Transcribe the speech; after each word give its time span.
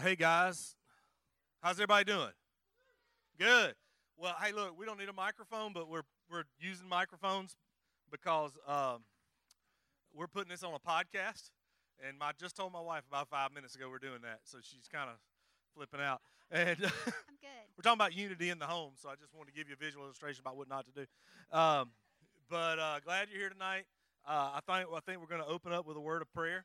Hey 0.00 0.16
guys, 0.16 0.74
how's 1.60 1.74
everybody 1.74 2.04
doing? 2.04 2.32
Good. 3.38 3.74
Well, 4.16 4.34
hey, 4.42 4.50
look, 4.52 4.78
we 4.78 4.86
don't 4.86 4.98
need 4.98 5.10
a 5.10 5.12
microphone, 5.12 5.74
but 5.74 5.86
we're 5.86 6.04
we're 6.30 6.44
using 6.58 6.88
microphones 6.88 7.56
because 8.10 8.52
um, 8.66 9.04
we're 10.14 10.28
putting 10.28 10.48
this 10.48 10.62
on 10.62 10.72
a 10.72 10.78
podcast. 10.78 11.50
And 12.02 12.16
I 12.22 12.30
just 12.40 12.56
told 12.56 12.72
my 12.72 12.80
wife 12.80 13.02
about 13.06 13.28
five 13.28 13.52
minutes 13.52 13.74
ago 13.74 13.90
we're 13.90 13.98
doing 13.98 14.22
that, 14.22 14.40
so 14.44 14.58
she's 14.62 14.88
kind 14.90 15.10
of 15.10 15.16
flipping 15.76 16.00
out. 16.00 16.22
And 16.50 16.68
I'm 16.70 17.36
good. 17.42 17.68
we're 17.76 17.82
talking 17.82 17.98
about 17.98 18.16
unity 18.16 18.48
in 18.48 18.58
the 18.58 18.66
home, 18.66 18.92
so 18.96 19.10
I 19.10 19.14
just 19.16 19.34
wanted 19.34 19.52
to 19.52 19.56
give 19.58 19.68
you 19.68 19.74
a 19.78 19.84
visual 19.84 20.06
illustration 20.06 20.40
about 20.40 20.56
what 20.56 20.70
not 20.70 20.86
to 20.86 20.92
do. 20.92 21.06
Um, 21.54 21.90
but 22.48 22.78
uh, 22.78 23.00
glad 23.04 23.28
you're 23.30 23.40
here 23.40 23.50
tonight. 23.50 23.84
Uh, 24.26 24.52
I 24.54 24.60
think 24.66 24.88
I 24.90 25.00
think 25.00 25.20
we're 25.20 25.26
going 25.26 25.42
to 25.42 25.48
open 25.48 25.70
up 25.70 25.86
with 25.86 25.98
a 25.98 26.00
word 26.00 26.22
of 26.22 26.32
prayer, 26.32 26.64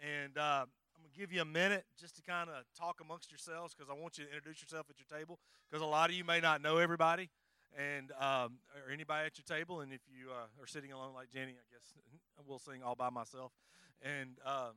and 0.00 0.38
uh, 0.38 0.60
I'm 0.60 0.66
going 0.66 0.66
to 0.66 0.77
give 1.18 1.32
you 1.32 1.42
a 1.42 1.44
minute 1.44 1.84
just 1.98 2.14
to 2.14 2.22
kind 2.22 2.48
of 2.48 2.64
talk 2.78 3.00
amongst 3.00 3.32
yourselves 3.32 3.74
because 3.74 3.90
I 3.90 4.00
want 4.00 4.18
you 4.18 4.24
to 4.24 4.30
introduce 4.30 4.62
yourself 4.62 4.86
at 4.88 4.96
your 4.98 5.18
table 5.18 5.40
because 5.68 5.82
a 5.82 5.86
lot 5.86 6.10
of 6.10 6.16
you 6.16 6.24
may 6.24 6.40
not 6.40 6.62
know 6.62 6.78
everybody 6.78 7.28
and 7.76 8.12
um, 8.12 8.58
or 8.76 8.92
anybody 8.92 9.26
at 9.26 9.36
your 9.36 9.58
table, 9.58 9.80
and 9.80 9.92
if 9.92 10.00
you 10.08 10.30
uh, 10.30 10.62
are 10.62 10.66
sitting 10.66 10.92
alone 10.92 11.14
like 11.14 11.30
Jenny, 11.30 11.52
I 11.52 11.66
guess 11.72 11.92
we'll 12.46 12.60
sing 12.60 12.82
all 12.84 12.94
by 12.94 13.10
myself, 13.10 13.52
and 14.00 14.38
uh, 14.46 14.70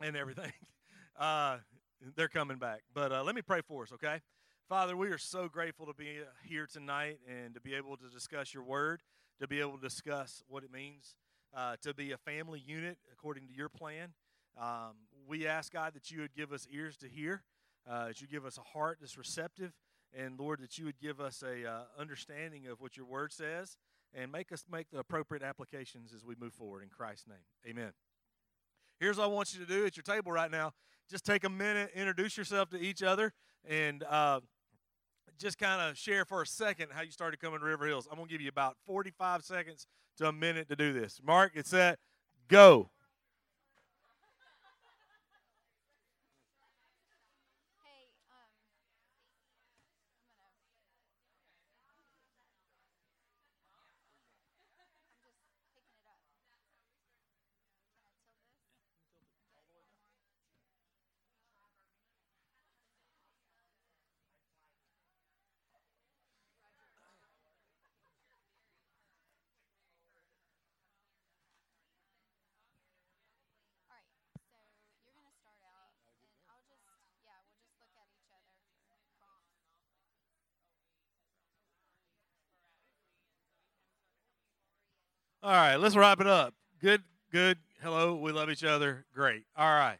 and 0.00 0.16
everything. 0.16 0.52
Uh, 1.18 1.56
they're 2.14 2.28
coming 2.28 2.58
back, 2.58 2.82
but 2.92 3.10
uh, 3.10 3.24
let 3.24 3.34
me 3.34 3.40
pray 3.40 3.62
for 3.66 3.84
us, 3.84 3.90
okay? 3.90 4.20
Father, 4.68 4.94
we 4.98 5.08
are 5.08 5.16
so 5.16 5.48
grateful 5.48 5.86
to 5.86 5.94
be 5.94 6.18
here 6.44 6.68
tonight 6.70 7.20
and 7.26 7.54
to 7.54 7.60
be 7.62 7.72
able 7.72 7.96
to 7.96 8.10
discuss 8.10 8.52
your 8.52 8.64
word, 8.64 9.00
to 9.40 9.48
be 9.48 9.60
able 9.60 9.78
to 9.78 9.80
discuss 9.80 10.42
what 10.46 10.62
it 10.62 10.70
means 10.70 11.16
uh, 11.56 11.76
to 11.80 11.94
be 11.94 12.12
a 12.12 12.18
family 12.18 12.62
unit 12.66 12.98
according 13.10 13.46
to 13.46 13.54
your 13.54 13.70
plan. 13.70 14.12
Um, 14.60 14.96
we 15.28 15.46
ask, 15.46 15.72
God, 15.72 15.94
that 15.94 16.10
you 16.10 16.20
would 16.20 16.34
give 16.34 16.52
us 16.52 16.66
ears 16.72 16.96
to 16.98 17.08
hear, 17.08 17.42
uh, 17.88 18.08
that 18.08 18.20
you 18.20 18.26
give 18.26 18.44
us 18.44 18.58
a 18.58 18.62
heart 18.62 18.98
that's 19.00 19.18
receptive, 19.18 19.72
and 20.16 20.38
Lord, 20.38 20.60
that 20.60 20.78
you 20.78 20.84
would 20.86 20.98
give 20.98 21.20
us 21.20 21.42
a 21.42 21.68
uh, 21.68 21.80
understanding 21.98 22.66
of 22.66 22.80
what 22.80 22.96
your 22.96 23.06
word 23.06 23.32
says, 23.32 23.76
and 24.14 24.30
make 24.30 24.52
us 24.52 24.64
make 24.70 24.90
the 24.90 24.98
appropriate 24.98 25.42
applications 25.42 26.12
as 26.14 26.24
we 26.24 26.34
move 26.38 26.52
forward. 26.52 26.82
In 26.82 26.88
Christ's 26.88 27.26
name, 27.28 27.38
Amen. 27.68 27.92
Here's 28.98 29.18
what 29.18 29.24
I 29.24 29.26
want 29.26 29.52
you 29.52 29.60
to 29.60 29.66
do 29.66 29.84
at 29.84 29.96
your 29.96 30.02
table 30.04 30.32
right 30.32 30.50
now. 30.50 30.72
Just 31.10 31.24
take 31.24 31.44
a 31.44 31.50
minute, 31.50 31.90
introduce 31.94 32.36
yourself 32.36 32.70
to 32.70 32.80
each 32.80 33.02
other, 33.02 33.32
and 33.68 34.02
uh, 34.04 34.40
just 35.38 35.58
kind 35.58 35.82
of 35.82 35.98
share 35.98 36.24
for 36.24 36.42
a 36.42 36.46
second 36.46 36.88
how 36.92 37.02
you 37.02 37.10
started 37.10 37.38
coming 37.40 37.60
to 37.60 37.66
River 37.66 37.86
Hills. 37.86 38.08
I'm 38.10 38.16
going 38.16 38.28
to 38.28 38.32
give 38.32 38.40
you 38.40 38.48
about 38.48 38.76
45 38.86 39.44
seconds 39.44 39.86
to 40.18 40.28
a 40.28 40.32
minute 40.32 40.68
to 40.68 40.76
do 40.76 40.92
this. 40.92 41.20
Mark, 41.22 41.52
it's 41.54 41.70
set, 41.70 41.98
go. 42.48 42.90
Hey, 47.84 48.08
um, 48.32 48.50
I'm 48.64 48.78
gonna. 48.80 49.26
I'm 54.78 54.94
just 55.02 55.42
picking 55.42 55.52
it 55.52 56.00
up. 56.06 56.22
Can 59.10 59.20
I 59.20 59.28
tilt 59.44 59.60
this? 59.68 59.92
Get 61.36 61.52
one 61.58 61.74
more. 61.76 61.92
All 73.82 73.90
right, 73.90 74.10
so 74.30 74.46
you're 75.02 75.16
gonna 75.16 75.32
start 75.32 75.60
out, 75.62 75.92
and 76.36 76.46
I'll 76.50 76.64
just, 76.68 76.84
yeah, 77.22 77.40
we'll 77.46 77.60
just 77.60 77.76
look 77.80 77.94
at 77.98 78.08
each 78.10 78.28
other 78.32 78.50
for 78.86 78.98
prompts. 79.16 79.56
All 85.46 85.52
right, 85.52 85.76
let's 85.76 85.94
wrap 85.94 86.20
it 86.20 86.26
up. 86.26 86.54
Good, 86.80 87.04
good. 87.30 87.58
Hello, 87.80 88.16
we 88.16 88.32
love 88.32 88.50
each 88.50 88.64
other. 88.64 89.04
Great. 89.14 89.44
All 89.56 89.76
right. 89.76 89.98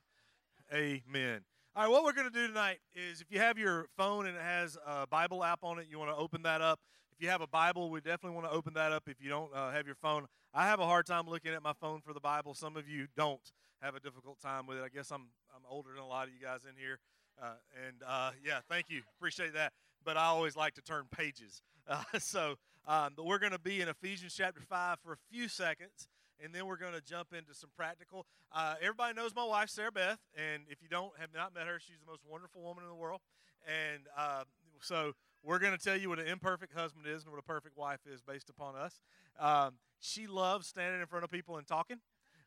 Amen. 0.75 1.43
All 1.77 1.85
right, 1.85 1.89
what 1.89 2.03
we're 2.03 2.15
going 2.15 2.27
to 2.27 2.35
do 2.37 2.49
tonight 2.49 2.79
is 2.97 3.21
if 3.21 3.29
you 3.31 3.39
have 3.39 3.57
your 3.57 3.87
phone 3.97 4.27
and 4.27 4.37
it 4.37 4.43
has 4.43 4.77
a 4.85 5.07
Bible 5.07 5.45
app 5.45 5.61
on 5.63 5.79
it, 5.79 5.87
you 5.89 6.01
want 6.01 6.11
to 6.11 6.17
open 6.17 6.43
that 6.43 6.63
up. 6.63 6.81
If 7.13 7.23
you 7.23 7.31
have 7.31 7.43
a 7.43 7.47
Bible, 7.47 7.91
we 7.91 8.01
definitely 8.01 8.35
want 8.35 8.51
to 8.51 8.57
open 8.57 8.75
that 8.75 8.91
up. 8.91 9.05
If 9.07 9.23
you 9.23 9.29
don't 9.29 9.55
uh, 9.55 9.71
have 9.71 9.87
your 9.87 9.95
phone, 9.95 10.27
I 10.53 10.67
have 10.67 10.81
a 10.81 10.85
hard 10.85 11.07
time 11.07 11.29
looking 11.29 11.53
at 11.53 11.63
my 11.63 11.75
phone 11.81 12.01
for 12.01 12.13
the 12.13 12.19
Bible. 12.19 12.53
Some 12.55 12.77
of 12.77 12.89
you 12.89 13.07
don't 13.17 13.53
have 13.81 13.95
a 13.95 14.01
difficult 14.01 14.41
time 14.41 14.67
with 14.67 14.79
it. 14.79 14.83
I 14.85 14.89
guess 14.89 15.13
I'm 15.13 15.29
I'm 15.55 15.63
older 15.71 15.91
than 15.95 16.03
a 16.03 16.09
lot 16.09 16.27
of 16.27 16.35
you 16.35 16.45
guys 16.45 16.63
in 16.69 16.75
here, 16.77 16.99
uh, 17.41 17.55
and 17.87 18.03
uh, 18.05 18.33
yeah, 18.45 18.63
thank 18.69 18.87
you, 18.89 19.03
appreciate 19.17 19.55
that. 19.55 19.73
But 20.05 20.17
I 20.17 20.25
always 20.25 20.57
like 20.57 20.75
to 20.75 20.83
turn 20.83 21.05
pages. 21.17 21.63
Uh, 21.89 22.03
so, 22.19 22.57
um, 22.87 23.13
but 23.17 23.27
we're 23.27 23.39
going 23.39 23.53
to 23.53 23.59
be 23.59 23.81
in 23.81 23.89
Ephesians 23.89 24.35
chapter 24.37 24.61
five 24.61 24.99
for 25.03 25.13
a 25.13 25.17
few 25.31 25.49
seconds, 25.49 26.09
and 26.43 26.55
then 26.55 26.67
we're 26.67 26.77
going 26.77 26.93
to 26.93 27.01
jump 27.01 27.33
into 27.33 27.55
some 27.55 27.71
practical. 27.77 28.27
Uh, 28.53 28.75
everybody 28.81 29.15
knows 29.15 29.35
my 29.35 29.45
wife, 29.45 29.69
Sarah 29.69 29.93
Beth, 29.93 30.19
and 30.37 30.63
if 30.69 30.83
you 30.83 30.89
don't 30.89 31.13
have 31.19 31.31
not 31.35 31.55
met 31.55 31.67
her, 31.67 31.79
she's 31.79 31.99
the 31.99 32.11
most 32.11 32.23
wonderful 32.29 32.63
woman 32.63 32.85
in 32.85 32.89
the 32.91 32.97
world. 32.97 33.21
And 33.67 34.03
uh, 34.17 34.45
so 34.81 35.13
we're 35.43 35.59
going 35.59 35.77
to 35.77 35.83
tell 35.83 35.97
you 35.97 36.09
what 36.09 36.19
an 36.19 36.27
imperfect 36.27 36.73
husband 36.73 37.07
is 37.07 37.23
and 37.23 37.33
what 37.33 37.39
a 37.39 37.43
perfect 37.43 37.77
wife 37.77 38.01
is 38.13 38.23
based 38.23 38.49
upon 38.49 38.77
us. 38.77 39.01
Um, 39.39 39.75
she 39.99 40.27
loves 40.27 40.67
standing 40.67 41.01
in 41.01 41.07
front 41.07 41.25
of 41.25 41.31
people 41.31 41.57
and 41.57 41.67
talking. 41.67 41.99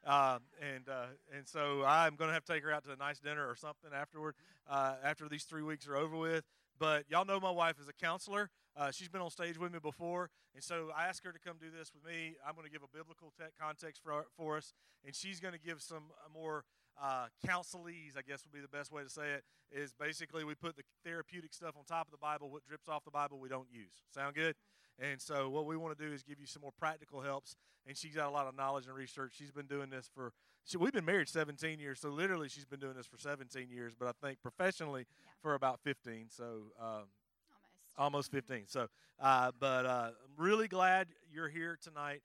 Um, 0.06 0.40
and 0.62 0.88
uh, 0.88 1.08
and 1.36 1.46
so 1.46 1.84
I'm 1.86 2.16
going 2.16 2.30
to 2.30 2.34
have 2.34 2.46
to 2.46 2.54
take 2.54 2.64
her 2.64 2.72
out 2.72 2.86
to 2.86 2.92
a 2.92 2.96
nice 2.96 3.20
dinner 3.20 3.46
or 3.46 3.56
something 3.56 3.92
afterward 3.94 4.36
uh, 4.70 4.96
after 5.04 5.28
these 5.28 5.44
three 5.44 5.62
weeks 5.62 5.88
are 5.90 5.98
over 5.98 6.16
with. 6.16 6.46
But 6.80 7.04
y'all 7.10 7.26
know 7.26 7.40
my 7.40 7.52
wife 7.52 7.76
is 7.80 7.90
a 7.90 7.94
counselor. 7.94 8.50
Uh, 8.78 8.92
she's 8.92 9.10
been 9.10 9.22
on 9.22 9.30
stage 9.30 9.60
with 9.60 9.74
me 9.74 9.80
before, 9.80 10.30
and 10.56 10.64
so 10.64 10.90
I 10.96 11.08
asked 11.08 11.26
her 11.26 11.34
to 11.34 11.40
come 11.40 11.58
do 11.60 11.68
this 11.70 11.92
with 11.94 12.06
me. 12.06 12.36
I'm 12.48 12.56
going 12.56 12.66
to 12.66 12.72
give 12.72 12.84
a 12.84 12.98
biblical 12.98 13.34
te- 13.38 13.52
context 13.60 14.02
for, 14.02 14.26
for 14.38 14.56
us, 14.56 14.74
and 15.06 15.14
she's 15.14 15.42
going 15.42 15.54
to 15.54 15.60
give 15.60 15.82
some 15.82 16.12
uh, 16.24 16.30
more 16.34 16.64
uh, 17.02 17.28
counselese, 17.46 18.16
I 18.18 18.22
guess 18.22 18.46
would 18.46 18.54
be 18.54 18.62
the 18.62 18.70
best 18.70 18.92
way 18.92 19.04
to 19.04 19.10
say 19.10 19.32
it. 19.32 19.44
Is 19.72 19.94
basically 19.94 20.46
we 20.46 20.56
put 20.56 20.78
the 20.78 20.84
therapeutic 21.04 21.54
stuff 21.54 21.76
on 21.78 21.84
top 21.84 22.08
of 22.08 22.12
the 22.12 22.18
Bible. 22.18 22.50
What 22.50 22.66
drips 22.66 22.88
off 22.88 23.04
the 23.04 23.12
Bible, 23.12 23.40
we 23.40 23.50
don't 23.50 23.68
use. 23.72 23.92
Sound 24.14 24.36
good? 24.36 24.56
And 25.02 25.22
so 25.22 25.50
what 25.50 25.66
we 25.66 25.78
want 25.78 25.98
to 25.98 26.06
do 26.08 26.12
is 26.14 26.24
give 26.24 26.40
you 26.40 26.46
some 26.46 26.62
more 26.62 26.74
practical 26.78 27.22
helps. 27.22 27.56
And 27.88 27.96
she's 27.98 28.14
got 28.16 28.28
a 28.28 28.32
lot 28.32 28.48
of 28.48 28.56
knowledge 28.56 28.86
and 28.86 28.96
research. 28.96 29.34
She's 29.38 29.52
been 29.52 29.66
doing 29.68 29.90
this 29.90 30.10
for. 30.14 30.34
She, 30.66 30.78
we've 30.78 30.92
been 30.92 31.06
married 31.06 31.30
17 31.30 31.80
years, 31.80 32.00
so 32.00 32.10
literally 32.10 32.50
she's 32.50 32.66
been 32.66 32.80
doing 32.82 32.94
this 32.96 33.08
for 33.08 33.18
17 33.18 33.70
years. 33.72 33.94
But 33.98 34.08
I 34.10 34.12
think 34.28 34.42
professionally 34.42 35.06
Yeah. 35.26 35.32
for 35.42 35.54
about 35.56 35.80
15. 35.84 36.26
So. 36.30 36.44
Um, 36.80 37.04
Almost. 37.98 38.30
almost 38.30 38.32
15 38.32 38.64
so 38.68 38.88
uh, 39.20 39.52
but 39.60 39.86
uh, 39.86 40.12
i'm 40.24 40.44
really 40.46 40.70
glad 40.70 41.08
you're 41.34 41.50
here 41.50 41.78
tonight 41.82 42.22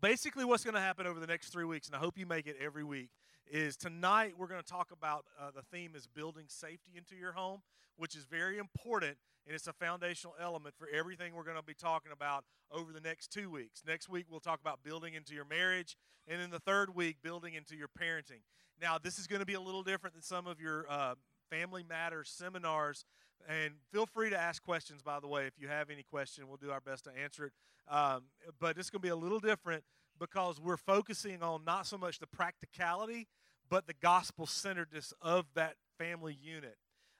basically 0.00 0.42
what's 0.44 0.64
going 0.64 0.74
to 0.74 0.80
happen 0.80 1.06
over 1.06 1.20
the 1.20 1.26
next 1.26 1.50
three 1.50 1.66
weeks 1.66 1.86
and 1.86 1.94
i 1.94 1.98
hope 1.98 2.16
you 2.16 2.24
make 2.24 2.46
it 2.46 2.56
every 2.58 2.82
week 2.84 3.10
is 3.50 3.76
tonight 3.76 4.32
we're 4.38 4.46
going 4.46 4.62
to 4.62 4.66
talk 4.66 4.90
about 4.90 5.26
uh, 5.38 5.50
the 5.54 5.60
theme 5.70 5.92
is 5.94 6.06
building 6.06 6.44
safety 6.48 6.92
into 6.96 7.14
your 7.14 7.32
home 7.32 7.60
which 7.98 8.16
is 8.16 8.24
very 8.24 8.56
important 8.56 9.18
and 9.48 9.54
it's 9.54 9.66
a 9.66 9.72
foundational 9.72 10.36
element 10.40 10.76
for 10.78 10.86
everything 10.94 11.34
we're 11.34 11.42
going 11.42 11.56
to 11.56 11.62
be 11.62 11.74
talking 11.74 12.12
about 12.12 12.44
over 12.70 12.92
the 12.92 13.00
next 13.00 13.32
two 13.32 13.50
weeks 13.50 13.82
next 13.86 14.08
week 14.08 14.26
we'll 14.30 14.38
talk 14.38 14.60
about 14.60 14.84
building 14.84 15.14
into 15.14 15.34
your 15.34 15.46
marriage 15.46 15.96
and 16.28 16.40
then 16.40 16.50
the 16.50 16.60
third 16.60 16.94
week 16.94 17.16
building 17.22 17.54
into 17.54 17.74
your 17.74 17.88
parenting 17.88 18.42
now 18.80 18.98
this 18.98 19.18
is 19.18 19.26
going 19.26 19.40
to 19.40 19.46
be 19.46 19.54
a 19.54 19.60
little 19.60 19.82
different 19.82 20.14
than 20.14 20.22
some 20.22 20.46
of 20.46 20.60
your 20.60 20.86
uh, 20.88 21.14
family 21.50 21.82
matters 21.82 22.28
seminars 22.28 23.04
and 23.46 23.74
feel 23.92 24.06
free 24.06 24.30
to 24.30 24.38
ask 24.38 24.62
questions, 24.62 25.02
by 25.02 25.20
the 25.20 25.28
way. 25.28 25.46
If 25.46 25.54
you 25.58 25.68
have 25.68 25.90
any 25.90 26.02
question, 26.02 26.48
we'll 26.48 26.56
do 26.56 26.70
our 26.70 26.80
best 26.80 27.04
to 27.04 27.10
answer 27.22 27.46
it. 27.46 27.52
Um, 27.88 28.24
but 28.58 28.78
it's 28.78 28.90
going 28.90 29.00
to 29.00 29.06
be 29.06 29.10
a 29.10 29.16
little 29.16 29.40
different 29.40 29.84
because 30.18 30.60
we're 30.60 30.76
focusing 30.76 31.42
on 31.42 31.64
not 31.64 31.86
so 31.86 31.96
much 31.96 32.18
the 32.18 32.26
practicality, 32.26 33.26
but 33.70 33.86
the 33.86 33.94
gospel 33.94 34.46
centeredness 34.46 35.12
of 35.22 35.46
that 35.54 35.76
family 35.98 36.36
unit. 36.40 36.76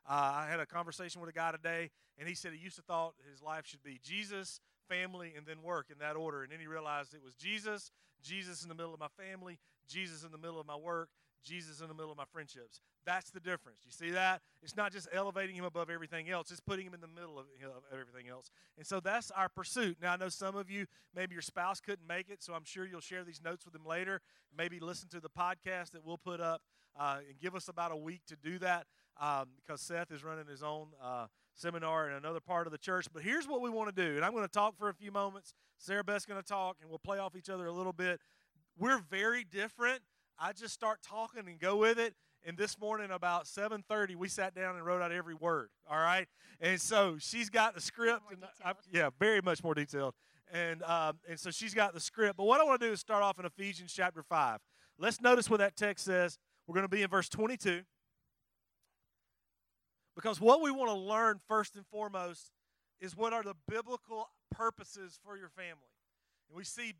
Uh, 0.08 0.44
I 0.46 0.46
had 0.50 0.58
a 0.58 0.66
conversation 0.66 1.20
with 1.20 1.28
a 1.28 1.34
guy 1.34 1.52
today, 1.52 1.90
and 2.18 2.26
he 2.26 2.34
said 2.34 2.52
he 2.52 2.58
used 2.58 2.76
to 2.76 2.82
thought 2.82 3.14
his 3.30 3.42
life 3.42 3.66
should 3.66 3.82
be 3.82 4.00
Jesus, 4.02 4.60
family, 4.88 5.34
and 5.36 5.46
then 5.46 5.62
work 5.62 5.88
in 5.90 5.98
that 5.98 6.16
order. 6.16 6.42
And 6.42 6.50
then 6.50 6.60
he 6.60 6.66
realized 6.66 7.12
it 7.12 7.22
was 7.22 7.34
Jesus, 7.34 7.90
Jesus 8.22 8.62
in 8.62 8.70
the 8.70 8.74
middle 8.74 8.94
of 8.94 9.00
my 9.00 9.08
family, 9.22 9.58
Jesus 9.86 10.24
in 10.24 10.32
the 10.32 10.38
middle 10.38 10.58
of 10.58 10.66
my 10.66 10.76
work, 10.76 11.10
Jesus 11.44 11.80
in 11.80 11.88
the 11.88 11.94
middle 11.94 12.10
of 12.10 12.16
my 12.16 12.24
friendships. 12.32 12.80
That's 13.04 13.30
the 13.30 13.40
difference. 13.40 13.80
You 13.84 13.92
see 13.92 14.10
that? 14.10 14.40
It's 14.62 14.76
not 14.76 14.92
just 14.92 15.08
elevating 15.12 15.54
him 15.54 15.64
above 15.64 15.90
everything 15.90 16.30
else, 16.30 16.50
it's 16.50 16.60
putting 16.60 16.86
him 16.86 16.94
in 16.94 17.00
the 17.00 17.06
middle 17.06 17.38
of, 17.38 17.46
of 17.64 17.82
everything 17.92 18.30
else. 18.30 18.50
And 18.78 18.86
so 18.86 19.00
that's 19.00 19.30
our 19.30 19.48
pursuit. 19.50 19.98
Now, 20.00 20.14
I 20.14 20.16
know 20.16 20.30
some 20.30 20.56
of 20.56 20.70
you, 20.70 20.86
maybe 21.14 21.34
your 21.34 21.42
spouse 21.42 21.80
couldn't 21.80 22.06
make 22.06 22.30
it, 22.30 22.42
so 22.42 22.54
I'm 22.54 22.64
sure 22.64 22.86
you'll 22.86 23.00
share 23.00 23.24
these 23.24 23.42
notes 23.44 23.64
with 23.64 23.74
them 23.74 23.84
later. 23.84 24.20
Maybe 24.56 24.80
listen 24.80 25.08
to 25.10 25.20
the 25.20 25.30
podcast 25.30 25.90
that 25.92 26.04
we'll 26.04 26.18
put 26.18 26.40
up 26.40 26.62
uh, 26.98 27.18
and 27.28 27.38
give 27.38 27.54
us 27.54 27.68
about 27.68 27.92
a 27.92 27.96
week 27.96 28.22
to 28.28 28.36
do 28.36 28.58
that 28.58 28.86
um, 29.18 29.48
because 29.56 29.80
Seth 29.80 30.10
is 30.10 30.24
running 30.24 30.46
his 30.46 30.62
own 30.62 30.88
uh, 31.02 31.26
seminar 31.54 32.08
in 32.08 32.14
another 32.16 32.40
part 32.40 32.66
of 32.66 32.72
the 32.72 32.78
church. 32.78 33.06
But 33.12 33.22
here's 33.22 33.46
what 33.46 33.60
we 33.60 33.70
want 33.70 33.94
to 33.94 34.04
do, 34.04 34.16
and 34.16 34.24
I'm 34.24 34.32
going 34.32 34.44
to 34.44 34.50
talk 34.50 34.76
for 34.78 34.88
a 34.88 34.94
few 34.94 35.10
moments. 35.10 35.54
Sarah 35.78 36.04
Beth's 36.04 36.26
going 36.26 36.40
to 36.40 36.46
talk, 36.46 36.76
and 36.80 36.88
we'll 36.88 36.98
play 36.98 37.18
off 37.18 37.36
each 37.36 37.50
other 37.50 37.66
a 37.66 37.72
little 37.72 37.92
bit. 37.92 38.20
We're 38.78 39.00
very 39.10 39.44
different. 39.44 40.00
I 40.38 40.52
just 40.52 40.72
start 40.72 41.00
talking 41.02 41.48
and 41.48 41.58
go 41.58 41.76
with 41.76 41.98
it. 41.98 42.14
and 42.46 42.56
this 42.56 42.78
morning 42.78 43.10
about 43.10 43.46
7:30 43.46 44.14
we 44.14 44.28
sat 44.28 44.54
down 44.54 44.76
and 44.76 44.86
wrote 44.86 45.02
out 45.02 45.10
every 45.10 45.34
word. 45.34 45.70
All 45.90 45.98
right, 45.98 46.28
and 46.60 46.80
so 46.80 47.16
she's 47.18 47.50
got 47.50 47.74
the 47.74 47.80
script, 47.80 48.22
and 48.30 48.44
I, 48.64 48.74
yeah, 48.92 49.10
very 49.18 49.40
much 49.42 49.64
more 49.64 49.74
detailed. 49.74 50.14
And 50.52 50.82
um, 50.84 51.18
and 51.28 51.38
so 51.38 51.50
she's 51.50 51.74
got 51.74 51.92
the 51.92 52.00
script. 52.00 52.36
But 52.36 52.44
what 52.44 52.60
I 52.60 52.64
want 52.64 52.80
to 52.80 52.86
do 52.86 52.92
is 52.92 53.00
start 53.00 53.22
off 53.22 53.38
in 53.40 53.44
Ephesians 53.44 53.92
chapter 53.92 54.22
five. 54.22 54.60
Let's 54.98 55.20
notice 55.20 55.50
what 55.50 55.58
that 55.58 55.76
text 55.76 56.04
says. 56.04 56.38
We're 56.66 56.74
going 56.74 56.84
to 56.84 56.88
be 56.88 57.02
in 57.02 57.08
verse 57.08 57.28
22. 57.28 57.82
Because 60.18 60.40
what 60.40 60.60
we 60.60 60.72
want 60.72 60.90
to 60.90 60.96
learn 60.96 61.38
first 61.46 61.76
and 61.76 61.86
foremost 61.86 62.50
is 63.00 63.16
what 63.16 63.32
are 63.32 63.44
the 63.44 63.54
biblical 63.68 64.28
purposes 64.50 65.16
for 65.24 65.38
your 65.38 65.48
family. 65.48 65.94
And 66.48 66.56
we 66.56 66.64
see 66.64 66.94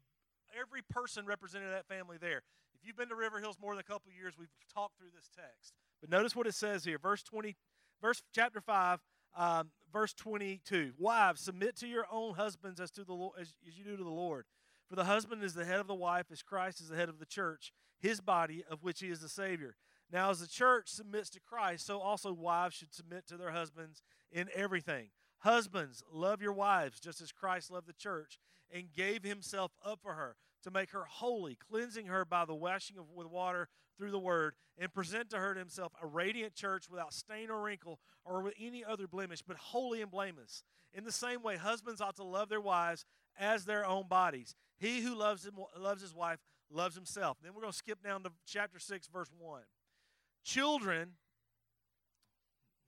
every 0.56 0.82
person 0.88 1.26
represented 1.26 1.72
that 1.72 1.88
family 1.88 2.16
there. 2.20 2.42
If 2.76 2.86
you've 2.86 2.96
been 2.96 3.08
to 3.08 3.16
River 3.16 3.40
Hills 3.40 3.56
more 3.60 3.74
than 3.74 3.80
a 3.80 3.82
couple 3.82 4.12
years, 4.12 4.34
we've 4.38 4.54
talked 4.72 4.98
through 4.98 5.10
this 5.16 5.28
text. 5.34 5.72
But 6.00 6.10
notice 6.10 6.36
what 6.36 6.46
it 6.46 6.54
says 6.54 6.84
here, 6.84 6.96
verse 6.96 7.24
20, 7.24 7.56
verse 8.00 8.22
chapter 8.32 8.60
5, 8.60 9.00
um, 9.36 9.70
verse 9.92 10.14
22. 10.14 10.92
Wives, 10.96 11.40
submit 11.40 11.74
to 11.78 11.88
your 11.88 12.06
own 12.12 12.34
husbands 12.34 12.78
as 12.78 12.92
to 12.92 13.02
the 13.02 13.14
Lord, 13.14 13.34
as, 13.40 13.52
as 13.66 13.76
you 13.76 13.82
do 13.82 13.96
to 13.96 14.04
the 14.04 14.10
Lord. 14.10 14.44
For 14.88 14.94
the 14.94 15.06
husband 15.06 15.42
is 15.42 15.54
the 15.54 15.64
head 15.64 15.80
of 15.80 15.88
the 15.88 15.94
wife, 15.94 16.26
as 16.30 16.44
Christ 16.44 16.80
is 16.80 16.88
the 16.88 16.96
head 16.96 17.08
of 17.08 17.18
the 17.18 17.26
church, 17.26 17.72
his 17.98 18.20
body, 18.20 18.62
of 18.70 18.84
which 18.84 19.00
he 19.00 19.08
is 19.08 19.22
the 19.22 19.28
Savior. 19.28 19.74
Now, 20.10 20.30
as 20.30 20.40
the 20.40 20.46
church 20.46 20.88
submits 20.88 21.28
to 21.30 21.40
Christ, 21.40 21.86
so 21.86 22.00
also 22.00 22.32
wives 22.32 22.76
should 22.76 22.94
submit 22.94 23.26
to 23.26 23.36
their 23.36 23.50
husbands 23.50 24.02
in 24.32 24.48
everything. 24.54 25.10
Husbands, 25.40 26.02
love 26.12 26.42
your 26.42 26.52
wives, 26.52 26.98
just 26.98 27.20
as 27.20 27.30
Christ 27.30 27.70
loved 27.70 27.86
the 27.86 27.92
church 27.92 28.38
and 28.70 28.92
gave 28.94 29.22
himself 29.22 29.72
up 29.84 30.00
for 30.02 30.14
her 30.14 30.36
to 30.62 30.70
make 30.70 30.90
her 30.90 31.04
holy, 31.04 31.56
cleansing 31.56 32.06
her 32.06 32.24
by 32.24 32.44
the 32.44 32.54
washing 32.54 32.98
of 32.98 33.10
with 33.14 33.28
water 33.28 33.68
through 33.96 34.10
the 34.10 34.18
word, 34.18 34.54
and 34.78 34.92
present 34.92 35.30
to 35.30 35.38
her 35.38 35.54
to 35.54 35.60
himself 35.60 35.92
a 36.02 36.06
radiant 36.06 36.54
church 36.54 36.88
without 36.88 37.12
stain 37.12 37.50
or 37.50 37.62
wrinkle 37.62 37.98
or 38.24 38.42
with 38.42 38.54
any 38.60 38.84
other 38.84 39.06
blemish, 39.06 39.42
but 39.42 39.56
holy 39.56 40.00
and 40.00 40.10
blameless. 40.10 40.62
In 40.94 41.04
the 41.04 41.12
same 41.12 41.42
way, 41.42 41.56
husbands 41.56 42.00
ought 42.00 42.16
to 42.16 42.24
love 42.24 42.48
their 42.48 42.60
wives 42.60 43.04
as 43.38 43.64
their 43.64 43.84
own 43.84 44.08
bodies. 44.08 44.54
He 44.78 45.00
who 45.00 45.14
loves 45.14 45.44
him 45.44 45.54
loves 45.78 46.02
his 46.02 46.14
wife 46.14 46.38
loves 46.70 46.94
himself. 46.94 47.38
Then 47.42 47.54
we're 47.54 47.62
going 47.62 47.72
to 47.72 47.78
skip 47.78 48.02
down 48.02 48.22
to 48.22 48.30
chapter 48.46 48.78
6 48.78 49.08
verse 49.08 49.30
1. 49.36 49.62
Children 50.48 51.10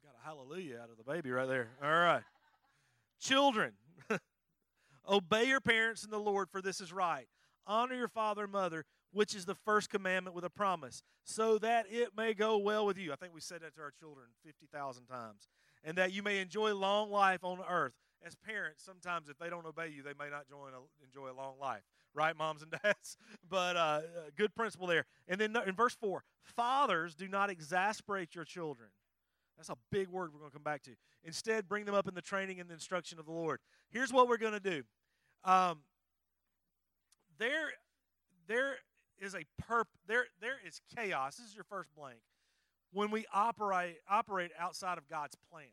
got 0.03 0.15
a 0.19 0.27
hallelujah 0.27 0.79
out 0.83 0.89
of 0.89 0.97
the 0.97 1.05
baby 1.05 1.31
right 1.31 1.47
there. 1.47 1.69
All 1.83 1.91
right. 1.91 2.23
Children, 3.21 3.73
obey 5.11 5.45
your 5.45 5.61
parents 5.61 6.03
in 6.03 6.11
the 6.11 6.19
Lord, 6.19 6.49
for 6.49 6.62
this 6.62 6.81
is 6.81 6.91
right. 6.91 7.27
Honor 7.67 7.97
your 7.97 8.09
father 8.09 8.45
and 8.45 8.53
mother, 8.53 8.87
which 9.12 9.35
is 9.35 9.45
the 9.45 9.55
first 9.55 9.91
commandment 9.91 10.35
with 10.35 10.47
a 10.47 10.49
promise, 10.49 11.03
so 11.23 11.59
that 11.59 11.85
it 11.91 12.17
may 12.17 12.33
go 12.33 12.57
well 12.57 12.87
with 12.87 12.97
you. 12.97 13.12
I 13.12 13.17
think 13.17 13.35
we 13.35 13.43
said 13.43 13.61
that 13.61 13.75
to 13.75 13.83
our 13.83 13.93
children 14.01 14.29
50,000 14.43 15.05
times. 15.05 15.47
And 15.85 15.99
that 15.99 16.15
you 16.15 16.23
may 16.23 16.39
enjoy 16.39 16.73
long 16.73 17.11
life 17.11 17.45
on 17.45 17.59
earth. 17.69 17.93
As 18.25 18.37
parents, 18.37 18.83
sometimes 18.83 19.29
if 19.29 19.39
they 19.39 19.51
don't 19.51 19.67
obey 19.67 19.89
you, 19.89 20.03
they 20.03 20.15
may 20.19 20.31
not 20.31 20.49
join 20.49 20.73
enjoy 21.05 21.31
a 21.31 21.37
long 21.37 21.55
life. 21.61 21.83
Right, 22.15 22.37
moms 22.37 22.62
and 22.62 22.75
dads? 22.83 23.17
But 23.49 23.77
uh, 23.77 23.81
uh, 23.81 24.01
good 24.37 24.55
principle 24.55 24.87
there. 24.87 25.07
And 25.27 25.41
then 25.41 25.57
in 25.67 25.75
verse 25.75 25.95
4 25.95 26.23
Fathers, 26.45 27.15
do 27.15 27.29
not 27.29 27.51
exasperate 27.51 28.35
your 28.35 28.45
children. 28.45 28.91
That's 29.57 29.69
a 29.69 29.77
big 29.91 30.09
word 30.09 30.33
we're 30.33 30.39
going 30.39 30.51
to 30.51 30.55
come 30.55 30.62
back 30.62 30.83
to. 30.85 30.93
Instead, 31.25 31.69
bring 31.69 31.85
them 31.85 31.95
up 31.95 32.09
in 32.09 32.15
the 32.15 32.23
training 32.23 32.61
and 32.61 32.71
the 32.71 32.75
instruction 32.75 33.19
of 33.19 33.27
the 33.27 33.33
Lord. 33.33 33.61
Here's 33.91 34.12
what 34.12 34.29
we're 34.29 34.39
going 34.39 34.55
to 34.55 34.61
do. 34.61 34.83
Um, 35.45 35.81
there, 37.39 37.71
there 38.49 38.77
is 39.19 39.35
a 39.35 39.45
perp. 39.62 39.85
There, 40.07 40.27
there 40.41 40.57
is 40.67 40.81
chaos. 40.97 41.37
This 41.37 41.47
is 41.47 41.55
your 41.55 41.65
first 41.65 41.95
blank. 41.95 42.21
When 42.93 43.11
we 43.11 43.27
operate 43.33 43.97
operate 44.09 44.51
outside 44.59 44.99
of 44.99 45.09
God's 45.09 45.37
plan, 45.51 45.67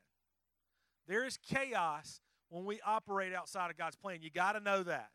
there 1.07 1.25
is 1.25 1.37
chaos 1.37 2.19
when 2.49 2.65
we 2.65 2.79
operate 2.85 3.33
outside 3.33 3.71
of 3.71 3.77
God's 3.77 3.95
plan. 3.95 4.19
You 4.21 4.29
got 4.29 4.53
to 4.53 4.59
know 4.59 4.83
that. 4.83 5.11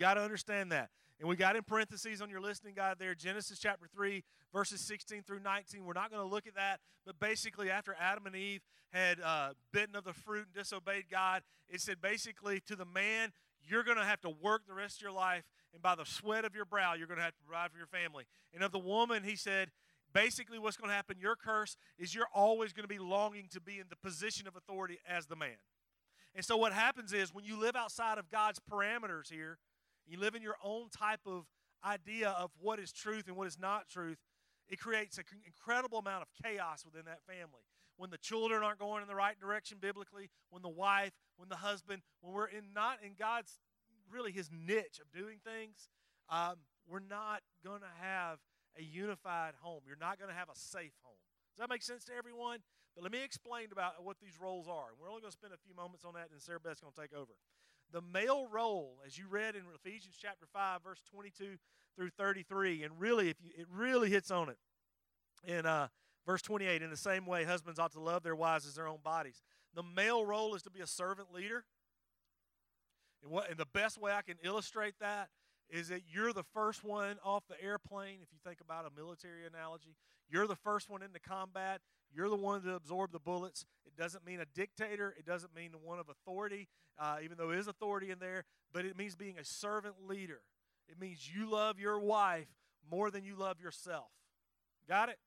Got 0.00 0.14
to 0.14 0.22
understand 0.22 0.72
that. 0.72 0.88
And 1.20 1.28
we 1.28 1.36
got 1.36 1.56
in 1.56 1.62
parentheses 1.62 2.22
on 2.22 2.30
your 2.30 2.40
listening 2.40 2.72
guide 2.74 2.96
there 2.98 3.14
Genesis 3.14 3.58
chapter 3.58 3.86
3, 3.94 4.24
verses 4.50 4.80
16 4.80 5.24
through 5.24 5.40
19. 5.40 5.84
We're 5.84 5.92
not 5.92 6.10
going 6.10 6.26
to 6.26 6.34
look 6.34 6.46
at 6.46 6.54
that, 6.54 6.80
but 7.04 7.20
basically, 7.20 7.70
after 7.70 7.94
Adam 8.00 8.24
and 8.24 8.34
Eve 8.34 8.62
had 8.94 9.20
uh, 9.20 9.50
bitten 9.74 9.94
of 9.94 10.04
the 10.04 10.14
fruit 10.14 10.46
and 10.46 10.54
disobeyed 10.54 11.04
God, 11.10 11.42
it 11.68 11.82
said 11.82 12.00
basically 12.00 12.60
to 12.60 12.74
the 12.74 12.86
man, 12.86 13.32
you're 13.62 13.82
going 13.82 13.98
to 13.98 14.04
have 14.04 14.22
to 14.22 14.30
work 14.30 14.62
the 14.66 14.72
rest 14.72 14.96
of 14.96 15.02
your 15.02 15.12
life, 15.12 15.44
and 15.74 15.82
by 15.82 15.94
the 15.94 16.06
sweat 16.06 16.46
of 16.46 16.54
your 16.54 16.64
brow, 16.64 16.94
you're 16.94 17.06
going 17.06 17.18
to 17.18 17.24
have 17.24 17.36
to 17.36 17.42
provide 17.46 17.70
for 17.70 17.76
your 17.76 17.86
family. 17.86 18.24
And 18.54 18.64
of 18.64 18.72
the 18.72 18.78
woman, 18.78 19.22
he 19.22 19.36
said, 19.36 19.70
basically, 20.14 20.58
what's 20.58 20.78
going 20.78 20.88
to 20.88 20.96
happen, 20.96 21.18
your 21.20 21.36
curse 21.36 21.76
is 21.98 22.14
you're 22.14 22.30
always 22.34 22.72
going 22.72 22.84
to 22.84 22.88
be 22.88 22.98
longing 22.98 23.48
to 23.52 23.60
be 23.60 23.78
in 23.78 23.84
the 23.90 23.96
position 23.96 24.48
of 24.48 24.56
authority 24.56 24.98
as 25.06 25.26
the 25.26 25.36
man. 25.36 25.58
And 26.34 26.42
so, 26.42 26.56
what 26.56 26.72
happens 26.72 27.12
is 27.12 27.34
when 27.34 27.44
you 27.44 27.60
live 27.60 27.76
outside 27.76 28.16
of 28.16 28.30
God's 28.30 28.60
parameters 28.60 29.30
here, 29.30 29.58
you 30.10 30.18
live 30.18 30.34
in 30.34 30.42
your 30.42 30.56
own 30.62 30.88
type 30.90 31.20
of 31.26 31.44
idea 31.84 32.30
of 32.30 32.50
what 32.60 32.78
is 32.78 32.92
truth 32.92 33.28
and 33.28 33.36
what 33.36 33.46
is 33.46 33.58
not 33.58 33.88
truth, 33.88 34.18
it 34.68 34.78
creates 34.78 35.18
an 35.18 35.24
incredible 35.46 35.98
amount 35.98 36.22
of 36.22 36.28
chaos 36.44 36.84
within 36.84 37.04
that 37.06 37.20
family. 37.26 37.64
When 37.96 38.10
the 38.10 38.18
children 38.18 38.62
aren't 38.62 38.78
going 38.78 39.02
in 39.02 39.08
the 39.08 39.14
right 39.14 39.38
direction 39.38 39.78
biblically, 39.80 40.30
when 40.50 40.62
the 40.62 40.68
wife, 40.68 41.12
when 41.36 41.48
the 41.48 41.56
husband, 41.56 42.02
when 42.20 42.32
we're 42.32 42.46
in 42.46 42.72
not 42.74 42.98
in 43.04 43.12
God's 43.18 43.58
really 44.10 44.32
his 44.32 44.48
niche 44.50 45.00
of 45.00 45.10
doing 45.12 45.38
things, 45.44 45.88
um, 46.28 46.56
we're 46.88 47.00
not 47.00 47.42
going 47.64 47.80
to 47.80 47.92
have 48.00 48.38
a 48.78 48.82
unified 48.82 49.54
home. 49.60 49.80
You're 49.86 50.00
not 50.00 50.18
going 50.18 50.30
to 50.30 50.36
have 50.36 50.48
a 50.48 50.56
safe 50.56 50.94
home. 51.02 51.18
Does 51.54 51.60
that 51.60 51.70
make 51.70 51.82
sense 51.82 52.04
to 52.04 52.12
everyone? 52.16 52.60
But 52.94 53.02
let 53.02 53.12
me 53.12 53.22
explain 53.22 53.68
about 53.70 54.02
what 54.02 54.16
these 54.20 54.40
roles 54.40 54.66
are. 54.66 54.90
And 54.90 54.98
we're 54.98 55.08
only 55.08 55.20
going 55.20 55.30
to 55.30 55.38
spend 55.38 55.52
a 55.52 55.58
few 55.58 55.74
moments 55.74 56.04
on 56.04 56.14
that, 56.14 56.30
and 56.32 56.40
Sarah 56.40 56.60
Beth's 56.60 56.80
going 56.80 56.94
to 56.94 57.00
take 57.00 57.14
over. 57.14 57.34
The 57.92 58.00
male 58.00 58.46
role, 58.50 58.98
as 59.04 59.18
you 59.18 59.24
read 59.28 59.56
in 59.56 59.62
Ephesians 59.74 60.16
chapter 60.20 60.46
5, 60.52 60.82
verse 60.82 61.02
22 61.10 61.56
through 61.96 62.10
33, 62.10 62.84
and 62.84 63.00
really, 63.00 63.28
if 63.28 63.36
you, 63.42 63.50
it 63.56 63.66
really 63.72 64.10
hits 64.10 64.30
on 64.30 64.48
it. 64.48 64.58
In 65.44 65.66
uh, 65.66 65.88
verse 66.26 66.42
28, 66.42 66.82
in 66.82 66.90
the 66.90 66.96
same 66.96 67.26
way, 67.26 67.44
husbands 67.44 67.78
ought 67.78 67.92
to 67.92 68.00
love 68.00 68.22
their 68.22 68.36
wives 68.36 68.66
as 68.66 68.74
their 68.74 68.86
own 68.86 69.00
bodies. 69.02 69.42
The 69.74 69.82
male 69.82 70.24
role 70.24 70.54
is 70.54 70.62
to 70.62 70.70
be 70.70 70.80
a 70.80 70.86
servant 70.86 71.32
leader. 71.32 71.64
And, 73.22 73.32
what, 73.32 73.50
and 73.50 73.58
the 73.58 73.66
best 73.66 73.98
way 73.98 74.12
I 74.12 74.22
can 74.22 74.36
illustrate 74.42 74.94
that 75.00 75.28
is 75.68 75.88
that 75.88 76.02
you're 76.12 76.32
the 76.32 76.44
first 76.54 76.84
one 76.84 77.16
off 77.24 77.44
the 77.48 77.62
airplane, 77.62 78.18
if 78.22 78.28
you 78.32 78.38
think 78.44 78.60
about 78.60 78.86
a 78.86 79.00
military 79.00 79.46
analogy. 79.46 79.96
You're 80.28 80.46
the 80.46 80.56
first 80.56 80.88
one 80.88 81.02
into 81.02 81.20
combat. 81.20 81.80
You're 82.14 82.28
the 82.28 82.36
one 82.36 82.62
to 82.62 82.74
absorb 82.74 83.12
the 83.12 83.18
bullets. 83.18 83.64
It 83.86 83.96
doesn't 83.96 84.24
mean 84.24 84.40
a 84.40 84.46
dictator. 84.46 85.14
It 85.18 85.26
doesn't 85.26 85.54
mean 85.54 85.72
the 85.72 85.78
one 85.78 85.98
of 85.98 86.08
authority, 86.08 86.68
uh, 86.98 87.18
even 87.22 87.36
though 87.36 87.48
there 87.48 87.58
is 87.58 87.68
authority 87.68 88.10
in 88.10 88.18
there, 88.18 88.44
but 88.72 88.84
it 88.84 88.96
means 88.96 89.16
being 89.16 89.38
a 89.38 89.44
servant 89.44 89.94
leader. 90.06 90.40
It 90.88 91.00
means 91.00 91.30
you 91.32 91.48
love 91.50 91.78
your 91.78 91.98
wife 91.98 92.48
more 92.90 93.10
than 93.10 93.24
you 93.24 93.36
love 93.36 93.60
yourself. 93.60 94.08
Got 94.88 95.08
it? 95.08 95.18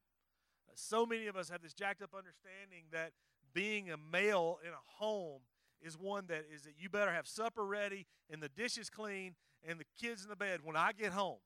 So 0.75 1.05
many 1.05 1.27
of 1.27 1.35
us 1.35 1.49
have 1.49 1.61
this 1.61 1.73
jacked 1.73 2.01
up 2.01 2.13
understanding 2.15 2.85
that 2.91 3.11
being 3.53 3.91
a 3.91 3.97
male 3.97 4.59
in 4.63 4.71
a 4.71 5.03
home 5.03 5.41
is 5.81 5.97
one 5.97 6.25
that 6.27 6.45
is 6.53 6.63
that 6.63 6.73
you 6.77 6.89
better 6.89 7.11
have 7.11 7.27
supper 7.27 7.65
ready 7.65 8.05
and 8.29 8.41
the 8.41 8.49
dishes 8.49 8.89
clean 8.89 9.35
and 9.67 9.79
the 9.79 9.85
kids 10.01 10.23
in 10.23 10.29
the 10.29 10.35
bed 10.35 10.61
when 10.63 10.75
I 10.75 10.91
get 10.91 11.11
home. 11.11 11.37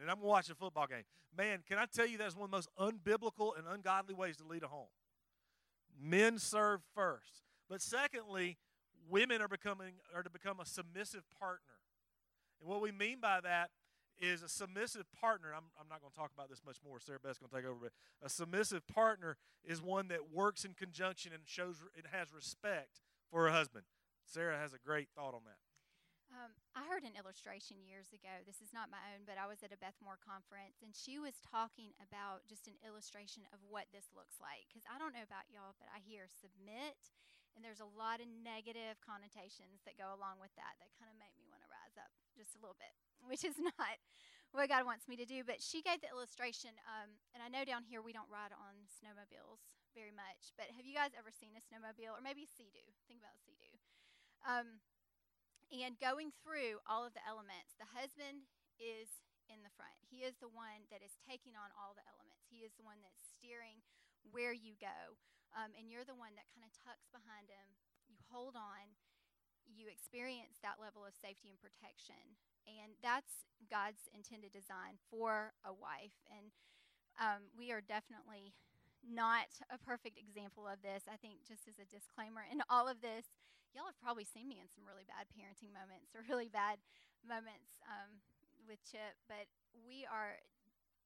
And 0.00 0.10
I'm 0.10 0.20
watching 0.20 0.52
a 0.52 0.56
football 0.56 0.86
game. 0.86 1.04
Man, 1.36 1.60
can 1.66 1.78
I 1.78 1.86
tell 1.86 2.06
you 2.06 2.18
that's 2.18 2.36
one 2.36 2.44
of 2.44 2.50
the 2.50 2.56
most 2.56 2.68
unbiblical 2.78 3.56
and 3.56 3.66
ungodly 3.68 4.14
ways 4.14 4.36
to 4.38 4.44
lead 4.44 4.62
a 4.62 4.68
home? 4.68 4.88
Men 6.00 6.38
serve 6.38 6.80
first. 6.94 7.42
But 7.68 7.80
secondly, 7.80 8.58
women 9.08 9.40
are 9.40 9.48
becoming 9.48 9.94
are 10.14 10.22
to 10.22 10.30
become 10.30 10.60
a 10.60 10.66
submissive 10.66 11.22
partner. 11.38 11.80
And 12.60 12.68
what 12.68 12.80
we 12.80 12.92
mean 12.92 13.18
by 13.20 13.40
that 13.40 13.70
is 14.18 14.42
a 14.42 14.48
submissive 14.48 15.04
partner. 15.18 15.48
I'm, 15.54 15.64
I'm 15.80 15.88
not 15.88 16.00
going 16.00 16.12
to 16.12 16.16
talk 16.16 16.30
about 16.34 16.48
this 16.48 16.60
much 16.64 16.76
more. 16.86 17.00
Sarah 17.00 17.18
Beth's 17.18 17.38
going 17.38 17.50
to 17.50 17.56
take 17.56 17.66
over. 17.66 17.78
But 17.82 17.92
a 18.24 18.28
submissive 18.28 18.86
partner 18.86 19.36
is 19.64 19.82
one 19.82 20.08
that 20.08 20.32
works 20.32 20.64
in 20.64 20.74
conjunction 20.74 21.32
and 21.32 21.42
shows 21.44 21.76
it 21.96 22.06
has 22.12 22.32
respect 22.32 23.00
for 23.30 23.44
her 23.44 23.50
husband. 23.50 23.84
Sarah 24.24 24.58
has 24.58 24.72
a 24.72 24.78
great 24.78 25.08
thought 25.16 25.34
on 25.34 25.40
that. 25.44 25.58
Um, 26.32 26.48
I 26.72 26.88
heard 26.88 27.04
an 27.04 27.12
illustration 27.12 27.84
years 27.84 28.08
ago. 28.16 28.32
This 28.48 28.64
is 28.64 28.72
not 28.72 28.88
my 28.88 29.00
own, 29.12 29.28
but 29.28 29.36
I 29.36 29.44
was 29.44 29.60
at 29.60 29.76
a 29.76 29.76
Beth 29.76 30.00
Moore 30.00 30.16
conference, 30.16 30.80
and 30.80 30.96
she 30.96 31.20
was 31.20 31.36
talking 31.44 31.92
about 32.00 32.48
just 32.48 32.64
an 32.72 32.80
illustration 32.80 33.44
of 33.52 33.60
what 33.68 33.92
this 33.92 34.08
looks 34.16 34.40
like. 34.40 34.64
Because 34.72 34.88
I 34.88 34.96
don't 34.96 35.12
know 35.12 35.28
about 35.28 35.52
y'all, 35.52 35.76
but 35.76 35.92
I 35.92 36.00
hear 36.00 36.24
submit, 36.32 37.12
and 37.52 37.60
there's 37.60 37.84
a 37.84 37.94
lot 38.00 38.24
of 38.24 38.32
negative 38.32 38.96
connotations 39.04 39.84
that 39.84 40.00
go 40.00 40.08
along 40.08 40.40
with 40.40 40.56
that 40.56 40.80
that 40.80 40.96
kind 40.96 41.12
of 41.12 41.20
make 41.20 41.36
me 41.36 41.44
want 41.52 41.60
to 41.60 41.68
rise 41.68 42.00
up 42.00 42.08
just 42.32 42.56
a 42.56 42.60
little 42.64 42.80
bit, 42.80 42.96
which 43.28 43.44
is 43.44 43.60
not 43.60 44.00
what 44.56 44.72
God 44.72 44.88
wants 44.88 45.04
me 45.12 45.20
to 45.20 45.28
do. 45.28 45.44
But 45.44 45.60
she 45.60 45.84
gave 45.84 46.00
the 46.00 46.08
illustration, 46.08 46.72
um, 46.88 47.12
and 47.36 47.44
I 47.44 47.52
know 47.52 47.68
down 47.68 47.84
here 47.84 48.00
we 48.00 48.16
don't 48.16 48.32
ride 48.32 48.56
on 48.56 48.88
snowmobiles 48.88 49.60
very 49.92 50.16
much, 50.16 50.56
but 50.56 50.72
have 50.72 50.88
you 50.88 50.96
guys 50.96 51.12
ever 51.12 51.28
seen 51.28 51.52
a 51.60 51.62
snowmobile 51.68 52.16
or 52.16 52.24
maybe 52.24 52.48
a 52.48 52.52
sea-doo? 52.56 52.88
Think 53.04 53.20
about 53.20 53.36
a 53.36 53.42
sea-doo. 53.44 53.76
Um, 54.48 54.80
and 55.72 55.96
going 55.96 56.36
through 56.44 56.84
all 56.84 57.08
of 57.08 57.16
the 57.16 57.24
elements, 57.24 57.72
the 57.80 57.88
husband 57.96 58.44
is 58.76 59.08
in 59.48 59.64
the 59.64 59.72
front. 59.72 59.96
He 60.04 60.22
is 60.22 60.36
the 60.38 60.52
one 60.52 60.84
that 60.92 61.00
is 61.00 61.16
taking 61.24 61.56
on 61.56 61.72
all 61.72 61.96
the 61.96 62.04
elements. 62.04 62.44
He 62.52 62.60
is 62.60 62.76
the 62.76 62.84
one 62.84 63.00
that's 63.00 63.24
steering 63.40 63.80
where 64.28 64.52
you 64.52 64.76
go. 64.76 65.16
Um, 65.56 65.72
and 65.76 65.88
you're 65.88 66.08
the 66.08 66.16
one 66.16 66.32
that 66.36 66.48
kind 66.52 66.64
of 66.64 66.72
tucks 66.72 67.08
behind 67.12 67.48
him. 67.48 67.76
You 68.08 68.20
hold 68.28 68.56
on. 68.56 68.96
You 69.64 69.88
experience 69.88 70.60
that 70.60 70.80
level 70.80 71.04
of 71.04 71.16
safety 71.16 71.52
and 71.52 71.60
protection. 71.60 72.36
And 72.68 72.96
that's 73.00 73.48
God's 73.68 74.08
intended 74.12 74.52
design 74.52 75.00
for 75.08 75.56
a 75.64 75.72
wife. 75.72 76.16
And 76.28 76.52
um, 77.20 77.48
we 77.56 77.72
are 77.72 77.84
definitely 77.84 78.56
not 79.02 79.50
a 79.68 79.76
perfect 79.76 80.16
example 80.16 80.64
of 80.64 80.80
this. 80.80 81.04
I 81.10 81.18
think, 81.18 81.42
just 81.42 81.66
as 81.66 81.76
a 81.82 81.88
disclaimer, 81.88 82.46
in 82.46 82.62
all 82.70 82.86
of 82.86 83.02
this, 83.02 83.26
y'all 83.72 83.88
have 83.88 83.98
probably 84.00 84.28
seen 84.28 84.48
me 84.48 84.60
in 84.60 84.68
some 84.68 84.84
really 84.84 85.04
bad 85.08 85.28
parenting 85.32 85.72
moments 85.72 86.12
or 86.12 86.24
really 86.30 86.48
bad 86.48 86.80
moments 87.24 87.80
um, 87.88 88.20
with 88.68 88.80
Chip, 88.84 89.16
but 89.26 89.48
we 89.72 90.04
are 90.06 90.38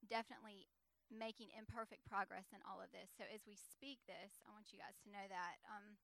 definitely 0.07 0.69
making 1.09 1.55
imperfect 1.55 2.03
progress 2.03 2.51
in 2.51 2.59
all 2.67 2.83
of 2.83 2.91
this. 2.91 3.15
So 3.15 3.23
as 3.31 3.47
we 3.47 3.55
speak 3.55 4.03
this, 4.11 4.43
I 4.43 4.51
want 4.51 4.75
you 4.75 4.83
guys 4.83 4.99
to 5.07 5.13
know 5.15 5.23
that. 5.31 5.63
Um, 5.71 5.97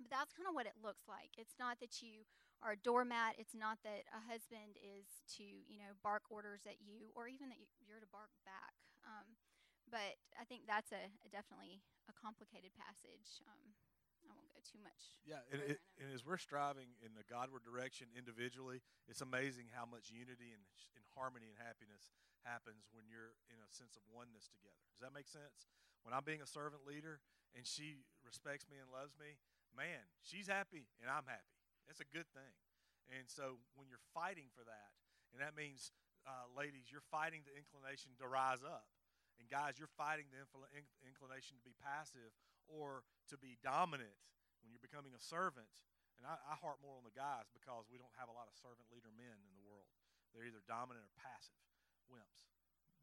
but 0.00 0.08
that's 0.08 0.32
kind 0.32 0.48
of 0.48 0.54
what 0.56 0.64
it 0.64 0.78
looks 0.80 1.04
like. 1.10 1.34
It's 1.36 1.58
not 1.58 1.82
that 1.82 2.00
you 2.00 2.24
are 2.62 2.78
a 2.78 2.80
doormat. 2.80 3.36
It's 3.36 3.54
not 3.54 3.82
that 3.82 4.06
a 4.14 4.22
husband 4.24 4.78
is 4.78 5.22
to, 5.38 5.44
you 5.44 5.78
know, 5.78 5.94
bark 6.00 6.26
orders 6.30 6.64
at 6.64 6.80
you, 6.82 7.10
or 7.14 7.28
even 7.28 7.50
that 7.50 7.60
you're 7.82 8.02
to 8.02 8.10
bark 8.10 8.32
back. 8.46 8.78
Um, 9.04 9.36
but 9.90 10.20
I 10.38 10.44
think 10.46 10.64
that's 10.64 10.94
a, 10.94 11.10
a, 11.24 11.28
definitely 11.28 11.82
a 12.06 12.14
complicated 12.14 12.76
passage. 12.76 13.42
Um, 13.48 13.74
I 14.28 14.36
won't 14.36 14.52
go 14.52 14.60
too 14.60 14.80
much. 14.84 15.16
Yeah, 15.24 15.40
and, 15.48 15.60
it, 15.64 15.80
and, 15.96 16.12
as 16.12 16.22
we're 16.24 16.40
striving 16.40 16.92
in 17.00 17.16
the 17.16 17.24
Godward 17.26 17.64
direction 17.64 18.12
individually, 18.12 18.84
it's 19.08 19.24
amazing 19.24 19.72
how 19.72 19.88
much 19.88 20.12
unity 20.12 20.52
and, 20.52 20.64
and 20.94 21.04
harmony 21.16 21.48
and 21.48 21.58
happiness 21.58 22.12
happens 22.44 22.88
when 22.92 23.08
you're 23.08 23.36
in 23.48 23.58
a 23.58 23.68
sense 23.72 23.96
of 23.96 24.04
oneness 24.08 24.48
together. 24.52 24.84
Does 24.92 25.02
that 25.02 25.16
make 25.16 25.28
sense? 25.28 25.68
When 26.06 26.12
I'm 26.12 26.24
being 26.24 26.44
a 26.44 26.48
servant 26.48 26.86
leader 26.86 27.20
and 27.56 27.66
she 27.66 28.06
respects 28.22 28.68
me 28.68 28.78
and 28.78 28.88
loves 28.88 29.16
me, 29.18 29.40
man, 29.74 30.04
she's 30.22 30.46
happy 30.46 30.88
and 31.02 31.10
I'm 31.10 31.26
happy. 31.26 31.56
That's 31.88 32.04
a 32.04 32.08
good 32.08 32.28
thing. 32.30 32.54
And 33.08 33.26
so 33.26 33.60
when 33.74 33.88
you're 33.88 34.04
fighting 34.12 34.52
for 34.52 34.62
that, 34.68 34.92
and 35.32 35.40
that 35.40 35.56
means, 35.56 35.92
uh, 36.28 36.48
ladies, 36.52 36.88
you're 36.92 37.04
fighting 37.08 37.44
the 37.44 37.56
inclination 37.56 38.12
to 38.20 38.28
rise 38.28 38.60
up 38.60 38.88
and 39.38 39.46
guys, 39.46 39.78
you're 39.78 39.90
fighting 39.94 40.26
the 40.34 40.42
inclination 40.42 41.56
to 41.56 41.64
be 41.64 41.74
passive 41.78 42.34
or 42.68 43.02
to 43.32 43.36
be 43.36 43.56
dominant 43.64 44.14
when 44.60 44.70
you're 44.72 44.84
becoming 44.84 45.16
a 45.16 45.22
servant. 45.22 45.68
And 46.20 46.26
I, 46.26 46.36
I 46.44 46.54
heart 46.58 46.82
more 46.82 46.98
on 46.98 47.06
the 47.06 47.14
guys 47.14 47.48
because 47.54 47.88
we 47.88 47.96
don't 47.96 48.12
have 48.18 48.28
a 48.28 48.36
lot 48.36 48.50
of 48.50 48.54
servant 48.58 48.90
leader 48.90 49.10
men 49.14 49.38
in 49.38 49.52
the 49.54 49.64
world. 49.64 49.88
They're 50.32 50.44
either 50.44 50.60
dominant 50.68 51.06
or 51.06 51.12
passive, 51.16 51.56
wimps, 52.10 52.50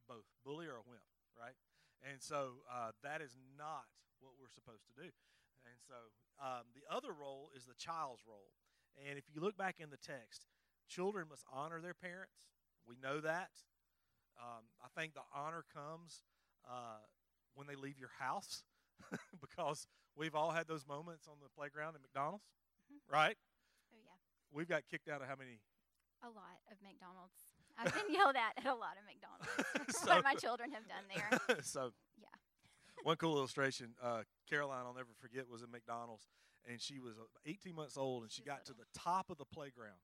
both 0.05 0.27
bully 0.43 0.67
or 0.67 0.83
a 0.83 0.85
wimp, 0.85 1.07
right? 1.33 1.55
And 2.03 2.21
so 2.21 2.61
uh, 2.69 2.93
that 3.01 3.23
is 3.23 3.33
not 3.57 3.87
what 4.19 4.37
we're 4.37 4.51
supposed 4.51 4.85
to 4.91 4.95
do. 4.95 5.09
And 5.65 5.79
so 5.81 5.97
um, 6.37 6.69
the 6.77 6.85
other 6.91 7.15
role 7.15 7.49
is 7.55 7.65
the 7.65 7.77
child's 7.79 8.21
role. 8.27 8.53
And 8.99 9.17
if 9.17 9.25
you 9.33 9.41
look 9.41 9.57
back 9.57 9.79
in 9.79 9.89
the 9.89 9.99
text, 9.99 10.45
children 10.87 11.27
must 11.29 11.43
honor 11.51 11.81
their 11.81 11.97
parents. 11.97 12.51
We 12.85 12.95
know 13.01 13.19
that. 13.21 13.51
Um, 14.37 14.67
I 14.83 14.87
think 14.93 15.15
the 15.15 15.25
honor 15.33 15.63
comes 15.73 16.21
uh, 16.67 17.01
when 17.55 17.67
they 17.67 17.75
leave 17.75 17.97
your 17.97 18.11
house 18.19 18.63
because 19.41 19.87
we've 20.15 20.35
all 20.35 20.51
had 20.51 20.67
those 20.67 20.85
moments 20.87 21.27
on 21.27 21.35
the 21.41 21.49
playground 21.55 21.95
at 21.95 22.01
McDonald's, 22.01 22.45
mm-hmm. 22.91 23.13
right? 23.13 23.37
Oh, 23.93 23.97
yeah. 24.03 24.17
We've 24.51 24.67
got 24.67 24.83
kicked 24.89 25.09
out 25.09 25.21
of 25.21 25.27
how 25.27 25.35
many? 25.35 25.59
A 26.23 26.27
lot 26.27 26.57
of 26.71 26.77
McDonald's. 26.81 27.35
I've 27.77 27.93
been 27.93 28.13
yelled 28.13 28.35
at 28.35 28.55
at 28.57 28.71
a 28.71 28.75
lot 28.75 28.95
of 28.97 29.03
McDonald's. 29.03 29.97
so, 29.99 30.15
what 30.15 30.23
my 30.23 30.33
children 30.35 30.71
have 30.71 30.87
done 30.87 31.05
there. 31.13 31.61
so, 31.63 31.91
yeah. 32.17 32.27
one 33.03 33.17
cool 33.17 33.37
illustration, 33.37 33.93
uh, 34.01 34.23
Caroline, 34.49 34.85
I'll 34.85 34.93
never 34.93 35.13
forget, 35.19 35.49
was 35.49 35.61
at 35.61 35.69
McDonald's, 35.69 36.27
and 36.69 36.81
she 36.81 36.99
was 36.99 37.17
uh, 37.17 37.23
18 37.45 37.75
months 37.75 37.97
old, 37.97 38.23
and 38.23 38.31
she 38.31 38.43
got 38.43 38.59
little. 38.59 38.75
to 38.75 38.79
the 38.79 38.99
top 38.99 39.29
of 39.29 39.37
the 39.37 39.45
playground. 39.45 39.99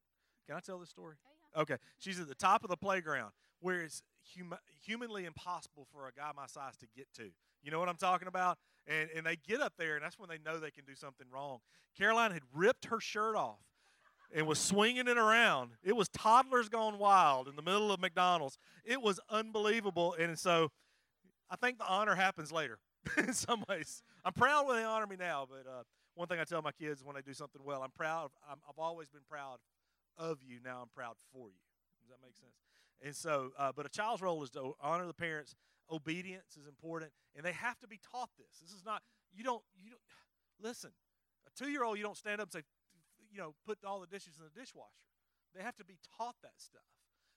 Can 0.48 0.56
I 0.56 0.60
tell 0.60 0.80
this 0.80 0.90
story? 0.90 1.16
Oh, 1.26 1.32
yeah. 1.56 1.62
Okay. 1.62 1.78
She's 2.00 2.20
at 2.20 2.28
the 2.28 2.36
top 2.36 2.64
of 2.64 2.70
the 2.70 2.78
playground 2.78 3.32
where 3.62 3.82
it's 3.82 4.02
hum- 4.36 4.60
humanly 4.84 5.26
impossible 5.26 5.88
for 5.94 6.08
a 6.08 6.12
guy 6.12 6.32
my 6.36 6.48
size 6.48 6.76
to 6.78 6.88
get 6.96 7.08
to. 7.16 7.30
You 7.64 7.72
know 7.72 7.80
what 7.80 7.90
I'm 7.90 7.98
talking 7.98 8.28
about? 8.28 8.58
And, 8.88 9.10
and 9.16 9.26
they 9.26 9.36
get 9.36 9.62
up 9.62 9.74
there, 9.78 9.96
and 9.96 10.04
that's 10.04 10.18
when 10.18 10.30
they 10.30 10.40
know 10.44 10.60
they 10.60 10.72
can 10.72 10.86
do 10.86 10.96
something 10.96 11.28
wrong. 11.32 11.60
Caroline 11.98 12.32
had 12.32 12.42
ripped 12.54 12.86
her 12.86 13.00
shirt 13.00 13.36
off 13.36 13.60
and 14.34 14.48
was 14.48 14.60
swinging 14.60 15.08
it 15.08 15.18
around. 15.18 15.72
It 15.84 15.96
was 15.96 16.08
toddlers 16.10 16.70
gone 16.70 16.98
wild 16.98 17.48
in 17.48 17.56
the 17.56 17.62
middle 17.62 17.92
of 17.92 18.00
McDonald's. 18.00 18.58
It 18.84 19.02
was 19.02 19.20
unbelievable. 19.30 20.16
And 20.20 20.38
so 20.40 20.72
I 21.50 21.56
think 21.58 21.78
the 21.78 21.88
honor 21.88 22.16
happens 22.16 22.52
later 22.52 22.80
in 23.18 23.34
some 23.34 23.64
ways. 23.70 24.04
I'm 24.24 24.34
proud 24.34 24.68
when 24.68 24.78
they 24.78 24.84
honor 24.84 25.08
me 25.08 25.18
now, 25.20 25.48
but 25.50 25.70
uh, 25.70 25.84
one 26.16 26.28
thing 26.28 26.40
I 26.40 26.44
tell 26.44 26.62
my 26.62 26.72
kids 26.72 27.04
when 27.04 27.16
they 27.16 27.22
do 27.22 27.34
something 27.34 27.62
well, 27.64 27.84
I'm 27.84 27.92
proud. 27.92 28.26
Of, 28.26 28.32
i 28.48 28.52
have 28.52 28.80
always 28.80 29.10
been 29.10 29.22
proud 29.30 29.58
of 30.18 30.40
you. 30.42 30.60
Now 30.64 30.80
I'm 30.82 30.90
proud 30.96 31.16
for 31.34 31.50
you. 31.50 31.56
Does 32.02 32.10
that 32.10 32.18
make 32.24 32.36
sense? 32.36 32.54
And 33.04 33.16
so, 33.16 33.52
uh, 33.58 33.72
but 33.76 33.86
a 33.86 33.90
child's 33.90 34.22
role 34.22 34.42
is 34.44 34.50
to 34.52 34.74
honor 34.82 35.08
the 35.08 35.14
parents. 35.14 35.56
Obedience 35.92 36.58
is 36.60 36.68
important, 36.68 37.12
and 37.36 37.46
they 37.46 37.52
have 37.52 37.80
to 37.80 37.88
be 37.88 38.00
taught 38.12 38.30
this. 38.38 38.60
This 38.62 38.72
is 38.72 38.86
not 38.86 39.02
you 39.34 39.44
don't 39.44 39.64
you 39.76 39.90
don't 39.90 40.02
listen. 40.62 40.92
A 41.46 41.50
two-year-old, 41.58 41.98
you 41.98 42.04
don't 42.04 42.18
stand 42.18 42.40
up 42.40 42.48
and 42.54 42.54
say, 42.54 42.68
you 43.32 43.40
know, 43.40 43.56
put 43.66 43.80
all 43.86 44.00
the 44.00 44.08
dishes 44.08 44.34
in 44.38 44.44
the 44.44 44.60
dishwasher. 44.60 45.10
They 45.56 45.64
have 45.64 45.76
to 45.78 45.86
be 45.86 45.98
taught 46.18 46.36
that 46.44 46.54
stuff. 46.58 46.82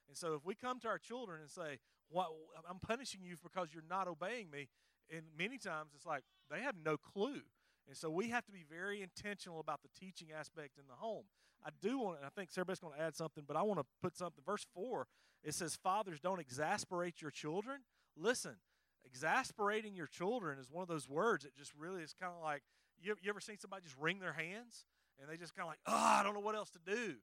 And 0.09 0.17
so, 0.17 0.35
if 0.35 0.45
we 0.45 0.55
come 0.55 0.79
to 0.81 0.89
our 0.89 0.99
children 0.99 1.41
and 1.41 1.51
say, 1.51 1.79
"What 2.09 2.29
I'm 2.69 2.79
punishing 2.79 3.23
you 3.25 3.37
because 3.43 3.69
you're 3.73 3.83
not 3.89 4.07
obeying 4.07 4.51
me," 4.51 4.69
and 5.11 5.23
many 5.37 5.59
times 5.59 5.91
it's 5.95 6.07
like 6.07 6.23
they 6.51 6.61
have 6.61 6.77
no 6.77 6.97
clue. 6.97 7.43
And 7.87 7.97
so 7.97 8.09
we 8.09 8.31
have 8.31 8.47
to 8.47 8.53
be 8.53 8.65
very 8.69 9.03
intentional 9.03 9.61
about 9.61 9.83
the 9.83 9.91
teaching 9.99 10.29
aspect 10.33 10.79
in 10.79 10.85
the 10.89 10.95
home. 10.95 11.25
I 11.63 11.69
do 11.83 11.99
want, 11.99 12.19
and 12.19 12.27
I 12.27 12.31
think 12.31 12.51
Sarah 12.51 12.65
Beth's 12.65 12.81
going 12.81 12.95
to 12.95 13.01
add 13.01 13.15
something, 13.15 13.45
but 13.47 13.57
I 13.57 13.63
want 13.63 13.79
to 13.79 13.87
put 14.01 14.17
something. 14.17 14.43
Verse 14.45 14.65
4 14.75 15.07
it 15.45 15.55
says, 15.55 15.77
Fathers, 15.77 16.21
don't 16.21 16.41
exasperate 16.41 17.21
your 17.21 17.31
children. 17.31 17.81
Listen, 18.17 18.57
exasperating 19.05 19.95
your 19.95 20.07
children 20.07 20.59
is 20.59 20.71
one 20.71 20.83
of 20.83 20.89
those 20.89 21.09
words 21.09 21.45
that 21.45 21.55
just 21.55 21.73
really 21.79 22.03
is 22.03 22.15
kind 22.19 22.33
of 22.37 22.43
like 22.43 22.63
you, 23.01 23.15
you 23.23 23.29
ever 23.29 23.41
seen 23.41 23.59
somebody 23.59 23.83
just 23.83 23.97
wring 23.99 24.19
their 24.19 24.33
hands 24.33 24.87
and 25.21 25.29
they 25.29 25.37
just 25.37 25.55
kind 25.55 25.67
of 25.67 25.71
like, 25.71 25.81
oh, 25.87 26.19
I 26.19 26.23
don't 26.23 26.35
know 26.35 26.41
what 26.41 26.55
else 26.55 26.71
to 26.71 26.79
do. 26.85 27.15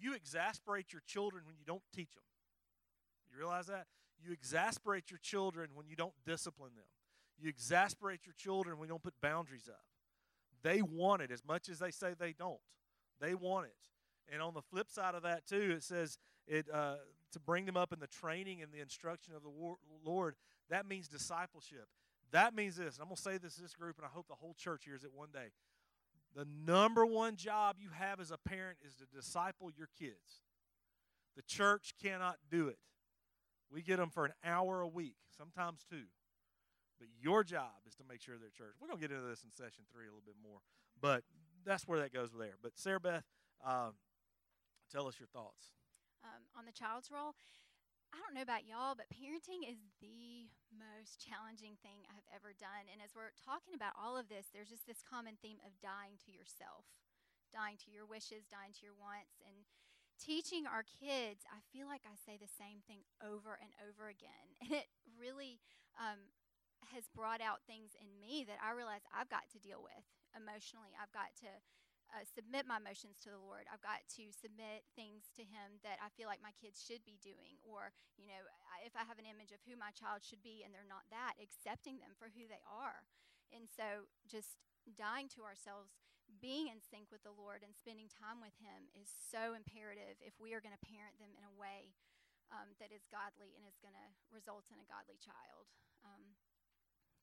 You 0.00 0.14
exasperate 0.14 0.92
your 0.92 1.02
children 1.06 1.44
when 1.46 1.56
you 1.58 1.64
don't 1.66 1.82
teach 1.94 2.14
them. 2.14 2.24
You 3.30 3.38
realize 3.38 3.66
that? 3.66 3.86
You 4.24 4.32
exasperate 4.32 5.10
your 5.10 5.18
children 5.22 5.70
when 5.74 5.86
you 5.86 5.96
don't 5.96 6.14
discipline 6.24 6.72
them. 6.76 6.84
You 7.38 7.48
exasperate 7.48 8.20
your 8.24 8.34
children 8.36 8.78
when 8.78 8.88
you 8.88 8.92
don't 8.92 9.02
put 9.02 9.14
boundaries 9.20 9.68
up. 9.68 9.84
They 10.62 10.82
want 10.82 11.22
it 11.22 11.30
as 11.30 11.42
much 11.46 11.68
as 11.68 11.78
they 11.78 11.90
say 11.90 12.14
they 12.18 12.32
don't. 12.32 12.60
They 13.20 13.34
want 13.34 13.66
it. 13.66 14.32
And 14.32 14.40
on 14.40 14.54
the 14.54 14.62
flip 14.62 14.90
side 14.90 15.14
of 15.14 15.22
that, 15.22 15.46
too, 15.46 15.74
it 15.76 15.82
says 15.82 16.18
it 16.46 16.66
uh, 16.72 16.96
to 17.32 17.40
bring 17.40 17.64
them 17.66 17.76
up 17.76 17.92
in 17.92 18.00
the 18.00 18.06
training 18.06 18.62
and 18.62 18.72
the 18.72 18.80
instruction 18.80 19.34
of 19.34 19.42
the 19.42 19.50
Lord. 20.04 20.34
That 20.70 20.86
means 20.86 21.08
discipleship. 21.08 21.86
That 22.30 22.54
means 22.54 22.76
this. 22.76 22.98
I'm 22.98 23.06
going 23.06 23.16
to 23.16 23.22
say 23.22 23.38
this 23.38 23.56
to 23.56 23.62
this 23.62 23.74
group, 23.74 23.98
and 23.98 24.06
I 24.06 24.08
hope 24.08 24.28
the 24.28 24.34
whole 24.34 24.54
church 24.54 24.84
hears 24.84 25.04
it 25.04 25.10
one 25.14 25.28
day. 25.32 25.52
The 26.34 26.46
number 26.66 27.04
one 27.04 27.36
job 27.36 27.76
you 27.78 27.90
have 27.90 28.20
as 28.20 28.30
a 28.30 28.38
parent 28.38 28.78
is 28.86 28.94
to 28.96 29.04
disciple 29.14 29.70
your 29.76 29.88
kids. 29.98 30.40
The 31.36 31.42
church 31.42 31.94
cannot 32.02 32.36
do 32.50 32.68
it. 32.68 32.78
We 33.70 33.82
get 33.82 33.98
them 33.98 34.10
for 34.10 34.26
an 34.26 34.32
hour 34.44 34.80
a 34.80 34.88
week, 34.88 35.16
sometimes 35.36 35.84
two. 35.88 36.04
But 36.98 37.08
your 37.20 37.44
job 37.44 37.84
is 37.86 37.94
to 37.96 38.04
make 38.08 38.20
sure 38.20 38.36
they're 38.38 38.50
church. 38.50 38.74
We're 38.80 38.88
going 38.88 39.00
to 39.00 39.08
get 39.08 39.14
into 39.14 39.26
this 39.26 39.42
in 39.44 39.50
session 39.50 39.84
three 39.92 40.06
a 40.06 40.08
little 40.08 40.22
bit 40.24 40.36
more. 40.42 40.60
But 41.00 41.24
that's 41.64 41.86
where 41.86 41.98
that 42.00 42.14
goes 42.14 42.30
there. 42.38 42.54
But 42.62 42.72
Sarah 42.76 43.00
Beth, 43.00 43.24
uh, 43.66 43.90
tell 44.90 45.06
us 45.06 45.18
your 45.18 45.28
thoughts 45.28 45.72
um, 46.24 46.42
on 46.56 46.64
the 46.64 46.74
child's 46.74 47.10
role. 47.10 47.34
I 48.12 48.20
don't 48.20 48.36
know 48.36 48.44
about 48.44 48.68
y'all, 48.68 48.92
but 48.92 49.08
parenting 49.08 49.64
is 49.64 49.80
the 50.04 50.52
most 50.68 51.16
challenging 51.16 51.80
thing 51.80 52.04
I've 52.12 52.28
ever 52.28 52.52
done. 52.52 52.84
And 52.92 53.00
as 53.00 53.16
we're 53.16 53.32
talking 53.40 53.72
about 53.72 53.96
all 53.96 54.20
of 54.20 54.28
this, 54.28 54.52
there's 54.52 54.68
just 54.68 54.84
this 54.84 55.00
common 55.00 55.40
theme 55.40 55.56
of 55.64 55.80
dying 55.80 56.20
to 56.28 56.30
yourself, 56.30 56.84
dying 57.48 57.80
to 57.88 57.90
your 57.90 58.04
wishes, 58.04 58.44
dying 58.52 58.76
to 58.76 58.84
your 58.84 58.96
wants. 59.00 59.40
And 59.40 59.64
teaching 60.20 60.68
our 60.68 60.84
kids, 60.84 61.48
I 61.48 61.64
feel 61.72 61.88
like 61.88 62.04
I 62.04 62.20
say 62.20 62.36
the 62.36 62.52
same 62.52 62.84
thing 62.84 63.08
over 63.24 63.56
and 63.56 63.72
over 63.80 64.12
again. 64.12 64.60
And 64.60 64.76
it 64.76 64.92
really 65.16 65.58
um, 65.96 66.30
has 66.92 67.08
brought 67.10 67.40
out 67.40 67.64
things 67.64 67.96
in 67.96 68.20
me 68.20 68.44
that 68.44 68.60
I 68.60 68.76
realize 68.76 69.08
I've 69.08 69.32
got 69.32 69.48
to 69.56 69.58
deal 69.58 69.80
with 69.80 70.04
emotionally. 70.36 70.92
I've 71.00 71.12
got 71.16 71.32
to 71.42 71.50
uh, 72.12 72.28
submit 72.28 72.68
my 72.68 72.76
emotions 72.76 73.16
to 73.24 73.32
the 73.32 73.40
Lord. 73.40 73.64
I've 73.72 73.80
got 73.80 74.04
to 74.20 74.24
submit 74.30 74.84
things 74.92 75.32
to 75.40 75.42
Him 75.48 75.80
that 75.80 75.96
I 76.04 76.12
feel 76.12 76.28
like 76.28 76.44
my 76.44 76.52
kids 76.60 76.84
should 76.84 77.00
be 77.08 77.16
doing. 77.24 77.56
Or, 77.64 77.96
you 78.20 78.28
know, 78.28 78.44
if 78.84 78.92
I 78.92 79.08
have 79.08 79.16
an 79.16 79.28
image 79.28 79.50
of 79.50 79.64
who 79.64 79.80
my 79.80 79.90
child 79.96 80.20
should 80.20 80.44
be 80.44 80.60
and 80.60 80.76
they're 80.76 80.88
not 80.88 81.08
that, 81.08 81.40
accepting 81.40 82.04
them 82.04 82.12
for 82.20 82.28
who 82.36 82.44
they 82.44 82.60
are. 82.68 83.08
And 83.48 83.64
so 83.64 84.12
just 84.28 84.60
dying 84.84 85.32
to 85.36 85.44
ourselves, 85.48 85.96
being 86.40 86.68
in 86.68 86.84
sync 86.84 87.08
with 87.08 87.24
the 87.24 87.32
Lord 87.32 87.64
and 87.64 87.72
spending 87.72 88.12
time 88.12 88.44
with 88.44 88.56
Him 88.60 88.92
is 88.92 89.08
so 89.08 89.56
imperative 89.56 90.20
if 90.20 90.36
we 90.36 90.52
are 90.52 90.64
going 90.64 90.76
to 90.76 90.88
parent 90.88 91.16
them 91.16 91.32
in 91.32 91.44
a 91.48 91.56
way 91.56 91.96
um, 92.52 92.76
that 92.76 92.92
is 92.92 93.08
godly 93.08 93.56
and 93.56 93.64
is 93.64 93.80
going 93.80 93.96
to 93.96 94.08
result 94.28 94.68
in 94.68 94.80
a 94.80 94.88
godly 94.88 95.16
child. 95.16 95.72
Um, 96.04 96.36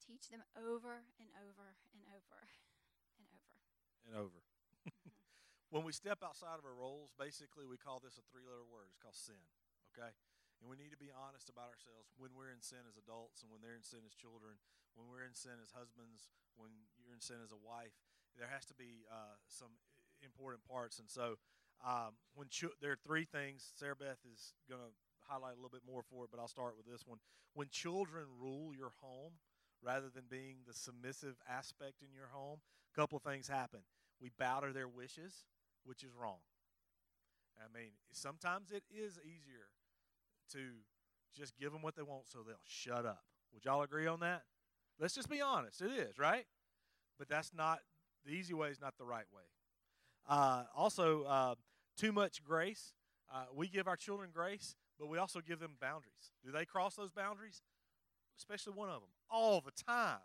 teach 0.01 0.33
them 0.33 0.41
over 0.57 1.05
and 1.21 1.29
over 1.37 1.77
and 1.93 2.01
over 2.09 2.41
and 3.21 3.29
over. 3.29 3.53
and 4.09 4.13
over. 4.17 4.41
when 5.73 5.83
we 5.85 5.93
step 5.93 6.21
outside 6.25 6.57
of 6.57 6.65
our 6.65 6.75
roles, 6.75 7.13
basically 7.15 7.65
we 7.65 7.77
call 7.77 8.01
this 8.01 8.17
a 8.17 8.25
three 8.29 8.45
letter 8.45 8.65
word. 8.65 8.89
It's 8.89 9.01
called 9.01 9.17
sin. 9.17 9.39
Okay? 9.93 10.11
And 10.59 10.67
we 10.67 10.75
need 10.75 10.91
to 10.91 10.99
be 10.99 11.11
honest 11.11 11.47
about 11.47 11.71
ourselves 11.71 12.11
when 12.19 12.35
we're 12.35 12.51
in 12.51 12.59
sin 12.59 12.83
as 12.83 12.99
adults 12.99 13.41
and 13.41 13.49
when 13.49 13.63
they're 13.63 13.79
in 13.79 13.85
sin 13.85 14.03
as 14.03 14.11
children, 14.11 14.59
when 14.99 15.07
we're 15.07 15.23
in 15.23 15.35
sin 15.35 15.55
as 15.63 15.71
husbands, 15.71 16.27
when 16.59 16.71
you're 16.99 17.15
in 17.15 17.23
sin 17.23 17.39
as 17.39 17.55
a 17.55 17.61
wife. 17.61 17.95
There 18.35 18.51
has 18.51 18.67
to 18.67 18.75
be 18.75 19.07
uh, 19.07 19.39
some 19.47 19.71
important 20.19 20.67
parts. 20.67 20.99
And 20.99 21.07
so 21.07 21.39
um, 21.79 22.19
when 22.35 22.51
ch- 22.51 22.75
there 22.83 22.91
are 22.91 23.03
three 23.07 23.23
things, 23.23 23.71
Sarah 23.79 23.95
Beth 23.95 24.19
is 24.27 24.51
going 24.67 24.83
to 24.83 24.91
highlight 25.23 25.55
a 25.55 25.59
little 25.59 25.71
bit 25.71 25.87
more 25.87 26.03
for 26.03 26.25
it, 26.25 26.31
but 26.31 26.39
I'll 26.39 26.51
start 26.51 26.75
with 26.75 26.85
this 26.85 27.07
one. 27.07 27.19
When 27.53 27.71
children 27.71 28.27
rule 28.39 28.75
your 28.75 28.91
home 28.99 29.39
rather 29.81 30.09
than 30.11 30.23
being 30.29 30.67
the 30.67 30.73
submissive 30.73 31.39
aspect 31.47 32.03
in 32.03 32.11
your 32.11 32.27
home, 32.31 32.59
a 32.91 32.95
couple 32.99 33.15
of 33.15 33.23
things 33.23 33.47
happen. 33.47 33.79
We 34.21 34.31
bow 34.37 34.61
to 34.61 34.73
their 34.73 34.87
wishes, 34.87 35.45
which 35.83 36.03
is 36.03 36.11
wrong. 36.19 36.39
I 37.57 37.77
mean, 37.77 37.91
sometimes 38.11 38.71
it 38.71 38.83
is 38.89 39.19
easier 39.23 39.67
to 40.53 40.59
just 41.35 41.57
give 41.57 41.71
them 41.71 41.81
what 41.81 41.95
they 41.95 42.01
want 42.03 42.27
so 42.27 42.39
they'll 42.45 42.55
shut 42.65 43.05
up. 43.05 43.23
Would 43.53 43.65
y'all 43.65 43.81
agree 43.81 44.07
on 44.07 44.19
that? 44.21 44.43
Let's 44.99 45.15
just 45.15 45.29
be 45.29 45.41
honest. 45.41 45.81
It 45.81 45.91
is, 45.91 46.17
right? 46.17 46.45
But 47.17 47.29
that's 47.29 47.51
not, 47.53 47.79
the 48.25 48.31
easy 48.31 48.53
way 48.53 48.69
is 48.69 48.81
not 48.81 48.97
the 48.97 49.05
right 49.05 49.25
way. 49.33 49.43
Uh, 50.27 50.63
also, 50.75 51.23
uh, 51.23 51.55
too 51.97 52.11
much 52.11 52.43
grace. 52.43 52.93
Uh, 53.33 53.45
we 53.53 53.67
give 53.67 53.87
our 53.87 53.95
children 53.95 54.29
grace, 54.33 54.75
but 54.99 55.07
we 55.07 55.17
also 55.17 55.39
give 55.41 55.59
them 55.59 55.71
boundaries. 55.81 56.31
Do 56.43 56.51
they 56.51 56.65
cross 56.65 56.95
those 56.95 57.11
boundaries? 57.11 57.61
Especially 58.37 58.73
one 58.73 58.89
of 58.89 59.01
them, 59.01 59.09
all 59.29 59.61
the 59.61 59.71
time. 59.71 60.19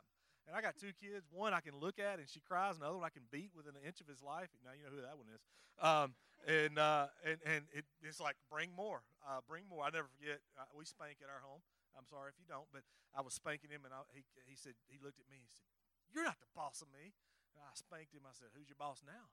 And 0.46 0.52
I 0.52 0.60
got 0.60 0.76
two 0.76 0.92
kids. 1.00 1.24
One 1.32 1.54
I 1.56 1.60
can 1.60 1.76
look 1.80 1.98
at 1.98 2.20
and 2.20 2.28
she 2.28 2.40
cries, 2.40 2.76
and 2.76 2.82
the 2.84 2.88
other 2.88 3.00
one 3.00 3.08
I 3.08 3.14
can 3.14 3.24
beat 3.32 3.52
within 3.56 3.72
an 3.72 3.84
inch 3.84 4.00
of 4.00 4.08
his 4.08 4.20
life. 4.20 4.52
Now 4.60 4.76
you 4.76 4.84
know 4.84 4.92
who 4.92 5.00
that 5.00 5.16
one 5.16 5.28
is. 5.32 5.40
Um, 5.80 6.14
and 6.44 6.76
uh, 6.78 7.08
and 7.24 7.40
and 7.48 7.62
it, 7.72 7.84
it's 8.04 8.20
like 8.20 8.36
bring 8.52 8.68
more, 8.76 9.00
uh, 9.24 9.40
bring 9.48 9.64
more. 9.64 9.82
I 9.84 9.90
never 9.90 10.08
forget. 10.12 10.44
Uh, 10.52 10.68
we 10.76 10.84
spank 10.84 11.24
at 11.24 11.32
our 11.32 11.40
home. 11.40 11.64
I'm 11.96 12.04
sorry 12.04 12.28
if 12.28 12.36
you 12.36 12.44
don't, 12.44 12.68
but 12.68 12.84
I 13.16 13.24
was 13.24 13.32
spanking 13.32 13.72
him, 13.72 13.88
and 13.88 13.94
I, 13.96 14.04
he 14.12 14.22
he 14.44 14.56
said 14.56 14.76
he 14.86 15.00
looked 15.00 15.18
at 15.18 15.28
me. 15.32 15.40
He 15.40 15.48
said, 15.48 15.64
"You're 16.12 16.28
not 16.28 16.36
the 16.44 16.52
boss 16.52 16.84
of 16.84 16.92
me." 16.92 17.16
And 17.56 17.64
I 17.64 17.72
spanked 17.72 18.12
him. 18.12 18.28
I 18.28 18.36
said, 18.36 18.52
"Who's 18.52 18.68
your 18.68 18.78
boss 18.78 19.00
now?" 19.00 19.32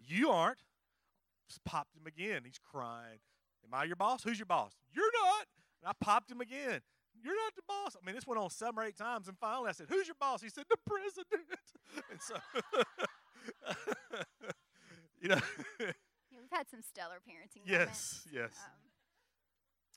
you 0.00 0.30
aren't. 0.30 0.64
Just 1.48 1.64
popped 1.64 1.94
him 1.96 2.06
again. 2.06 2.42
He's 2.44 2.58
crying. 2.58 3.20
Am 3.64 3.74
I 3.74 3.84
your 3.84 3.96
boss? 3.96 4.22
Who's 4.24 4.38
your 4.38 4.46
boss? 4.46 4.72
You're 4.92 5.12
not. 5.12 5.46
And 5.82 5.88
I 5.88 5.92
popped 6.00 6.30
him 6.30 6.40
again. 6.40 6.80
You're 7.22 7.36
not 7.36 7.54
the 7.56 7.62
boss. 7.66 7.96
I 8.00 8.04
mean, 8.04 8.14
this 8.14 8.26
went 8.26 8.40
on 8.40 8.50
seven 8.50 8.78
or 8.78 8.84
eight 8.84 8.96
times, 8.96 9.28
and 9.28 9.38
finally 9.38 9.68
I 9.68 9.72
said, 9.72 9.86
"Who's 9.88 10.06
your 10.06 10.16
boss?" 10.18 10.42
He 10.42 10.48
said, 10.48 10.64
"The 10.68 10.76
president." 10.86 11.48
and 12.10 12.20
so, 12.20 12.36
you 15.20 15.28
know, 15.28 15.40
Yeah, 15.80 16.40
we've 16.40 16.50
had 16.50 16.68
some 16.68 16.82
stellar 16.82 17.16
parenting 17.28 17.62
yes, 17.64 17.78
moments. 17.78 18.26
yes. 18.32 18.52
Um, 18.64 18.72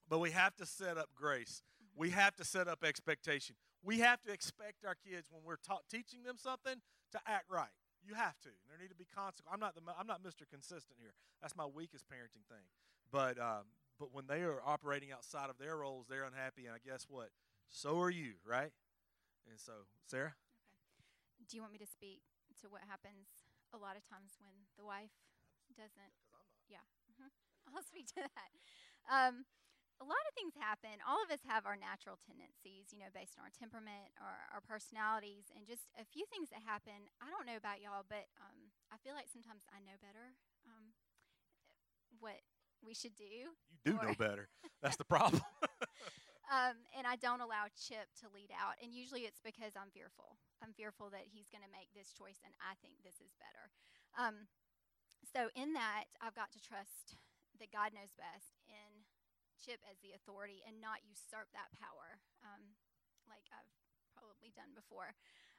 But 0.10 0.20
we 0.20 0.32
have 0.32 0.56
to 0.58 0.66
set 0.66 0.98
up 0.98 1.10
grace. 1.16 1.62
We 1.96 2.12
have 2.12 2.36
to 2.36 2.46
set 2.46 2.68
up 2.68 2.84
expectation. 2.84 3.56
We 3.84 4.00
have 4.00 4.22
to 4.24 4.32
expect 4.32 4.86
our 4.86 4.96
kids 4.96 5.30
when 5.32 5.42
we're 5.44 5.58
taught, 5.58 5.84
teaching 5.90 6.24
them 6.24 6.38
something 6.38 6.76
to 7.12 7.20
act 7.26 7.46
right. 7.50 7.74
You 8.06 8.14
have 8.14 8.40
to. 8.42 8.50
There 8.70 8.78
need 8.80 8.90
to 8.90 8.96
be 8.96 9.06
consequences. 9.06 9.50
I'm 9.52 9.60
not 9.60 9.76
the, 9.76 9.82
I'm 10.00 10.08
not 10.08 10.22
Mr. 10.24 10.48
Consistent 10.50 11.00
here. 11.02 11.14
That's 11.42 11.56
my 11.56 11.66
weakest 11.66 12.06
parenting 12.08 12.46
thing. 12.48 12.64
But 13.12 13.40
um, 13.40 13.66
but 14.00 14.14
when 14.14 14.28
they 14.28 14.42
are 14.44 14.62
operating 14.66 15.12
outside 15.12 15.50
of 15.50 15.58
their 15.58 15.78
roles, 15.78 16.08
they're 16.08 16.24
unhappy, 16.26 16.66
and 16.66 16.76
I 16.76 16.80
guess 16.86 17.06
what? 17.10 17.30
So 17.70 18.00
are 18.02 18.10
you, 18.12 18.34
right? 18.46 18.72
And 19.50 19.60
so, 19.60 19.74
Sarah. 20.06 20.34
Okay. 20.98 21.46
do 21.48 21.56
you 21.58 21.62
want 21.62 21.74
me 21.74 21.82
to 21.82 21.90
speak 21.90 22.22
to 22.62 22.70
what 22.70 22.84
happens 22.88 23.28
a 23.74 23.78
lot 23.80 23.96
of 23.98 24.04
times 24.08 24.38
when 24.40 24.54
the 24.78 24.86
wife 24.86 25.14
doesn't? 25.76 26.14
Yeah, 26.68 26.84
hmm 27.18 27.32
I'll 27.74 27.84
speak 27.86 28.08
to 28.16 28.24
that. 28.24 28.52
Um, 29.08 29.46
a 30.02 30.06
lot 30.06 30.22
of 30.30 30.34
things 30.38 30.54
happen. 30.58 31.02
All 31.04 31.20
of 31.26 31.30
us 31.34 31.42
have 31.50 31.66
our 31.66 31.76
natural 31.78 32.20
tendencies, 32.22 32.94
you 32.94 33.00
know, 33.02 33.10
based 33.14 33.34
on 33.40 33.46
our 33.48 33.54
temperament 33.54 34.14
or 34.22 34.30
our 34.54 34.62
personalities, 34.62 35.50
and 35.56 35.66
just 35.66 35.90
a 35.98 36.06
few 36.06 36.24
things 36.30 36.50
that 36.54 36.62
happen. 36.64 37.10
I 37.20 37.30
don't 37.34 37.48
know 37.50 37.58
about 37.58 37.82
y'all, 37.82 38.06
but 38.06 38.30
um, 38.40 38.72
I 38.94 38.98
feel 39.02 39.18
like 39.18 39.28
sometimes 39.32 39.66
I 39.74 39.82
know 39.82 39.98
better 40.00 40.38
um, 40.70 40.94
what 42.20 42.42
we 42.86 42.94
should 42.94 43.16
do. 43.16 43.24
You 43.24 43.52
do 43.86 43.94
know 43.94 44.14
better. 44.20 44.50
That's 44.82 44.98
the 44.98 45.06
problem. 45.06 45.42
Um, 46.48 46.80
and 46.96 47.04
I 47.04 47.20
don't 47.20 47.44
allow 47.44 47.68
Chip 47.76 48.08
to 48.24 48.32
lead 48.32 48.56
out. 48.56 48.80
And 48.80 48.96
usually 48.96 49.28
it's 49.28 49.44
because 49.44 49.76
I'm 49.76 49.92
fearful. 49.92 50.40
I'm 50.64 50.72
fearful 50.72 51.12
that 51.12 51.28
he's 51.28 51.52
going 51.52 51.64
to 51.64 51.76
make 51.76 51.92
this 51.92 52.16
choice 52.16 52.40
and 52.40 52.56
I 52.64 52.80
think 52.80 53.04
this 53.04 53.20
is 53.20 53.36
better. 53.36 53.68
Um, 54.16 54.48
so, 55.28 55.52
in 55.60 55.76
that, 55.76 56.08
I've 56.24 56.40
got 56.40 56.56
to 56.56 56.64
trust 56.64 57.20
that 57.60 57.76
God 57.76 57.92
knows 57.92 58.16
best 58.16 58.56
in 58.72 59.04
Chip 59.60 59.84
as 59.92 60.00
the 60.00 60.16
authority 60.16 60.64
and 60.64 60.80
not 60.80 61.04
usurp 61.04 61.52
that 61.52 61.74
power 61.76 62.24
um, 62.46 62.78
like 63.28 63.44
I've 63.52 63.68
probably 64.16 64.56
done 64.56 64.72
before. 64.72 65.18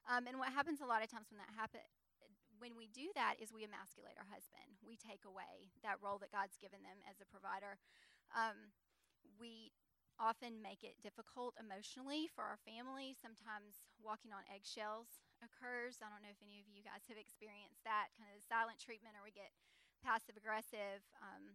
Um, 0.08 0.24
and 0.24 0.40
what 0.40 0.56
happens 0.56 0.80
a 0.80 0.88
lot 0.88 1.04
of 1.04 1.12
times 1.12 1.28
when 1.28 1.42
that 1.42 1.52
happens, 1.52 2.07
when 2.58 2.74
we 2.76 2.90
do 2.90 3.10
that, 3.14 3.38
is 3.38 3.54
we 3.54 3.64
emasculate 3.64 4.18
our 4.18 4.28
husband. 4.28 4.78
We 4.82 4.98
take 4.98 5.22
away 5.24 5.72
that 5.86 6.02
role 6.02 6.18
that 6.22 6.34
God's 6.34 6.58
given 6.58 6.82
them 6.82 6.98
as 7.06 7.22
a 7.22 7.30
provider. 7.30 7.78
Um, 8.34 8.74
we 9.38 9.72
often 10.18 10.58
make 10.58 10.82
it 10.82 10.98
difficult 10.98 11.54
emotionally 11.62 12.26
for 12.26 12.42
our 12.42 12.58
family. 12.66 13.14
Sometimes 13.14 13.86
walking 14.02 14.34
on 14.34 14.42
eggshells 14.50 15.22
occurs. 15.38 16.02
I 16.02 16.10
don't 16.10 16.22
know 16.26 16.34
if 16.34 16.42
any 16.42 16.58
of 16.58 16.66
you 16.66 16.82
guys 16.82 17.06
have 17.06 17.18
experienced 17.18 17.86
that 17.86 18.10
kind 18.18 18.30
of 18.34 18.42
silent 18.42 18.82
treatment, 18.82 19.14
or 19.14 19.22
we 19.22 19.30
get 19.30 19.54
passive 20.02 20.34
aggressive 20.34 21.02
um, 21.22 21.54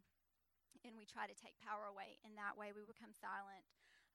and 0.84 0.96
we 0.96 1.08
try 1.08 1.28
to 1.28 1.36
take 1.36 1.60
power 1.60 1.88
away. 1.88 2.20
In 2.24 2.36
that 2.40 2.56
way, 2.56 2.72
we 2.72 2.88
become 2.88 3.12
silent. 3.16 3.68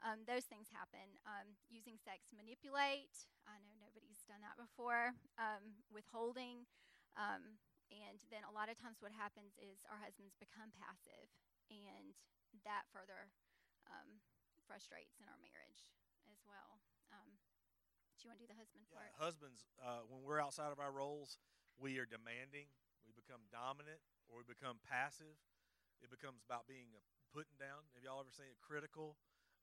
Um, 0.04 0.22
those 0.26 0.46
things 0.46 0.70
happen. 0.70 1.18
Um, 1.26 1.58
using 1.68 1.98
sex 1.98 2.30
manipulate. 2.30 3.26
I 3.48 3.58
know 3.66 3.74
nobody's 3.82 4.22
done 4.30 4.40
that 4.46 4.54
before. 4.54 5.16
Um, 5.38 5.82
withholding. 5.90 6.66
Um, 7.18 7.58
and 7.90 8.20
then 8.28 8.44
a 8.46 8.52
lot 8.52 8.68
of 8.68 8.76
times, 8.78 9.00
what 9.00 9.10
happens 9.16 9.56
is 9.58 9.82
our 9.88 9.96
husbands 9.98 10.36
become 10.36 10.68
passive, 10.76 11.32
and 11.72 12.12
that 12.68 12.84
further 12.92 13.32
um, 13.88 14.20
frustrates 14.68 15.16
in 15.18 15.26
our 15.26 15.40
marriage 15.40 15.88
as 16.28 16.44
well. 16.44 16.84
Um, 17.08 17.40
do 18.20 18.20
you 18.22 18.28
want 18.28 18.38
to 18.38 18.44
do 18.44 18.50
the 18.52 18.60
husband 18.60 18.84
Yeah, 18.92 19.00
part? 19.00 19.12
husbands, 19.16 19.64
uh, 19.80 20.04
when 20.04 20.20
we're 20.20 20.36
outside 20.42 20.68
of 20.68 20.78
our 20.78 20.92
roles, 20.92 21.40
we 21.80 21.96
are 21.96 22.04
demanding, 22.04 22.68
we 23.08 23.16
become 23.16 23.40
dominant, 23.48 24.04
or 24.28 24.42
we 24.42 24.44
become 24.44 24.76
passive. 24.84 25.40
It 26.04 26.12
becomes 26.12 26.44
about 26.44 26.68
being 26.68 26.92
a 26.92 27.02
putting 27.32 27.56
down. 27.56 27.88
Have 27.96 28.04
y'all 28.04 28.20
ever 28.20 28.30
seen 28.30 28.52
it? 28.52 28.60
Critical. 28.60 29.16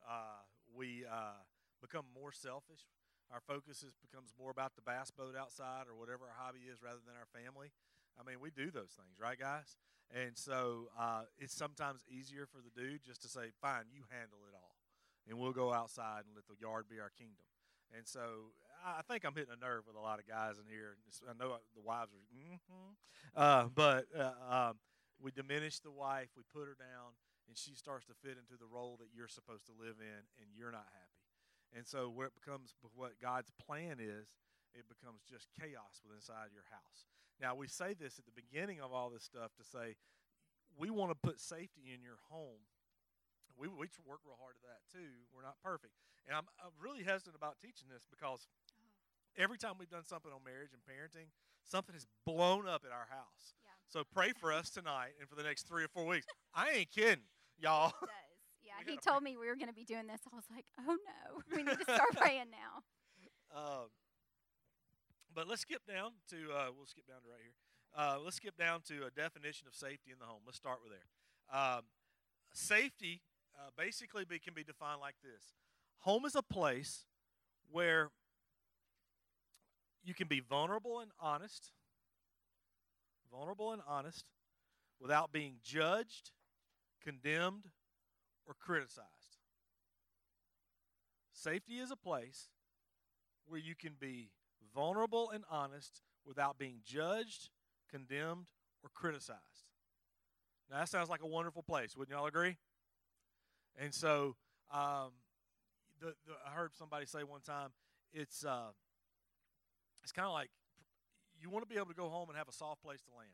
Uh, 0.04 0.44
we 0.76 1.06
uh, 1.08 1.40
become 1.82 2.06
more 2.14 2.32
selfish. 2.32 2.84
Our 3.32 3.42
focus 3.42 3.82
is, 3.82 3.94
becomes 4.02 4.34
more 4.38 4.52
about 4.52 4.76
the 4.76 4.86
bass 4.86 5.10
boat 5.10 5.34
outside 5.40 5.90
or 5.90 5.96
whatever 5.98 6.26
our 6.30 6.38
hobby 6.38 6.68
is 6.70 6.84
rather 6.84 7.02
than 7.06 7.16
our 7.18 7.30
family. 7.34 7.72
I 8.20 8.24
mean, 8.24 8.40
we 8.40 8.52
do 8.52 8.72
those 8.72 8.94
things, 8.96 9.20
right, 9.20 9.38
guys? 9.38 9.78
And 10.14 10.38
so 10.38 10.90
uh, 11.00 11.24
it's 11.40 11.56
sometimes 11.56 12.06
easier 12.08 12.46
for 12.46 12.60
the 12.62 12.72
dude 12.72 13.04
just 13.04 13.22
to 13.24 13.28
say, 13.28 13.52
fine, 13.62 13.90
you 13.92 14.04
handle 14.12 14.40
it 14.48 14.54
all. 14.54 14.78
And 15.28 15.40
we'll 15.40 15.58
go 15.58 15.74
outside 15.74 16.24
and 16.30 16.36
let 16.36 16.46
the 16.48 16.56
yard 16.62 16.86
be 16.90 17.00
our 17.00 17.10
kingdom. 17.18 17.50
And 17.98 18.08
so 18.08 18.54
I 18.86 19.02
think 19.10 19.26
I'm 19.26 19.34
hitting 19.34 19.54
a 19.58 19.60
nerve 19.60 19.84
with 19.88 19.96
a 19.96 20.00
lot 20.00 20.20
of 20.20 20.28
guys 20.28 20.58
in 20.62 20.70
here. 20.70 20.98
I 21.28 21.34
know 21.34 21.58
the 21.74 21.82
wives 21.82 22.12
are, 22.14 22.22
mm-hmm. 22.30 22.94
uh, 23.36 23.68
but 23.74 24.06
uh, 24.14 24.70
um, 24.70 24.78
we 25.20 25.32
diminish 25.32 25.80
the 25.80 25.92
wife, 25.92 26.30
we 26.38 26.44
put 26.54 26.68
her 26.68 26.78
down, 26.78 27.18
and 27.48 27.58
she 27.58 27.76
starts 27.76 28.06
to 28.08 28.16
fit 28.18 28.38
into 28.38 28.58
the 28.58 28.68
role 28.68 28.98
that 29.00 29.14
you're 29.14 29.30
supposed 29.30 29.66
to 29.68 29.76
live 29.78 30.02
in, 30.02 30.22
and 30.42 30.48
you're 30.54 30.74
not 30.74 30.88
happy. 30.90 31.16
And 31.76 31.86
so 31.86 32.10
where 32.10 32.28
it 32.28 32.38
becomes 32.38 32.74
what 32.96 33.20
God's 33.22 33.52
plan 33.60 34.00
is, 34.00 34.32
it 34.76 34.88
becomes 34.88 35.24
just 35.24 35.48
chaos 35.56 36.04
within 36.04 36.20
inside 36.20 36.52
your 36.52 36.68
house. 36.72 37.08
Now 37.40 37.56
we 37.56 37.68
say 37.68 37.96
this 37.96 38.20
at 38.20 38.26
the 38.26 38.36
beginning 38.36 38.80
of 38.80 38.92
all 38.92 39.10
this 39.12 39.24
stuff 39.24 39.52
to 39.60 39.64
say 39.64 40.00
we 40.80 40.90
want 40.90 41.12
to 41.12 41.20
put 41.20 41.40
safety 41.40 41.92
in 41.92 42.04
your 42.04 42.20
home. 42.32 42.64
We 43.56 43.68
we 43.68 43.88
work 44.04 44.20
real 44.28 44.40
hard 44.40 44.60
at 44.60 44.66
that 44.68 44.84
too. 44.92 45.24
We're 45.32 45.48
not 45.48 45.56
perfect, 45.64 45.96
and 46.28 46.36
I'm, 46.36 46.44
I'm 46.60 46.76
really 46.76 47.04
hesitant 47.04 47.36
about 47.36 47.56
teaching 47.64 47.88
this 47.88 48.04
because 48.04 48.48
oh. 48.76 49.42
every 49.42 49.58
time 49.58 49.80
we've 49.80 49.90
done 49.90 50.04
something 50.04 50.32
on 50.32 50.44
marriage 50.44 50.76
and 50.76 50.84
parenting, 50.84 51.32
something 51.64 51.96
has 51.96 52.06
blown 52.28 52.68
up 52.68 52.84
at 52.84 52.92
our 52.92 53.08
house. 53.08 53.56
Yeah. 53.64 53.72
So 53.88 54.04
pray 54.04 54.34
for 54.36 54.52
us 54.52 54.70
tonight 54.70 55.16
and 55.20 55.30
for 55.30 55.36
the 55.36 55.44
next 55.44 55.68
three 55.68 55.84
or 55.84 55.88
four 55.88 56.06
weeks. 56.06 56.28
I 56.54 56.84
ain't 56.84 56.92
kidding, 56.92 57.24
y'all. 57.60 57.90
It 57.90 57.94
does. 58.02 58.10
Yeah, 58.66 58.92
he 58.92 58.98
told 58.98 59.22
me 59.22 59.38
we 59.38 59.46
were 59.46 59.56
going 59.56 59.70
to 59.70 59.78
be 59.78 59.86
doing 59.86 60.08
this. 60.08 60.22
I 60.26 60.36
was 60.36 60.46
like, 60.50 60.66
oh 60.80 60.98
no, 60.98 61.42
we 61.56 61.62
need 61.62 61.78
to 61.78 61.84
start 61.84 62.18
praying 62.18 62.50
now. 62.50 62.82
Um, 63.56 63.88
but 65.36 65.48
let's 65.48 65.62
skip 65.62 65.84
down 65.88 66.12
to 66.32 66.36
uh, 66.52 66.68
we'll 66.76 66.88
skip 66.88 67.06
down 67.06 67.22
to 67.22 67.30
right 67.30 67.46
here. 67.46 67.54
Uh, 67.96 68.18
let's 68.24 68.38
skip 68.38 68.58
down 68.58 68.82
to 68.88 69.06
a 69.06 69.12
definition 69.12 69.68
of 69.68 69.76
safety 69.76 70.12
in 70.12 70.18
the 70.20 70.26
home. 70.26 70.42
Let's 70.46 70.58
start 70.58 70.80
with 70.84 70.92
there. 70.92 71.08
Um, 71.56 71.82
safety 72.54 73.22
uh, 73.56 73.70
basically 73.78 74.26
be, 74.26 74.40
can 74.40 74.56
be 74.56 74.64
defined 74.64 75.00
like 75.00 75.16
this 75.24 75.54
home 76.00 76.26
is 76.26 76.36
a 76.36 76.42
place 76.44 77.06
where 77.72 78.10
you 80.04 80.14
can 80.14 80.28
be 80.28 80.40
vulnerable 80.40 81.00
and 81.00 81.12
honest, 81.20 81.72
vulnerable 83.32 83.72
and 83.72 83.82
honest, 83.88 84.26
without 85.00 85.32
being 85.32 85.56
judged, 85.64 86.32
condemned, 87.06 87.70
or 88.48 88.54
criticized. 88.54 89.06
Safety 91.34 91.76
is 91.76 91.92
a 91.92 91.96
place 91.96 92.50
where 93.46 93.60
you 93.60 93.76
can 93.76 93.94
be 94.00 94.30
vulnerable 94.74 95.30
and 95.30 95.44
honest 95.50 96.02
without 96.26 96.58
being 96.58 96.80
judged, 96.84 97.50
condemned, 97.90 98.48
or 98.84 98.90
criticized. 98.94 99.40
Now, 100.70 100.80
that 100.80 100.90
sounds 100.90 101.10
like 101.10 101.22
a 101.22 101.28
wonderful 101.28 101.62
place. 101.62 101.96
Wouldn't 101.96 102.16
y'all 102.16 102.28
agree? 102.28 102.58
And 103.80 103.94
so, 103.94 104.36
um, 104.72 105.12
the, 106.00 106.08
the, 106.26 106.34
I 106.46 106.52
heard 106.56 106.74
somebody 106.76 107.06
say 107.06 107.24
one 107.24 107.42
time, 107.42 107.70
it's 108.14 108.46
uh, 108.46 108.72
it's 110.02 110.12
kind 110.12 110.26
of 110.26 110.34
like 110.34 110.50
you 111.40 111.50
want 111.50 111.68
to 111.68 111.70
be 111.70 111.76
able 111.76 111.88
to 111.88 111.94
go 111.94 112.10
home 112.10 112.30
and 112.30 112.38
have 112.38 112.48
a 112.48 112.54
soft 112.54 112.82
place 112.82 113.02
to 113.02 113.12
land. 113.16 113.30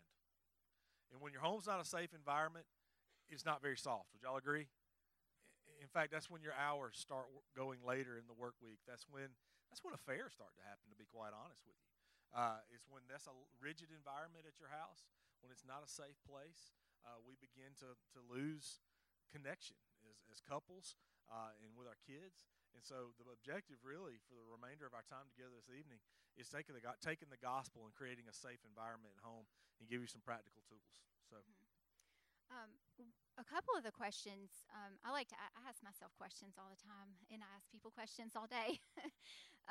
And 1.11 1.21
when 1.21 1.33
your 1.33 1.41
home's 1.41 1.67
not 1.67 1.81
a 1.81 1.85
safe 1.85 2.13
environment, 2.15 2.65
it's 3.31 3.47
not 3.47 3.63
very 3.63 3.79
soft. 3.79 4.11
Would 4.11 4.21
y'all 4.21 4.37
agree? 4.37 4.67
In 5.79 5.89
fact, 5.89 6.13
that's 6.13 6.29
when 6.29 6.45
your 6.45 6.53
hours 6.53 6.93
start 6.99 7.25
going 7.57 7.81
later 7.81 8.19
in 8.19 8.29
the 8.29 8.37
work 8.37 8.53
week. 8.61 8.83
That's 8.85 9.09
when 9.09 9.33
that's 9.71 9.81
when 9.81 9.95
affairs 9.95 10.35
start 10.35 10.53
to 10.59 10.63
happen. 10.67 10.91
To 10.91 10.99
be 10.99 11.07
quite 11.09 11.33
honest 11.33 11.63
with 11.65 11.73
you, 11.79 11.89
uh, 12.35 12.61
it's 12.69 12.85
when 12.85 13.01
that's 13.09 13.25
a 13.25 13.35
rigid 13.57 13.89
environment 13.89 14.45
at 14.45 14.61
your 14.61 14.69
house. 14.69 15.09
When 15.41 15.49
it's 15.49 15.65
not 15.65 15.81
a 15.81 15.89
safe 15.89 16.19
place, 16.27 16.69
uh, 17.01 17.17
we 17.25 17.33
begin 17.41 17.73
to 17.81 17.97
to 18.13 18.19
lose 18.21 18.83
connection 19.33 19.79
as, 20.05 20.21
as 20.29 20.37
couples 20.43 20.99
uh, 21.31 21.55
and 21.65 21.73
with 21.73 21.89
our 21.89 21.97
kids. 22.05 22.45
And 22.77 22.85
so 22.85 23.11
the 23.19 23.27
objective, 23.33 23.81
really, 23.83 24.21
for 24.29 24.37
the 24.37 24.47
remainder 24.47 24.85
of 24.85 24.93
our 24.93 25.03
time 25.03 25.27
together 25.33 25.51
this 25.59 25.73
evening, 25.73 25.99
is 26.37 26.47
taking 26.47 26.77
the 26.77 26.83
taking 27.01 27.33
the 27.33 27.41
gospel 27.41 27.89
and 27.89 27.91
creating 27.97 28.29
a 28.29 28.35
safe 28.35 28.61
environment 28.67 29.17
at 29.17 29.25
home, 29.25 29.49
and 29.81 29.89
give 29.89 29.99
you 30.03 30.07
some 30.11 30.21
practical 30.21 30.61
tools. 30.69 31.01
So. 31.25 31.41
Mm-hmm. 31.41 31.60
Um, 32.51 32.71
a 33.39 33.47
couple 33.47 33.73
of 33.79 33.87
the 33.87 33.95
questions 33.95 34.67
um, 34.75 34.99
I 35.07 35.15
like 35.15 35.31
to 35.31 35.39
I 35.39 35.63
ask 35.65 35.79
myself 35.81 36.11
questions 36.19 36.59
all 36.59 36.67
the 36.67 36.77
time, 36.83 37.15
and 37.31 37.39
I 37.39 37.49
ask 37.55 37.63
people 37.71 37.89
questions 37.89 38.35
all 38.35 38.45
day. 38.45 38.83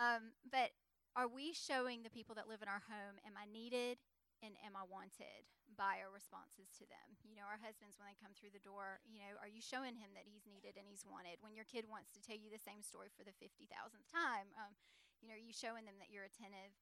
um, 0.00 0.32
but 0.48 0.72
are 1.12 1.28
we 1.28 1.52
showing 1.52 2.00
the 2.00 2.10
people 2.10 2.32
that 2.40 2.48
live 2.48 2.64
in 2.64 2.72
our 2.72 2.82
home, 2.88 3.20
am 3.26 3.36
I 3.36 3.44
needed 3.44 4.00
and 4.40 4.56
am 4.64 4.72
I 4.78 4.88
wanted 4.88 5.44
by 5.76 6.00
our 6.00 6.08
responses 6.08 6.72
to 6.80 6.88
them? 6.88 7.20
You 7.26 7.36
know, 7.36 7.44
our 7.44 7.60
husbands, 7.60 8.00
when 8.00 8.08
they 8.08 8.16
come 8.16 8.32
through 8.32 8.56
the 8.56 8.64
door, 8.64 9.04
you 9.04 9.20
know, 9.20 9.36
are 9.42 9.50
you 9.50 9.60
showing 9.60 9.98
him 9.98 10.16
that 10.16 10.24
he's 10.24 10.48
needed 10.48 10.80
and 10.80 10.88
he's 10.88 11.04
wanted? 11.04 11.42
When 11.44 11.52
your 11.52 11.68
kid 11.68 11.84
wants 11.84 12.14
to 12.16 12.24
tell 12.24 12.38
you 12.38 12.48
the 12.48 12.62
same 12.62 12.80
story 12.80 13.12
for 13.12 13.26
the 13.26 13.36
50,000th 13.36 14.08
time, 14.08 14.48
um, 14.56 14.72
you 15.20 15.28
know, 15.28 15.36
are 15.36 15.42
you 15.42 15.52
showing 15.52 15.84
them 15.84 16.00
that 16.00 16.08
you're 16.08 16.24
attentive? 16.24 16.72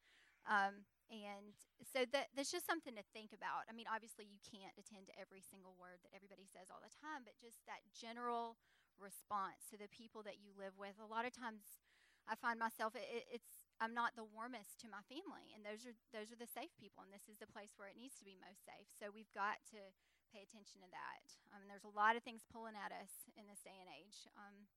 Um, 0.46 0.86
and 1.08 1.56
so 1.80 2.04
that 2.12 2.28
that's 2.36 2.52
just 2.52 2.68
something 2.68 2.92
to 2.96 3.04
think 3.16 3.32
about. 3.32 3.64
I 3.68 3.72
mean, 3.72 3.88
obviously 3.88 4.28
you 4.28 4.40
can't 4.44 4.76
attend 4.76 5.08
to 5.08 5.16
every 5.16 5.40
single 5.40 5.72
word 5.80 6.04
that 6.04 6.12
everybody 6.12 6.44
says 6.44 6.68
all 6.68 6.84
the 6.84 6.92
time, 6.92 7.24
but 7.24 7.40
just 7.40 7.64
that 7.64 7.80
general 7.96 8.60
response 9.00 9.64
to 9.72 9.80
the 9.80 9.88
people 9.88 10.20
that 10.26 10.42
you 10.42 10.52
live 10.52 10.76
with. 10.76 10.98
A 11.00 11.08
lot 11.08 11.24
of 11.24 11.32
times, 11.32 11.80
I 12.28 12.36
find 12.36 12.60
myself 12.60 12.92
it, 12.92 13.24
it's 13.32 13.64
I'm 13.80 13.96
not 13.96 14.18
the 14.18 14.26
warmest 14.26 14.76
to 14.84 14.90
my 14.90 15.00
family, 15.08 15.54
and 15.56 15.64
those 15.64 15.88
are 15.88 15.96
those 16.12 16.28
are 16.28 16.40
the 16.40 16.50
safe 16.50 16.74
people, 16.76 17.00
and 17.00 17.14
this 17.14 17.30
is 17.30 17.40
the 17.40 17.48
place 17.48 17.72
where 17.80 17.88
it 17.88 17.96
needs 17.96 18.20
to 18.20 18.26
be 18.28 18.36
most 18.36 18.68
safe. 18.68 18.90
So 18.92 19.08
we've 19.08 19.32
got 19.32 19.64
to 19.72 19.80
pay 20.28 20.44
attention 20.44 20.84
to 20.84 20.90
that. 20.92 21.24
Um, 21.54 21.64
and 21.64 21.68
there's 21.72 21.88
a 21.88 21.96
lot 21.96 22.20
of 22.20 22.22
things 22.26 22.44
pulling 22.44 22.76
at 22.76 22.92
us 22.92 23.32
in 23.40 23.48
this 23.48 23.64
day 23.64 23.80
and 23.80 23.88
age. 23.88 24.28
Um, 24.36 24.68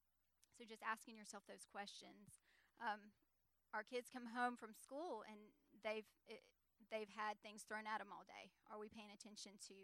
so 0.56 0.64
just 0.64 0.86
asking 0.86 1.20
yourself 1.20 1.44
those 1.44 1.68
questions. 1.68 2.40
Um, 2.80 3.12
our 3.76 3.84
kids 3.84 4.12
come 4.12 4.36
home 4.36 4.56
from 4.60 4.76
school 4.76 5.24
and 5.28 5.52
they've 5.84 6.08
it, 6.28 6.42
they've 6.90 7.12
had 7.12 7.40
things 7.40 7.64
thrown 7.64 7.88
at 7.88 8.04
them 8.04 8.12
all 8.12 8.28
day. 8.28 8.52
Are 8.68 8.80
we 8.82 8.92
paying 8.92 9.12
attention 9.14 9.56
to 9.72 9.78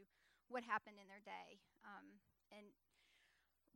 what 0.52 0.64
happened 0.64 1.00
in 1.00 1.08
their 1.08 1.24
day? 1.24 1.62
Um, 1.88 2.20
and 2.52 2.72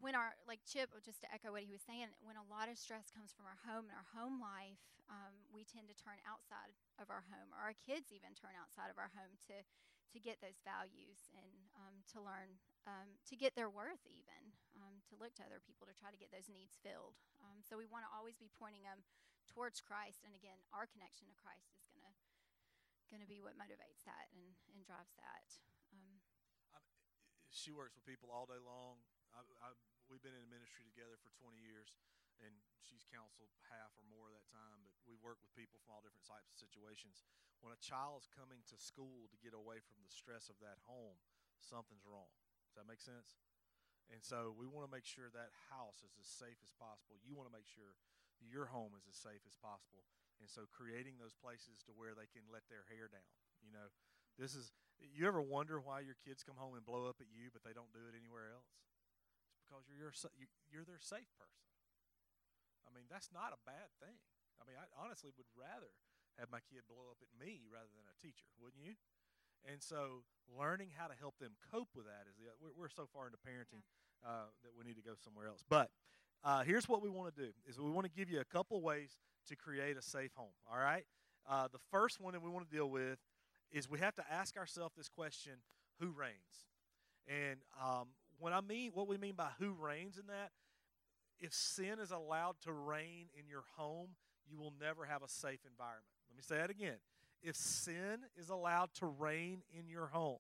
when 0.02 0.18
our 0.18 0.34
like 0.50 0.66
Chip, 0.66 0.90
just 1.06 1.22
to 1.22 1.30
echo 1.30 1.54
what 1.54 1.64
he 1.64 1.72
was 1.72 1.86
saying, 1.86 2.10
when 2.26 2.36
a 2.36 2.48
lot 2.50 2.68
of 2.68 2.76
stress 2.76 3.14
comes 3.14 3.30
from 3.32 3.46
our 3.46 3.60
home 3.64 3.88
and 3.88 3.96
our 3.96 4.10
home 4.18 4.42
life, 4.42 4.82
um, 5.08 5.46
we 5.54 5.62
tend 5.62 5.86
to 5.92 5.98
turn 5.98 6.18
outside 6.26 6.74
of 6.98 7.14
our 7.14 7.22
home, 7.30 7.54
or 7.54 7.62
our 7.62 7.78
kids 7.78 8.10
even 8.10 8.34
turn 8.34 8.58
outside 8.58 8.90
of 8.90 8.98
our 8.98 9.14
home 9.14 9.38
to 9.52 9.62
to 10.12 10.20
get 10.20 10.44
those 10.44 10.60
values 10.68 11.32
and 11.40 11.56
um, 11.80 12.04
to 12.04 12.20
learn 12.20 12.60
um, 12.84 13.16
to 13.24 13.40
get 13.40 13.56
their 13.56 13.72
worth 13.72 14.04
even 14.04 14.52
um, 14.76 15.00
to 15.08 15.16
look 15.16 15.32
to 15.40 15.46
other 15.48 15.64
people 15.64 15.88
to 15.88 15.96
try 15.96 16.12
to 16.12 16.20
get 16.20 16.34
those 16.36 16.52
needs 16.52 16.76
filled. 16.84 17.16
Um, 17.40 17.64
so 17.64 17.80
we 17.80 17.88
want 17.88 18.04
to 18.04 18.12
always 18.12 18.36
be 18.36 18.52
pointing 18.60 18.84
them 18.84 19.08
towards 19.48 19.80
Christ. 19.80 20.28
And 20.28 20.36
again, 20.36 20.60
our 20.76 20.84
connection 20.84 21.32
to 21.32 21.36
Christ 21.40 21.72
is 21.96 22.01
gonna 23.12 23.28
gonna 23.28 23.28
be 23.28 23.44
what 23.44 23.60
motivates 23.60 24.08
that 24.08 24.32
and, 24.32 24.56
and 24.72 24.88
drives 24.88 25.12
that. 25.20 25.44
Um, 25.92 26.24
she 27.52 27.76
works 27.76 28.00
with 28.00 28.08
people 28.08 28.32
all 28.32 28.48
day 28.48 28.64
long. 28.64 29.04
I, 29.36 29.44
I, 29.60 29.76
we've 30.08 30.24
been 30.24 30.36
in 30.36 30.48
ministry 30.48 30.88
together 30.88 31.20
for 31.20 31.28
20 31.44 31.60
years, 31.60 31.92
and 32.40 32.56
she's 32.80 33.04
counseled 33.04 33.52
half 33.68 33.92
or 34.00 34.08
more 34.08 34.32
of 34.32 34.36
that 34.40 34.48
time. 34.48 34.88
But 34.88 34.96
we 35.04 35.20
work 35.20 35.44
with 35.44 35.52
people 35.60 35.84
from 35.84 35.92
all 35.92 36.00
different 36.00 36.24
types 36.24 36.48
of 36.48 36.56
situations. 36.56 37.28
When 37.60 37.76
a 37.76 37.84
child 37.84 38.24
is 38.24 38.32
coming 38.32 38.64
to 38.72 38.80
school 38.80 39.28
to 39.28 39.38
get 39.44 39.52
away 39.52 39.84
from 39.84 40.00
the 40.08 40.10
stress 40.16 40.48
of 40.48 40.56
that 40.64 40.80
home, 40.88 41.20
something's 41.60 42.08
wrong. 42.08 42.32
Does 42.72 42.80
that 42.80 42.88
make 42.88 43.04
sense? 43.04 43.36
And 44.08 44.24
so 44.24 44.56
we 44.56 44.68
want 44.68 44.88
to 44.88 44.92
make 44.92 45.06
sure 45.06 45.28
that 45.36 45.52
house 45.68 46.00
is 46.04 46.16
as 46.16 46.28
safe 46.28 46.60
as 46.64 46.72
possible. 46.80 47.20
You 47.28 47.36
want 47.36 47.52
to 47.52 47.56
make 47.56 47.68
sure 47.68 48.00
your 48.40 48.72
home 48.72 48.96
is 48.96 49.04
as 49.08 49.20
safe 49.20 49.44
as 49.44 49.60
possible. 49.60 50.08
And 50.42 50.50
so 50.50 50.66
creating 50.74 51.22
those 51.22 51.38
places 51.38 51.86
to 51.86 51.94
where 51.94 52.18
they 52.18 52.26
can 52.26 52.42
let 52.50 52.66
their 52.66 52.90
hair 52.90 53.06
down. 53.08 53.30
You 53.62 53.70
know, 53.70 53.94
this 54.42 54.58
is 54.58 54.74
you 54.98 55.30
ever 55.30 55.42
wonder 55.42 55.78
why 55.78 56.02
your 56.02 56.18
kids 56.22 56.42
come 56.42 56.58
home 56.58 56.74
and 56.74 56.82
blow 56.82 57.06
up 57.06 57.22
at 57.22 57.30
you 57.30 57.54
but 57.54 57.62
they 57.62 57.74
don't 57.74 57.94
do 57.94 58.02
it 58.10 58.18
anywhere 58.18 58.50
else? 58.50 58.74
It's 59.54 59.62
because 59.62 59.86
you're 59.86 60.14
your, 60.34 60.50
you're 60.70 60.88
their 60.88 61.02
safe 61.02 61.30
person. 61.38 61.62
I 62.86 62.90
mean, 62.90 63.06
that's 63.06 63.30
not 63.30 63.54
a 63.54 63.62
bad 63.64 63.94
thing. 64.02 64.18
I 64.60 64.66
mean, 64.66 64.78
I 64.78 64.90
honestly 64.98 65.30
would 65.38 65.50
rather 65.54 65.94
have 66.42 66.50
my 66.50 66.62
kid 66.66 66.86
blow 66.90 67.10
up 67.14 67.22
at 67.22 67.32
me 67.34 67.66
rather 67.70 67.90
than 67.94 68.06
a 68.10 68.18
teacher, 68.20 68.50
wouldn't 68.58 68.84
you? 68.84 68.98
And 69.62 69.78
so, 69.78 70.26
learning 70.50 70.98
how 70.98 71.06
to 71.06 71.14
help 71.14 71.38
them 71.38 71.54
cope 71.70 71.94
with 71.94 72.10
that 72.10 72.26
is 72.26 72.34
the 72.42 72.50
we're, 72.58 72.74
we're 72.74 72.94
so 72.94 73.06
far 73.06 73.30
into 73.30 73.38
parenting 73.38 73.86
yeah. 74.26 74.26
uh, 74.26 74.50
that 74.66 74.74
we 74.74 74.82
need 74.82 74.98
to 74.98 75.06
go 75.06 75.14
somewhere 75.14 75.46
else. 75.46 75.62
But 75.62 75.94
uh, 76.44 76.64
here's 76.64 76.90
what 76.90 77.02
we 77.02 77.10
want 77.10 77.36
to 77.36 77.42
do 77.42 77.50
is 77.68 77.80
we 77.80 77.90
want 77.90 78.06
to 78.06 78.12
give 78.12 78.30
you 78.30 78.40
a 78.40 78.46
couple 78.46 78.82
ways 78.82 79.20
to 79.48 79.56
create 79.56 79.98
a 79.98 80.02
safe 80.02 80.32
home 80.36 80.54
all 80.72 80.80
right? 80.80 81.06
Uh, 81.50 81.68
the 81.72 81.80
first 81.92 82.20
one 82.20 82.34
that 82.34 82.42
we 82.42 82.50
want 82.50 82.70
to 82.70 82.76
deal 82.76 82.90
with 82.90 83.18
is 83.72 83.90
we 83.90 84.00
have 84.00 84.16
to 84.16 84.24
ask 84.32 84.58
ourselves 84.58 84.96
this 84.96 85.10
question 85.10 85.54
who 86.00 86.12
reigns? 86.12 86.66
And 87.28 87.60
um, 87.82 88.08
what 88.42 88.54
i 88.54 88.60
mean 88.60 88.92
what 88.94 89.08
we 89.08 89.18
mean 89.18 89.36
by 89.36 89.50
who 89.60 89.72
reigns 89.80 90.18
in 90.18 90.26
that 90.26 90.50
if 91.40 91.54
sin 91.54 92.00
is 92.02 92.12
allowed 92.12 92.56
to 92.64 92.74
reign 92.74 93.28
in 93.38 93.48
your 93.48 93.64
home 93.78 94.10
you 94.50 94.58
will 94.58 94.74
never 94.82 95.06
have 95.06 95.22
a 95.24 95.30
safe 95.30 95.60
environment. 95.70 96.04
Let 96.30 96.36
me 96.36 96.44
say 96.44 96.58
that 96.58 96.70
again. 96.70 96.98
If 97.42 97.56
sin 97.56 98.26
is 98.38 98.50
allowed 98.50 98.90
to 98.96 99.06
reign 99.06 99.62
in 99.78 99.88
your 99.88 100.08
home 100.08 100.40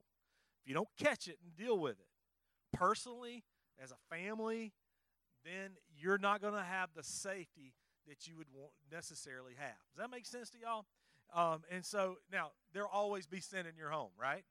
if 0.61 0.67
you 0.67 0.73
don't 0.73 0.89
catch 0.99 1.27
it 1.27 1.37
and 1.43 1.55
deal 1.55 1.77
with 1.77 1.99
it 1.99 2.07
personally 2.73 3.43
as 3.81 3.91
a 3.91 4.15
family 4.15 4.73
then 5.45 5.71
you're 5.97 6.17
not 6.17 6.41
going 6.41 6.53
to 6.53 6.63
have 6.63 6.89
the 6.95 7.03
safety 7.03 7.73
that 8.07 8.27
you 8.27 8.35
would 8.37 8.47
want 8.53 8.71
necessarily 8.91 9.53
have. 9.57 9.77
Does 9.93 10.01
that 10.01 10.11
make 10.11 10.25
sense 10.25 10.49
to 10.51 10.57
y'all? 10.57 10.85
Um, 11.33 11.61
and 11.71 11.85
so 11.85 12.17
now 12.31 12.51
there'll 12.73 12.89
always 12.91 13.25
be 13.27 13.39
sin 13.39 13.65
in 13.65 13.77
your 13.77 13.89
home, 13.89 14.11
right? 14.19 14.43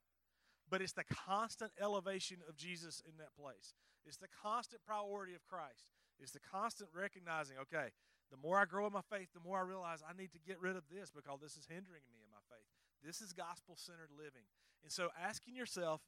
But 0.71 0.81
it's 0.81 0.93
the 0.93 1.05
constant 1.05 1.73
elevation 1.81 2.39
of 2.49 2.57
Jesus 2.57 3.03
in 3.07 3.19
that 3.19 3.35
place. 3.39 3.75
It's 4.07 4.17
the 4.17 4.31
constant 4.43 4.83
priority 4.87 5.35
of 5.35 5.45
Christ. 5.45 5.91
It's 6.19 6.33
the 6.33 6.41
constant 6.41 6.91
recognizing, 6.95 7.57
okay, 7.61 7.91
the 8.31 8.37
more 8.37 8.59
I 8.59 8.65
grow 8.65 8.87
in 8.87 8.93
my 8.93 9.03
faith, 9.11 9.29
the 9.35 9.41
more 9.41 9.59
I 9.59 9.63
realize 9.63 9.99
I 10.07 10.17
need 10.17 10.33
to 10.33 10.39
get 10.39 10.61
rid 10.61 10.77
of 10.77 10.85
this 10.89 11.11
because 11.11 11.41
this 11.41 11.57
is 11.57 11.67
hindering 11.69 12.07
me 12.09 12.23
in 12.23 12.31
my 12.31 12.41
faith. 12.49 12.69
This 13.05 13.21
is 13.21 13.33
gospel 13.33 13.75
centered 13.77 14.11
living. 14.17 14.47
And 14.83 14.93
so 14.93 15.09
asking 15.21 15.57
yourself, 15.57 16.01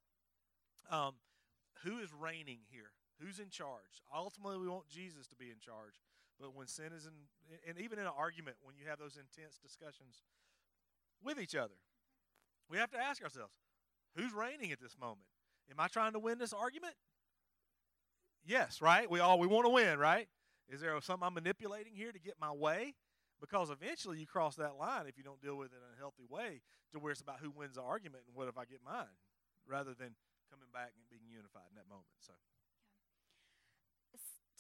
um, 0.91 1.15
who 1.85 1.99
is 1.99 2.11
reigning 2.13 2.61
here? 2.71 2.93
Who's 3.23 3.39
in 3.39 3.51
charge? 3.51 4.03
Ultimately, 4.15 4.59
we 4.59 4.69
want 4.69 4.89
Jesus 4.89 5.27
to 5.29 5.37
be 5.37 5.47
in 5.47 5.61
charge. 5.61 6.03
But 6.41 6.57
when 6.57 6.67
sin 6.67 6.91
is 6.97 7.07
in, 7.07 7.13
and 7.69 7.79
even 7.79 7.99
in 7.99 8.07
an 8.07 8.13
argument, 8.19 8.57
when 8.63 8.75
you 8.75 8.89
have 8.89 8.99
those 8.99 9.17
intense 9.17 9.59
discussions 9.63 10.23
with 11.23 11.39
each 11.39 11.55
other, 11.55 11.79
we 12.69 12.79
have 12.79 12.91
to 12.91 12.99
ask 12.99 13.23
ourselves, 13.23 13.53
who's 14.17 14.33
reigning 14.33 14.73
at 14.73 14.81
this 14.81 14.97
moment? 14.99 15.29
Am 15.71 15.79
I 15.79 15.87
trying 15.87 16.15
to 16.15 16.19
win 16.19 16.39
this 16.39 16.53
argument? 16.53 16.95
Yes, 18.45 18.83
right? 18.83 19.09
We 19.09 19.21
all 19.21 19.39
we 19.39 19.47
want 19.47 19.67
to 19.67 19.71
win, 19.71 19.99
right? 19.99 20.27
Is 20.69 20.81
there 20.81 20.99
something 21.01 21.25
I'm 21.25 21.35
manipulating 21.35 21.95
here 21.95 22.11
to 22.11 22.19
get 22.19 22.35
my 22.41 22.51
way? 22.51 22.95
Because 23.41 23.71
eventually 23.71 24.19
you 24.19 24.27
cross 24.27 24.57
that 24.57 24.75
line 24.79 25.07
if 25.07 25.17
you 25.19 25.23
don't 25.23 25.41
deal 25.41 25.57
with 25.57 25.71
it 25.71 25.79
in 25.79 25.95
a 25.95 25.99
healthy 25.99 26.25
way 26.29 26.63
to 26.93 26.99
where 26.99 27.13
it's 27.13 27.21
about 27.21 27.39
who 27.39 27.51
wins 27.51 27.77
the 27.77 27.83
argument 27.83 28.25
and 28.27 28.35
what 28.35 28.49
if 28.49 28.59
I 28.59 28.65
get 28.65 28.81
mine, 28.85 29.15
rather 29.67 29.95
than 29.95 30.15
coming 30.51 30.71
back 30.73 30.91
and 30.97 31.07
being 31.11 31.29
unified 31.31 31.71
in 31.71 31.77
that 31.77 31.89
moment. 31.89 32.11
So 32.19 32.33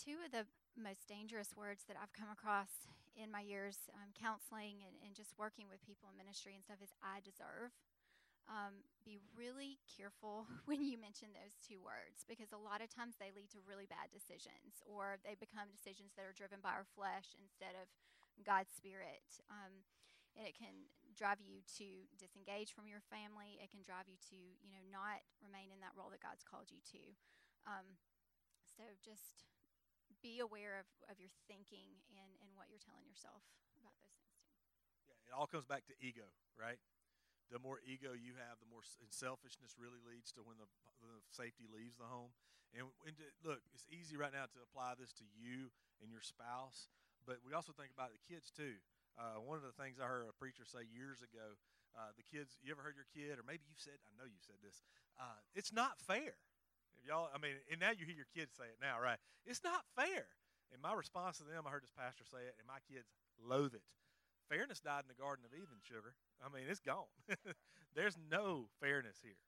two 0.03 0.19
of 0.27 0.35
the 0.35 0.51
most 0.75 1.07
dangerous 1.07 1.55
words 1.55 1.87
that 1.87 1.95
I've 1.95 2.11
come 2.11 2.27
across 2.27 2.91
in 3.15 3.31
my 3.31 3.47
years 3.47 3.87
um, 3.95 4.11
counseling 4.19 4.83
and, 4.83 4.99
and 5.07 5.15
just 5.15 5.31
working 5.39 5.71
with 5.71 5.79
people 5.87 6.11
in 6.11 6.19
ministry 6.19 6.59
and 6.59 6.65
stuff 6.67 6.83
is 6.83 6.91
I 6.99 7.23
deserve. 7.23 7.71
Um, 8.51 8.83
be 9.07 9.23
really 9.39 9.79
careful 9.87 10.51
when 10.67 10.83
you 10.83 10.99
mention 10.99 11.31
those 11.31 11.55
two 11.63 11.79
words 11.79 12.27
because 12.27 12.51
a 12.51 12.59
lot 12.59 12.83
of 12.83 12.91
times 12.91 13.15
they 13.23 13.31
lead 13.31 13.55
to 13.55 13.63
really 13.63 13.87
bad 13.87 14.11
decisions 14.11 14.83
or 14.83 15.23
they 15.23 15.39
become 15.39 15.71
decisions 15.71 16.11
that 16.19 16.27
are 16.27 16.35
driven 16.35 16.59
by 16.59 16.75
our 16.75 16.89
flesh 16.99 17.39
instead 17.39 17.79
of 17.79 17.87
God's 18.43 18.75
Spirit. 18.75 19.23
Um, 19.47 19.87
and 20.35 20.49
it 20.49 20.57
can 20.57 20.89
drive 21.15 21.39
you 21.45 21.61
to 21.79 22.09
disengage 22.17 22.73
from 22.73 22.89
your 22.89 23.05
family. 23.13 23.61
It 23.61 23.69
can 23.69 23.85
drive 23.85 24.09
you 24.09 24.17
to, 24.33 24.39
you 24.65 24.73
know, 24.73 24.83
not 24.89 25.23
remain 25.45 25.69
in 25.71 25.79
that 25.85 25.93
role 25.95 26.09
that 26.11 26.25
God's 26.25 26.43
called 26.43 26.73
you 26.73 26.81
to. 26.97 27.03
Um, 27.69 28.01
so 28.65 28.89
just 29.05 29.52
be 30.23 30.39
aware 30.39 30.79
of, 30.79 30.87
of 31.11 31.19
your 31.19 31.35
thinking 31.51 31.99
and, 32.15 32.31
and 32.41 32.49
what 32.55 32.71
you're 32.71 32.83
telling 32.83 33.05
yourself 33.05 33.43
about 33.77 33.93
those 33.99 34.15
things 34.15 34.39
too. 34.39 34.55
Yeah, 35.11 35.19
it 35.27 35.35
all 35.35 35.51
comes 35.51 35.67
back 35.67 35.85
to 35.91 35.95
ego, 35.99 36.31
right? 36.55 36.79
The 37.51 37.61
more 37.61 37.83
ego 37.85 38.17
you 38.17 38.39
have, 38.39 38.63
the 38.63 38.71
more 38.71 38.87
selfishness 39.13 39.77
really 39.77 40.01
leads 40.01 40.33
to 40.39 40.47
when 40.47 40.57
the, 40.57 40.71
the 41.05 41.21
safety 41.29 41.69
leaves 41.69 42.01
the 42.01 42.09
home. 42.09 42.33
And, 42.73 42.89
and 43.05 43.13
to, 43.21 43.27
look, 43.45 43.61
it's 43.77 43.85
easy 43.93 44.17
right 44.17 44.33
now 44.33 44.49
to 44.49 44.61
apply 44.65 44.97
this 44.97 45.13
to 45.21 45.27
you 45.37 45.69
and 46.01 46.09
your 46.09 46.25
spouse, 46.25 46.89
but 47.29 47.45
we 47.45 47.53
also 47.53 47.77
think 47.77 47.93
about 47.93 48.17
the 48.17 48.23
kids 48.25 48.49
too. 48.49 48.81
Uh, 49.21 49.45
one 49.45 49.61
of 49.61 49.67
the 49.67 49.77
things 49.77 50.01
I 50.01 50.09
heard 50.09 50.25
a 50.25 50.33
preacher 50.33 50.65
say 50.65 50.89
years 50.89 51.21
ago, 51.21 51.61
uh, 51.93 52.17
the 52.17 52.25
kids, 52.25 52.57
you 52.65 52.73
ever 52.73 52.81
heard 52.81 52.97
your 52.97 53.11
kid, 53.13 53.37
or 53.37 53.45
maybe 53.45 53.69
you've 53.69 53.85
said, 53.85 54.01
I 54.09 54.17
know 54.17 54.25
you've 54.25 54.49
said 54.49 54.57
this, 54.65 54.81
uh, 55.21 55.37
it's 55.53 55.69
not 55.69 56.01
fair. 56.01 56.41
If 57.03 57.11
y'all, 57.11 57.27
I 57.35 57.43
mean, 57.43 57.59
and 57.67 57.83
now 57.83 57.91
you 57.91 58.07
hear 58.07 58.15
your 58.15 58.31
kids 58.31 58.55
say 58.55 58.71
it 58.71 58.79
now, 58.79 59.03
right? 59.03 59.19
It's 59.43 59.67
not 59.67 59.83
fair. 59.99 60.31
And 60.71 60.79
my 60.79 60.95
response 60.95 61.43
to 61.43 61.45
them, 61.45 61.67
I 61.67 61.75
heard 61.75 61.83
this 61.83 61.91
pastor 61.91 62.23
say 62.23 62.47
it, 62.47 62.55
and 62.63 62.65
my 62.71 62.79
kids 62.87 63.11
loathe 63.43 63.75
it. 63.75 63.83
Fairness 64.47 64.79
died 64.79 65.03
in 65.03 65.11
the 65.11 65.19
Garden 65.19 65.43
of 65.43 65.51
Eden, 65.51 65.83
sugar. 65.83 66.15
I 66.39 66.47
mean, 66.47 66.71
it's 66.71 66.79
gone. 66.79 67.11
There's 67.99 68.15
no 68.15 68.71
fairness 68.79 69.19
here. 69.19 69.43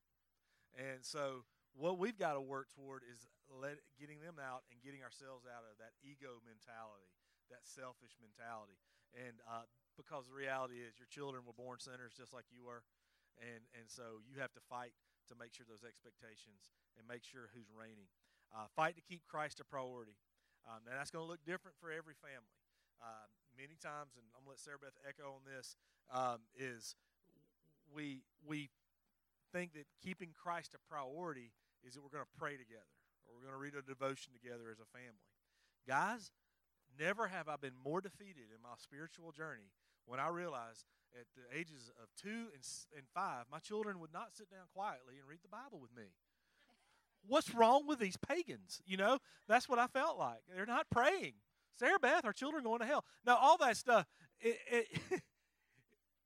And 0.74 1.06
so, 1.06 1.46
what 1.78 2.02
we've 2.02 2.18
got 2.18 2.34
to 2.34 2.42
work 2.42 2.74
toward 2.74 3.06
is 3.06 3.30
let, 3.46 3.78
getting 3.94 4.18
them 4.18 4.42
out 4.42 4.66
and 4.74 4.82
getting 4.82 5.06
ourselves 5.06 5.46
out 5.46 5.62
of 5.62 5.78
that 5.78 5.94
ego 6.02 6.42
mentality, 6.42 7.06
that 7.54 7.62
selfish 7.62 8.18
mentality. 8.18 8.78
And 9.14 9.38
uh, 9.46 9.70
because 9.94 10.26
the 10.26 10.34
reality 10.34 10.82
is, 10.82 10.98
your 10.98 11.10
children 11.10 11.46
were 11.46 11.54
born 11.54 11.78
sinners 11.78 12.18
just 12.18 12.34
like 12.34 12.50
you 12.50 12.66
were, 12.66 12.82
and 13.38 13.62
and 13.78 13.86
so 13.86 14.18
you 14.26 14.42
have 14.42 14.50
to 14.58 14.62
fight 14.66 14.94
to 15.28 15.34
make 15.34 15.52
sure 15.52 15.66
those 15.66 15.87
expectations 15.87 16.72
and 16.96 17.06
make 17.06 17.24
sure 17.24 17.52
who's 17.52 17.70
reigning. 17.72 18.08
Uh, 18.52 18.70
fight 18.76 18.94
to 18.96 19.04
keep 19.04 19.24
Christ 19.26 19.58
a 19.60 19.66
priority. 19.66 20.16
Um, 20.64 20.84
now 20.87 20.96
that's 20.96 21.10
going 21.10 21.24
to 21.24 21.30
look 21.30 21.44
different 21.44 21.76
for 21.80 21.90
every 21.90 22.14
family. 22.18 22.54
Uh, 23.02 23.26
many 23.58 23.76
times, 23.76 24.16
and 24.16 24.24
I'm 24.32 24.46
going 24.46 24.56
to 24.56 24.60
let 24.60 24.62
Sarah 24.62 24.80
Beth 24.80 24.96
echo 25.04 25.37
on 25.37 25.44
this, 25.44 25.76
um, 26.08 26.46
is 26.56 26.96
we 27.92 28.24
we 28.46 28.70
think 29.52 29.74
that 29.74 29.87
keeping 30.00 30.32
Christ 30.32 30.72
a 30.74 30.80
priority 30.88 31.52
is 31.84 31.94
that 31.94 32.02
we're 32.02 32.14
going 32.14 32.24
to 32.26 32.38
pray 32.38 32.56
together 32.56 32.94
or 33.26 33.37
we're 33.37 33.46
going 33.46 33.56
to 33.56 33.60
read 33.60 33.76
a 33.76 33.84
devotion 33.84 34.32
together 34.32 34.70
as 34.72 34.80
a 34.80 34.88
family. 34.88 35.28
Guys, 35.84 36.32
Never 36.98 37.26
have 37.26 37.48
I 37.48 37.56
been 37.56 37.74
more 37.82 38.00
defeated 38.00 38.54
in 38.54 38.62
my 38.62 38.78
spiritual 38.78 39.32
journey 39.32 39.74
when 40.06 40.20
I 40.20 40.28
realized 40.28 40.84
at 41.18 41.26
the 41.36 41.56
ages 41.56 41.90
of 42.02 42.08
two 42.20 42.50
and, 42.52 42.62
and 42.96 43.06
five, 43.14 43.44
my 43.50 43.58
children 43.58 44.00
would 44.00 44.12
not 44.12 44.34
sit 44.34 44.50
down 44.50 44.66
quietly 44.74 45.14
and 45.18 45.28
read 45.28 45.40
the 45.42 45.48
Bible 45.48 45.80
with 45.80 45.94
me. 45.96 46.10
What's 47.26 47.54
wrong 47.54 47.86
with 47.86 47.98
these 47.98 48.16
pagans? 48.16 48.82
You 48.86 48.96
know, 48.96 49.18
that's 49.48 49.68
what 49.68 49.78
I 49.78 49.86
felt 49.86 50.18
like. 50.18 50.40
They're 50.54 50.66
not 50.66 50.86
praying. 50.90 51.34
Sarah 51.78 51.98
Beth, 51.98 52.24
our 52.24 52.32
children 52.32 52.64
going 52.64 52.80
to 52.80 52.86
hell. 52.86 53.04
Now, 53.26 53.36
all 53.36 53.56
that 53.58 53.76
stuff, 53.76 54.06
it, 54.40 54.58
it 54.70 54.86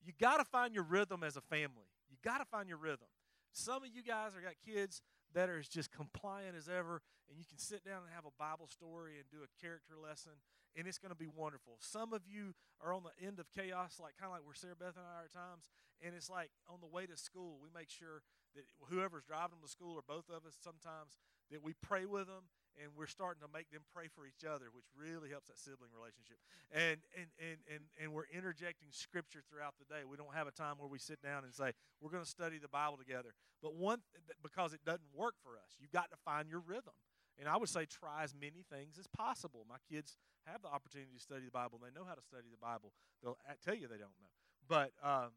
you 0.04 0.12
got 0.20 0.38
to 0.38 0.44
find 0.44 0.74
your 0.74 0.84
rhythm 0.84 1.22
as 1.22 1.36
a 1.36 1.40
family. 1.40 1.88
You 2.10 2.16
got 2.22 2.38
to 2.38 2.44
find 2.44 2.68
your 2.68 2.78
rhythm. 2.78 3.08
Some 3.52 3.82
of 3.82 3.88
you 3.92 4.02
guys 4.02 4.36
are 4.36 4.40
got 4.40 4.54
kids 4.64 5.00
that 5.34 5.48
are 5.48 5.58
as 5.58 5.68
just 5.68 5.90
compliant 5.90 6.56
as 6.56 6.68
ever, 6.68 7.02
and 7.28 7.38
you 7.38 7.44
can 7.48 7.58
sit 7.58 7.84
down 7.84 8.02
and 8.04 8.12
have 8.14 8.24
a 8.24 8.34
Bible 8.38 8.68
story 8.68 9.14
and 9.16 9.24
do 9.30 9.38
a 9.44 9.60
character 9.60 9.94
lesson 10.02 10.32
and 10.78 10.86
it's 10.86 11.02
going 11.02 11.10
to 11.10 11.18
be 11.18 11.26
wonderful. 11.26 11.74
Some 11.82 12.14
of 12.14 12.22
you 12.22 12.54
are 12.80 12.94
on 12.94 13.02
the 13.02 13.26
end 13.26 13.42
of 13.42 13.50
chaos, 13.50 13.98
like 13.98 14.14
kind 14.14 14.30
of 14.30 14.38
like 14.38 14.46
where 14.46 14.54
Sarah 14.54 14.78
Beth 14.78 14.94
and 14.94 15.02
I 15.02 15.26
are 15.26 15.26
at 15.26 15.34
times, 15.34 15.66
and 15.98 16.14
it's 16.14 16.30
like 16.30 16.54
on 16.70 16.78
the 16.78 16.86
way 16.86 17.04
to 17.10 17.18
school, 17.18 17.58
we 17.58 17.68
make 17.74 17.90
sure 17.90 18.22
that 18.54 18.62
whoever's 18.86 19.26
driving 19.26 19.58
them 19.58 19.66
to 19.66 19.70
school 19.70 19.98
or 19.98 20.06
both 20.06 20.30
of 20.30 20.46
us 20.46 20.54
sometimes 20.62 21.18
that 21.50 21.60
we 21.60 21.74
pray 21.82 22.06
with 22.06 22.30
them 22.30 22.46
and 22.78 22.94
we're 22.94 23.10
starting 23.10 23.42
to 23.42 23.50
make 23.50 23.66
them 23.74 23.82
pray 23.90 24.06
for 24.06 24.22
each 24.22 24.46
other, 24.46 24.70
which 24.70 24.86
really 24.94 25.34
helps 25.34 25.50
that 25.50 25.58
sibling 25.58 25.90
relationship. 25.90 26.38
And 26.70 27.02
and 27.18 27.26
and 27.42 27.58
and, 27.66 27.82
and 27.98 28.06
we're 28.14 28.30
interjecting 28.30 28.88
scripture 28.94 29.42
throughout 29.50 29.74
the 29.82 29.88
day. 29.90 30.06
We 30.06 30.16
don't 30.16 30.32
have 30.32 30.46
a 30.46 30.54
time 30.54 30.78
where 30.78 30.88
we 30.88 31.02
sit 31.02 31.18
down 31.18 31.42
and 31.42 31.50
say 31.50 31.74
we're 31.98 32.14
going 32.14 32.22
to 32.22 32.30
study 32.30 32.62
the 32.62 32.70
Bible 32.70 32.96
together. 32.96 33.34
But 33.58 33.74
one 33.74 33.98
because 34.42 34.72
it 34.72 34.86
doesn't 34.86 35.10
work 35.10 35.34
for 35.42 35.58
us, 35.58 35.74
you've 35.82 35.90
got 35.90 36.10
to 36.14 36.18
find 36.22 36.46
your 36.48 36.62
rhythm. 36.62 36.94
And 37.38 37.48
I 37.48 37.56
would 37.56 37.68
say 37.68 37.86
try 37.86 38.24
as 38.24 38.34
many 38.34 38.66
things 38.66 38.98
as 38.98 39.06
possible. 39.06 39.64
My 39.68 39.78
kids 39.86 40.16
have 40.46 40.62
the 40.62 40.68
opportunity 40.68 41.14
to 41.14 41.22
study 41.22 41.46
the 41.46 41.54
Bible 41.54 41.78
and 41.78 41.86
they 41.86 41.94
know 41.94 42.04
how 42.04 42.14
to 42.14 42.22
study 42.22 42.50
the 42.50 42.58
Bible. 42.58 42.92
They'll 43.22 43.38
tell 43.64 43.74
you 43.74 43.86
they 43.86 44.00
don't 44.00 44.18
know. 44.18 44.34
But 44.66 44.90
um, 45.02 45.30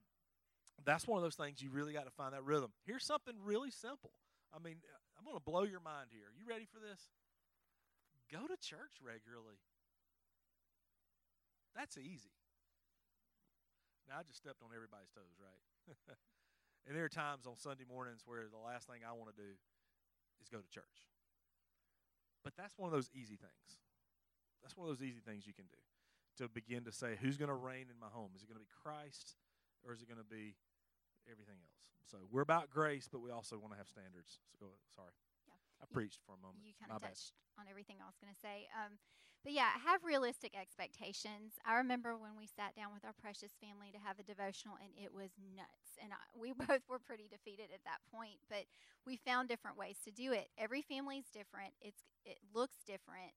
that's 0.84 1.06
one 1.06 1.18
of 1.18 1.24
those 1.24 1.38
things 1.38 1.62
you 1.62 1.70
really 1.70 1.94
got 1.94 2.06
to 2.06 2.16
find 2.18 2.34
that 2.34 2.44
rhythm. 2.44 2.74
Here's 2.86 3.06
something 3.06 3.36
really 3.44 3.70
simple. 3.70 4.12
I 4.50 4.58
mean, 4.58 4.82
uh, 4.82 4.98
I'm 5.18 5.24
going 5.24 5.38
to 5.38 5.44
blow 5.44 5.64
your 5.64 5.80
mind 5.80 6.10
here. 6.10 6.26
Are 6.26 6.38
you 6.38 6.50
ready 6.50 6.66
for 6.66 6.82
this? 6.82 7.14
Go 8.34 8.50
to 8.50 8.58
church 8.58 8.98
regularly. 9.04 9.62
That's 11.76 11.98
easy. 11.98 12.34
Now, 14.10 14.20
I 14.20 14.24
just 14.28 14.42
stepped 14.44 14.60
on 14.60 14.76
everybody's 14.76 15.14
toes, 15.14 15.40
right? 15.40 15.62
and 16.88 16.98
there 16.98 17.06
are 17.06 17.14
times 17.14 17.48
on 17.48 17.56
Sunday 17.56 17.88
mornings 17.88 18.26
where 18.26 18.50
the 18.52 18.60
last 18.60 18.88
thing 18.90 19.08
I 19.08 19.14
want 19.16 19.32
to 19.32 19.38
do 19.40 19.56
is 20.42 20.50
go 20.50 20.60
to 20.60 20.68
church. 20.68 21.08
But 22.43 22.54
that's 22.58 22.77
one 22.77 22.88
of 22.88 22.93
those 22.93 23.10
easy 23.13 23.38
things. 23.38 23.67
That's 24.62 24.77
one 24.77 24.89
of 24.89 24.93
those 24.93 25.06
easy 25.06 25.21
things 25.21 25.45
you 25.45 25.54
can 25.54 25.65
do 25.69 25.82
to 26.38 26.49
begin 26.49 26.86
to 26.86 26.93
say, 26.93 27.17
who's 27.19 27.38
going 27.38 27.49
to 27.51 27.58
reign 27.58 27.89
in 27.91 27.97
my 27.99 28.08
home? 28.08 28.32
Is 28.36 28.41
it 28.41 28.47
going 28.47 28.58
to 28.58 28.65
be 28.65 28.71
Christ 28.71 29.36
or 29.84 29.93
is 29.93 30.01
it 30.01 30.08
going 30.08 30.21
to 30.21 30.27
be 30.27 30.56
everything 31.27 31.60
else? 31.60 31.82
So 32.10 32.27
we're 32.32 32.45
about 32.45 32.69
grace, 32.69 33.08
but 33.08 33.21
we 33.21 33.32
also 33.32 33.58
want 33.58 33.73
to 33.73 33.80
have 33.80 33.88
standards. 33.88 34.41
So 34.58 34.73
sorry. 34.89 35.13
Yeah. 35.47 35.56
I 35.82 35.86
preached 35.89 36.19
for 36.25 36.34
a 36.34 36.41
moment. 36.41 36.65
You 36.65 36.73
kind 36.77 36.91
of 36.91 37.01
touched 37.01 37.38
bad. 37.56 37.63
on 37.63 37.65
everything 37.69 38.01
I 38.01 38.08
was 38.10 38.17
going 38.17 38.34
to 38.34 38.41
say. 38.41 38.67
Um, 38.73 38.97
but 39.43 39.54
yeah, 39.54 39.73
have 39.86 40.04
realistic 40.06 40.54
expectations. 40.54 41.58
I 41.65 41.82
remember 41.82 42.13
when 42.13 42.38
we 42.38 42.45
sat 42.45 42.75
down 42.77 42.93
with 42.93 43.06
our 43.06 43.17
precious 43.17 43.58
family 43.58 43.89
to 43.89 44.01
have 44.01 44.19
a 44.21 44.27
devotional, 44.27 44.77
and 44.77 44.93
it 44.93 45.10
was 45.13 45.34
nuts. 45.58 45.97
And 45.97 46.13
I, 46.13 46.21
we 46.38 46.54
both 46.54 46.86
were 46.89 47.01
pretty 47.01 47.25
defeated 47.30 47.73
at 47.73 47.82
that 47.89 48.06
point, 48.13 48.38
but 48.49 48.69
we 49.06 49.17
found 49.17 49.49
different 49.49 49.77
ways 49.82 49.97
to 50.06 50.12
do 50.13 50.32
it. 50.32 50.49
Every 50.58 50.82
family 50.86 51.17
is 51.17 51.30
different. 51.34 51.73
It's 51.82 52.06
it 52.25 52.38
looks 52.54 52.86
different. 52.86 53.34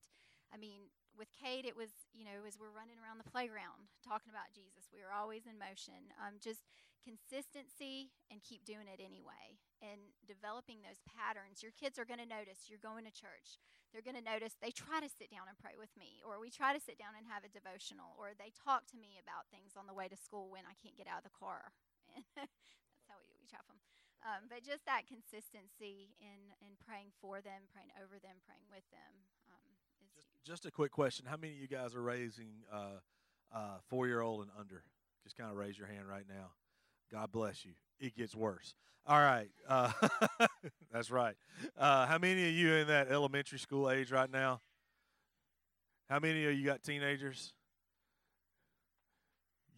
I 0.53 0.57
mean, 0.61 0.93
with 1.17 1.33
Kate, 1.33 1.65
it 1.65 1.77
was 1.77 1.91
you 2.13 2.25
know 2.29 2.45
as 2.47 2.61
we're 2.61 2.75
running 2.75 3.01
around 3.01 3.17
the 3.17 3.31
playground 3.33 3.89
talking 4.05 4.29
about 4.31 4.53
Jesus, 4.53 4.93
we 4.93 5.01
were 5.01 5.15
always 5.15 5.49
in 5.49 5.57
motion. 5.57 6.13
Um, 6.21 6.37
just 6.43 6.69
consistency 7.05 8.09
and 8.33 8.41
keep 8.41 8.65
doing 8.65 8.89
it 8.89 8.99
anyway, 8.99 9.61
and 9.85 10.01
developing 10.25 10.81
those 10.81 11.05
patterns. 11.05 11.61
Your 11.61 11.77
kids 11.77 12.01
are 12.01 12.09
going 12.09 12.25
to 12.25 12.27
notice 12.27 12.73
you're 12.73 12.81
going 12.81 13.05
to 13.05 13.13
church 13.13 13.61
they're 13.95 14.03
going 14.03 14.19
to 14.19 14.27
notice 14.27 14.59
they 14.59 14.75
try 14.75 14.99
to 14.99 15.07
sit 15.07 15.31
down 15.31 15.47
and 15.47 15.55
pray 15.55 15.79
with 15.79 15.95
me, 15.95 16.19
or 16.27 16.43
we 16.43 16.51
try 16.51 16.75
to 16.75 16.83
sit 16.83 16.99
down 16.99 17.15
and 17.15 17.31
have 17.31 17.47
a 17.47 17.55
devotional, 17.55 18.19
or 18.19 18.35
they 18.35 18.51
talk 18.51 18.91
to 18.91 18.99
me 18.99 19.23
about 19.23 19.47
things 19.55 19.79
on 19.79 19.87
the 19.87 19.95
way 19.95 20.11
to 20.11 20.19
school 20.19 20.51
when 20.51 20.67
I 20.67 20.75
can't 20.83 20.99
get 20.99 21.07
out 21.07 21.23
of 21.23 21.31
the 21.31 21.39
car. 21.39 21.71
that's 22.35 23.07
how 23.07 23.15
we, 23.23 23.31
we 23.39 23.47
trap 23.47 23.63
them. 23.71 23.79
Um, 24.27 24.51
but 24.51 24.67
just 24.67 24.83
that 24.91 25.07
consistency 25.07 26.19
in, 26.19 26.51
in 26.59 26.75
praying 26.83 27.15
for 27.23 27.39
them, 27.39 27.71
praying 27.71 27.95
over 28.03 28.19
them, 28.19 28.43
praying 28.43 28.67
with 28.67 28.83
them 28.91 29.15
um, 29.47 29.63
is 30.03 30.11
just, 30.11 30.27
just, 30.43 30.67
a 30.67 30.75
quick 30.75 30.91
question. 30.91 31.31
How 31.31 31.39
many 31.39 31.55
of 31.55 31.63
you 31.63 31.71
guys 31.71 31.95
are 31.95 32.03
raising 32.03 32.67
uh, 32.67 32.99
uh, 33.55 33.79
four 33.87 34.11
year 34.11 34.27
old 34.27 34.43
and 34.43 34.51
under? 34.59 34.83
Just 35.23 35.39
kind 35.39 35.55
of 35.55 35.57
raise 35.57 35.79
your 35.79 35.87
hand 35.87 36.11
right 36.11 36.27
now. 36.27 36.51
God 37.13 37.31
bless 37.33 37.65
you. 37.65 37.73
It 38.01 38.15
gets 38.17 38.35
worse. 38.35 38.75
All 39.07 39.19
right. 39.19 39.49
Uh, 39.69 39.93
that's 40.93 41.11
right. 41.11 41.37
Uh, 41.79 42.07
how 42.07 42.19
many 42.19 42.49
of 42.49 42.55
you 42.55 42.73
in 42.75 42.87
that 42.89 43.09
elementary 43.11 43.59
school 43.59 43.91
age 43.91 44.11
right 44.11 44.31
now? 44.31 44.61
How 46.09 46.19
many 46.19 46.45
of 46.47 46.55
you 46.55 46.65
got 46.65 46.83
teenagers? 46.83 47.53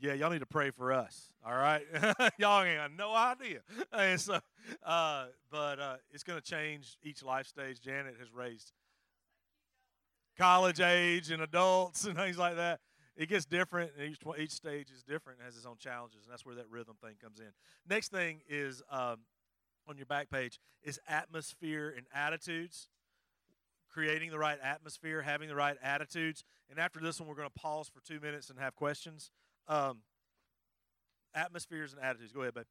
Yeah, 0.00 0.12
y'all 0.12 0.30
need 0.30 0.40
to 0.40 0.46
pray 0.46 0.70
for 0.70 0.92
us. 0.92 1.32
All 1.44 1.54
right, 1.54 1.82
y'all 2.38 2.62
ain't 2.62 2.78
got 2.78 2.92
no 2.92 3.14
idea. 3.14 3.60
And 3.92 4.20
so, 4.20 4.38
uh, 4.84 5.26
but 5.50 5.80
uh, 5.80 5.96
it's 6.12 6.22
going 6.22 6.38
to 6.38 6.44
change 6.44 6.98
each 7.02 7.22
life 7.22 7.46
stage. 7.46 7.80
Janet 7.80 8.16
has 8.18 8.32
raised 8.32 8.72
college 10.36 10.80
age 10.80 11.30
and 11.30 11.40
adults 11.40 12.04
and 12.04 12.14
things 12.14 12.36
like 12.36 12.56
that 12.56 12.80
it 13.16 13.29
gets 13.29 13.44
different. 13.46 13.92
Each 14.02 14.18
each 14.38 14.50
stage 14.50 14.90
is 14.90 15.02
different, 15.02 15.38
and 15.38 15.46
has 15.46 15.57
its 15.57 15.66
own 15.66 15.76
challenges, 15.79 16.24
and 16.24 16.33
that's 16.33 16.44
where 16.44 16.55
that 16.57 16.68
rhythm 16.70 16.96
thing 17.02 17.14
comes 17.22 17.40
in. 17.40 17.48
Next 17.88 18.11
thing 18.12 18.42
is 18.48 18.83
um, 18.90 19.20
on 19.88 19.96
your 19.96 20.07
back 20.07 20.31
page 20.31 20.61
is 20.83 21.00
atmosphere 21.09 21.92
and 21.96 22.07
attitudes. 22.14 22.88
creating 23.88 24.31
the 24.31 24.38
right 24.38 24.59
atmosphere, 24.62 25.22
having 25.22 25.48
the 25.48 25.55
right 25.55 25.76
attitudes. 25.83 26.44
And 26.68 26.79
after 26.79 27.00
this 27.00 27.18
one, 27.18 27.29
we're 27.29 27.35
going 27.35 27.48
to 27.48 27.61
pause 27.61 27.88
for 27.88 28.00
two 28.00 28.20
minutes 28.20 28.50
and 28.50 28.59
have 28.59 28.74
questions. 28.74 29.31
Um, 29.68 30.02
atmospheres 31.35 31.94
and 31.94 32.02
attitudes. 32.02 32.33
Go 32.33 32.42
ahead, 32.42 32.55
babe. 32.55 32.64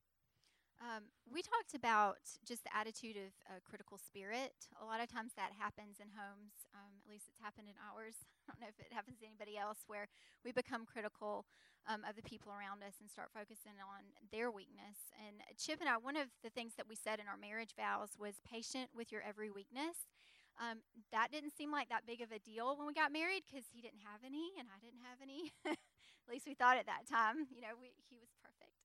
Um, 0.84 1.08
we 1.32 1.40
talked 1.40 1.72
about 1.72 2.20
just 2.44 2.68
the 2.68 2.74
attitude 2.76 3.16
of 3.16 3.32
a 3.48 3.64
critical 3.64 3.96
spirit. 3.98 4.68
A 4.84 4.86
lot 4.86 5.00
of 5.00 5.08
times 5.08 5.32
that 5.40 5.56
happens 5.56 6.04
in 6.04 6.12
homes. 6.12 6.68
Um, 6.76 7.00
at 7.00 7.08
least 7.08 7.32
it's 7.32 7.40
happened 7.40 7.72
in 7.72 7.80
ours. 7.80 8.28
I 8.46 8.52
don't 8.52 8.60
know 8.60 8.72
if 8.72 8.80
it 8.84 8.92
happens 8.92 9.24
to 9.24 9.28
anybody 9.28 9.56
else, 9.56 9.88
where 9.88 10.12
we 10.44 10.52
become 10.52 10.84
critical 10.84 11.48
um, 11.88 12.04
of 12.04 12.20
the 12.20 12.26
people 12.28 12.52
around 12.52 12.84
us 12.84 13.00
and 13.00 13.08
start 13.08 13.32
focusing 13.32 13.80
on 13.80 14.04
their 14.36 14.52
weakness. 14.52 15.14
And 15.16 15.40
Chip 15.56 15.80
and 15.80 15.88
I, 15.88 15.96
one 15.96 16.20
of 16.20 16.28
the 16.44 16.52
things 16.52 16.76
that 16.76 16.92
we 16.92 17.00
said 17.00 17.24
in 17.24 17.32
our 17.32 17.40
marriage 17.40 17.72
vows 17.78 18.20
was 18.20 18.44
patient 18.44 18.92
with 18.92 19.12
your 19.16 19.24
every 19.24 19.50
weakness. 19.50 20.12
Um, 20.56 20.84
that 21.12 21.32
didn't 21.32 21.56
seem 21.56 21.72
like 21.72 21.92
that 21.92 22.08
big 22.08 22.24
of 22.24 22.32
a 22.32 22.40
deal 22.40 22.76
when 22.80 22.88
we 22.88 22.96
got 22.96 23.12
married 23.12 23.44
because 23.44 23.68
he 23.72 23.84
didn't 23.84 24.04
have 24.08 24.24
any 24.24 24.56
and 24.56 24.72
I 24.72 24.80
didn't 24.80 25.04
have 25.04 25.20
any. 25.20 25.52
at 25.68 26.30
least 26.32 26.48
we 26.48 26.56
thought 26.56 26.80
at 26.80 26.88
that 26.88 27.08
time. 27.08 27.48
You 27.52 27.60
know, 27.64 27.76
we, 27.76 27.92
he 28.08 28.16
was 28.20 28.32
perfect. 28.40 28.76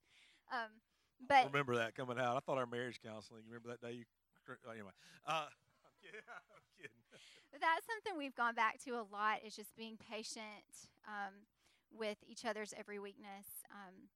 Um, 0.51 0.83
but 1.27 1.45
I 1.45 1.45
remember 1.45 1.77
that 1.77 1.95
coming 1.95 2.19
out. 2.19 2.37
I 2.37 2.41
thought 2.41 2.59
our 2.59 2.67
marriage 2.67 3.01
counseling. 3.05 3.43
You 3.45 3.53
remember 3.53 3.71
that 3.71 3.81
day? 3.81 3.95
You 3.95 4.05
oh, 4.49 4.73
anyway. 4.73 4.95
Uh, 5.27 5.47
I'm 5.85 5.97
kidding. 6.01 6.25
I'm 6.29 6.65
kidding. 6.77 7.03
But 7.53 7.61
that's 7.61 7.85
something 7.85 8.17
we've 8.17 8.35
gone 8.35 8.55
back 8.55 8.83
to 8.85 8.97
a 8.97 9.05
lot. 9.13 9.45
Is 9.45 9.55
just 9.55 9.77
being 9.77 9.99
patient 9.99 10.89
um, 11.07 11.45
with 11.93 12.19
each 12.27 12.45
other's 12.45 12.73
every 12.79 12.99
weakness. 12.99 13.67
Um, 13.71 14.09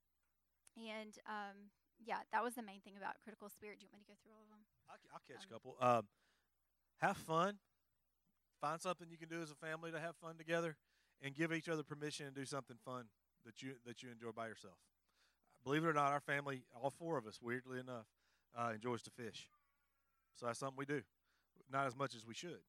and 0.80 1.14
um, 1.28 1.70
yeah, 2.00 2.24
that 2.32 2.42
was 2.42 2.54
the 2.54 2.62
main 2.62 2.80
thing 2.80 2.94
about 2.96 3.20
critical 3.22 3.48
spirit. 3.48 3.78
Do 3.78 3.84
you 3.84 3.90
want 3.92 4.02
me 4.02 4.06
to 4.08 4.12
go 4.12 4.18
through 4.22 4.32
all 4.32 4.42
of 4.42 4.50
them? 4.50 4.62
I'll, 4.88 5.00
I'll 5.12 5.24
catch 5.28 5.44
a 5.44 5.52
couple. 5.52 5.76
Um, 5.80 6.08
have 7.04 7.16
fun. 7.16 7.60
Find 8.60 8.80
something 8.80 9.08
you 9.10 9.18
can 9.18 9.28
do 9.28 9.42
as 9.42 9.50
a 9.50 9.60
family 9.60 9.92
to 9.92 10.00
have 10.00 10.16
fun 10.16 10.38
together, 10.38 10.76
and 11.20 11.34
give 11.34 11.52
each 11.52 11.68
other 11.68 11.82
permission 11.82 12.26
to 12.26 12.32
do 12.32 12.46
something 12.46 12.76
fun 12.84 13.04
that 13.44 13.60
you 13.60 13.74
that 13.84 14.02
you 14.02 14.08
enjoy 14.10 14.32
by 14.32 14.48
yourself 14.48 14.78
believe 15.64 15.84
it 15.84 15.88
or 15.88 15.92
not, 15.92 16.12
our 16.12 16.20
family, 16.20 16.62
all 16.74 16.90
four 16.90 17.18
of 17.18 17.26
us, 17.26 17.40
weirdly 17.42 17.80
enough, 17.80 18.06
uh, 18.56 18.72
enjoys 18.74 19.02
to 19.02 19.10
fish. 19.10 19.48
So 20.34 20.46
that's 20.46 20.58
something 20.58 20.76
we 20.78 20.86
do. 20.86 21.02
Not 21.72 21.86
as 21.86 21.96
much 21.96 22.14
as 22.14 22.26
we 22.26 22.34
should, 22.34 22.60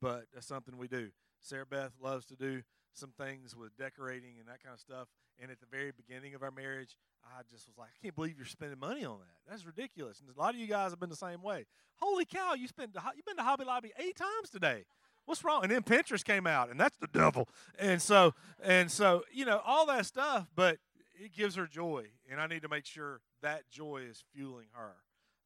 but 0.00 0.26
that's 0.32 0.46
something 0.46 0.76
we 0.76 0.88
do. 0.88 1.10
Sarah 1.40 1.66
Beth 1.66 1.92
loves 2.00 2.26
to 2.26 2.36
do 2.36 2.62
some 2.94 3.12
things 3.18 3.56
with 3.56 3.76
decorating 3.76 4.34
and 4.38 4.48
that 4.48 4.62
kind 4.62 4.74
of 4.74 4.80
stuff. 4.80 5.08
And 5.40 5.50
at 5.50 5.60
the 5.60 5.66
very 5.70 5.92
beginning 5.92 6.34
of 6.34 6.42
our 6.42 6.50
marriage, 6.50 6.96
I 7.24 7.42
just 7.50 7.66
was 7.66 7.78
like, 7.78 7.88
I 7.88 8.02
can't 8.02 8.14
believe 8.14 8.36
you're 8.36 8.46
spending 8.46 8.78
money 8.78 9.04
on 9.04 9.18
that. 9.20 9.50
That's 9.50 9.64
ridiculous. 9.64 10.20
And 10.20 10.28
a 10.28 10.38
lot 10.38 10.54
of 10.54 10.60
you 10.60 10.66
guys 10.66 10.90
have 10.90 11.00
been 11.00 11.08
the 11.08 11.16
same 11.16 11.42
way. 11.42 11.66
Holy 11.96 12.24
cow, 12.24 12.54
you 12.54 12.68
spent 12.68 12.94
you've 13.16 13.24
been 13.24 13.36
to 13.36 13.42
Hobby 13.42 13.64
Lobby 13.64 13.92
eight 13.98 14.16
times 14.16 14.50
today. 14.50 14.84
What's 15.24 15.44
wrong? 15.44 15.62
And 15.62 15.70
then 15.70 15.82
Pinterest 15.82 16.24
came 16.24 16.48
out, 16.48 16.68
and 16.70 16.80
that's 16.80 16.96
the 16.98 17.06
devil. 17.06 17.48
And 17.78 18.02
so, 18.02 18.34
and 18.62 18.90
so, 18.90 19.22
you 19.32 19.44
know, 19.44 19.60
all 19.64 19.86
that 19.86 20.04
stuff. 20.04 20.48
But 20.54 20.78
it 21.14 21.32
gives 21.32 21.56
her 21.56 21.66
joy, 21.66 22.06
and 22.30 22.40
I 22.40 22.46
need 22.46 22.62
to 22.62 22.68
make 22.68 22.86
sure 22.86 23.20
that 23.42 23.68
joy 23.70 24.02
is 24.08 24.22
fueling 24.34 24.68
her. 24.72 24.94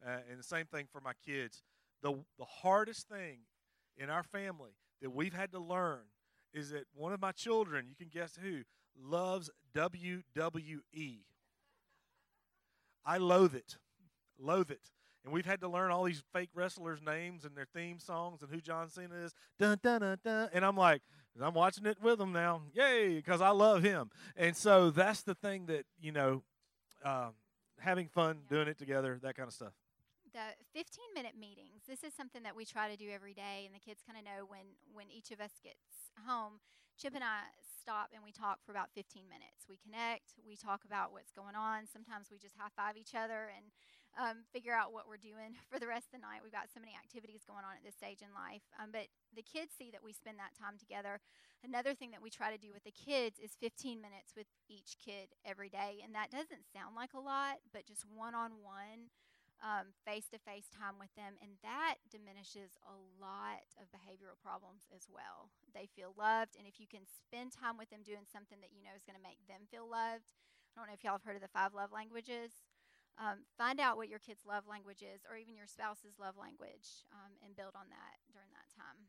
Uh, 0.06 0.18
and 0.30 0.38
the 0.38 0.44
same 0.44 0.66
thing 0.66 0.86
for 0.90 1.00
my 1.00 1.12
kids. 1.24 1.62
The 2.02 2.12
the 2.38 2.44
hardest 2.44 3.08
thing 3.08 3.38
in 3.96 4.10
our 4.10 4.22
family 4.22 4.72
that 5.00 5.10
we've 5.10 5.34
had 5.34 5.52
to 5.52 5.58
learn 5.58 6.00
is 6.52 6.70
that 6.70 6.84
one 6.94 7.12
of 7.12 7.20
my 7.20 7.32
children, 7.32 7.86
you 7.88 7.94
can 7.96 8.08
guess 8.08 8.38
who, 8.42 8.62
loves 9.02 9.50
WWE. 9.74 11.18
I 13.04 13.18
loathe 13.18 13.54
it. 13.54 13.76
Loathe 14.38 14.70
it. 14.70 14.90
And 15.24 15.32
we've 15.32 15.46
had 15.46 15.60
to 15.60 15.68
learn 15.68 15.90
all 15.90 16.04
these 16.04 16.22
fake 16.32 16.50
wrestlers' 16.54 17.02
names 17.02 17.44
and 17.44 17.56
their 17.56 17.66
theme 17.74 17.98
songs 17.98 18.42
and 18.42 18.50
who 18.50 18.60
John 18.60 18.88
Cena 18.88 19.14
is. 19.24 19.34
Dun, 19.58 19.78
dun, 19.82 20.00
dun, 20.00 20.18
dun. 20.24 20.48
And 20.52 20.64
I'm 20.64 20.76
like, 20.76 21.02
I'm 21.42 21.54
watching 21.54 21.86
it 21.86 21.98
with 22.02 22.20
him 22.20 22.32
now. 22.32 22.62
Yay, 22.72 23.16
because 23.16 23.40
I 23.40 23.50
love 23.50 23.82
him. 23.82 24.10
And 24.36 24.56
so 24.56 24.90
that's 24.90 25.22
the 25.22 25.34
thing 25.34 25.66
that, 25.66 25.84
you 26.00 26.12
know, 26.12 26.42
um, 27.04 27.32
having 27.78 28.08
fun, 28.08 28.38
yeah. 28.42 28.56
doing 28.56 28.68
it 28.68 28.78
together, 28.78 29.18
that 29.22 29.36
kind 29.36 29.48
of 29.48 29.54
stuff. 29.54 29.72
The 30.32 30.56
15 30.74 31.04
minute 31.14 31.34
meetings. 31.38 31.82
This 31.88 32.04
is 32.04 32.12
something 32.14 32.42
that 32.42 32.56
we 32.56 32.64
try 32.64 32.90
to 32.90 32.96
do 32.96 33.08
every 33.10 33.32
day, 33.32 33.64
and 33.64 33.74
the 33.74 33.80
kids 33.80 34.02
kind 34.06 34.18
of 34.18 34.24
know 34.24 34.44
when, 34.46 34.76
when 34.92 35.06
each 35.10 35.30
of 35.30 35.40
us 35.40 35.52
gets 35.62 36.12
home. 36.26 36.60
Chip 36.98 37.14
and 37.14 37.24
I 37.24 37.52
stop 37.86 38.10
and 38.10 38.24
we 38.24 38.32
talk 38.32 38.58
for 38.66 38.72
about 38.72 38.90
15 38.98 39.30
minutes. 39.30 39.70
We 39.70 39.78
connect, 39.78 40.34
we 40.42 40.56
talk 40.56 40.82
about 40.82 41.12
what's 41.12 41.30
going 41.30 41.54
on. 41.54 41.86
Sometimes 41.86 42.34
we 42.34 42.38
just 42.38 42.58
high 42.58 42.74
five 42.74 42.98
each 42.98 43.14
other 43.14 43.46
and 43.54 43.70
um, 44.16 44.48
figure 44.52 44.72
out 44.72 44.92
what 44.92 45.04
we're 45.04 45.20
doing 45.20 45.56
for 45.70 45.78
the 45.78 45.86
rest 45.86 46.08
of 46.08 46.20
the 46.20 46.24
night. 46.24 46.40
We've 46.42 46.54
got 46.54 46.72
so 46.72 46.80
many 46.80 46.96
activities 46.96 47.44
going 47.44 47.64
on 47.64 47.76
at 47.76 47.84
this 47.84 47.96
stage 47.96 48.24
in 48.24 48.32
life. 48.32 48.64
Um, 48.80 48.90
but 48.90 49.12
the 49.36 49.44
kids 49.44 49.76
see 49.76 49.92
that 49.92 50.04
we 50.04 50.16
spend 50.16 50.40
that 50.40 50.56
time 50.56 50.80
together. 50.80 51.20
Another 51.64 51.96
thing 51.96 52.12
that 52.12 52.24
we 52.24 52.28
try 52.28 52.52
to 52.52 52.60
do 52.60 52.72
with 52.72 52.84
the 52.84 52.94
kids 52.94 53.40
is 53.40 53.56
15 53.60 54.00
minutes 54.00 54.36
with 54.36 54.48
each 54.68 54.96
kid 55.00 55.32
every 55.44 55.68
day. 55.68 56.00
And 56.04 56.12
that 56.16 56.32
doesn't 56.32 56.68
sound 56.68 56.96
like 56.96 57.16
a 57.16 57.22
lot, 57.22 57.64
but 57.72 57.88
just 57.88 58.04
one 58.04 58.36
on 58.36 58.60
one, 58.60 59.12
face 60.04 60.28
to 60.30 60.38
face 60.38 60.68
time 60.68 61.00
with 61.00 61.10
them. 61.16 61.40
And 61.40 61.56
that 61.64 61.98
diminishes 62.12 62.76
a 62.84 62.96
lot 63.18 63.64
of 63.80 63.88
behavioral 63.90 64.36
problems 64.38 64.84
as 64.92 65.08
well. 65.08 65.48
They 65.72 65.88
feel 65.88 66.12
loved. 66.14 66.54
And 66.60 66.68
if 66.68 66.76
you 66.78 66.86
can 66.86 67.08
spend 67.08 67.56
time 67.56 67.80
with 67.80 67.88
them 67.88 68.04
doing 68.04 68.28
something 68.28 68.60
that 68.60 68.72
you 68.76 68.84
know 68.84 68.94
is 68.94 69.08
going 69.08 69.18
to 69.18 69.24
make 69.24 69.40
them 69.48 69.64
feel 69.72 69.88
loved, 69.88 70.36
I 70.76 70.84
don't 70.84 70.92
know 70.92 70.98
if 70.98 71.02
y'all 71.02 71.16
have 71.16 71.24
heard 71.24 71.40
of 71.40 71.44
the 71.44 71.56
five 71.56 71.72
love 71.72 71.88
languages. 71.88 72.65
Um, 73.18 73.38
find 73.56 73.80
out 73.80 73.96
what 73.96 74.08
your 74.08 74.18
kid's 74.18 74.44
love 74.44 74.64
language 74.68 75.00
is, 75.02 75.24
or 75.30 75.36
even 75.36 75.56
your 75.56 75.66
spouse's 75.66 76.18
love 76.20 76.34
language, 76.38 77.04
um, 77.12 77.32
and 77.44 77.56
build 77.56 77.72
on 77.74 77.88
that 77.88 78.20
during 78.32 78.48
that 78.52 78.68
time. 78.76 79.08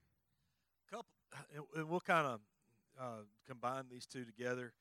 Couple, 0.89 1.67
and 1.75 1.89
we'll 1.89 1.99
kind 1.99 2.25
of 2.25 2.39
uh, 2.99 3.23
combine 3.45 3.83
these 3.91 4.05
two 4.05 4.23
together. 4.23 4.73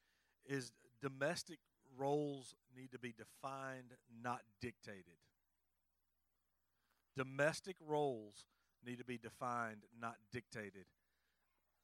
Is 0.48 0.70
domestic 1.02 1.58
roles 1.98 2.54
need 2.76 2.92
to 2.92 2.98
be 2.98 3.12
defined, 3.12 3.94
not 4.22 4.42
dictated. 4.60 5.18
Domestic 7.16 7.76
roles 7.84 8.46
need 8.84 8.98
to 8.98 9.04
be 9.04 9.18
defined, 9.18 9.82
not 10.00 10.16
dictated. 10.30 10.84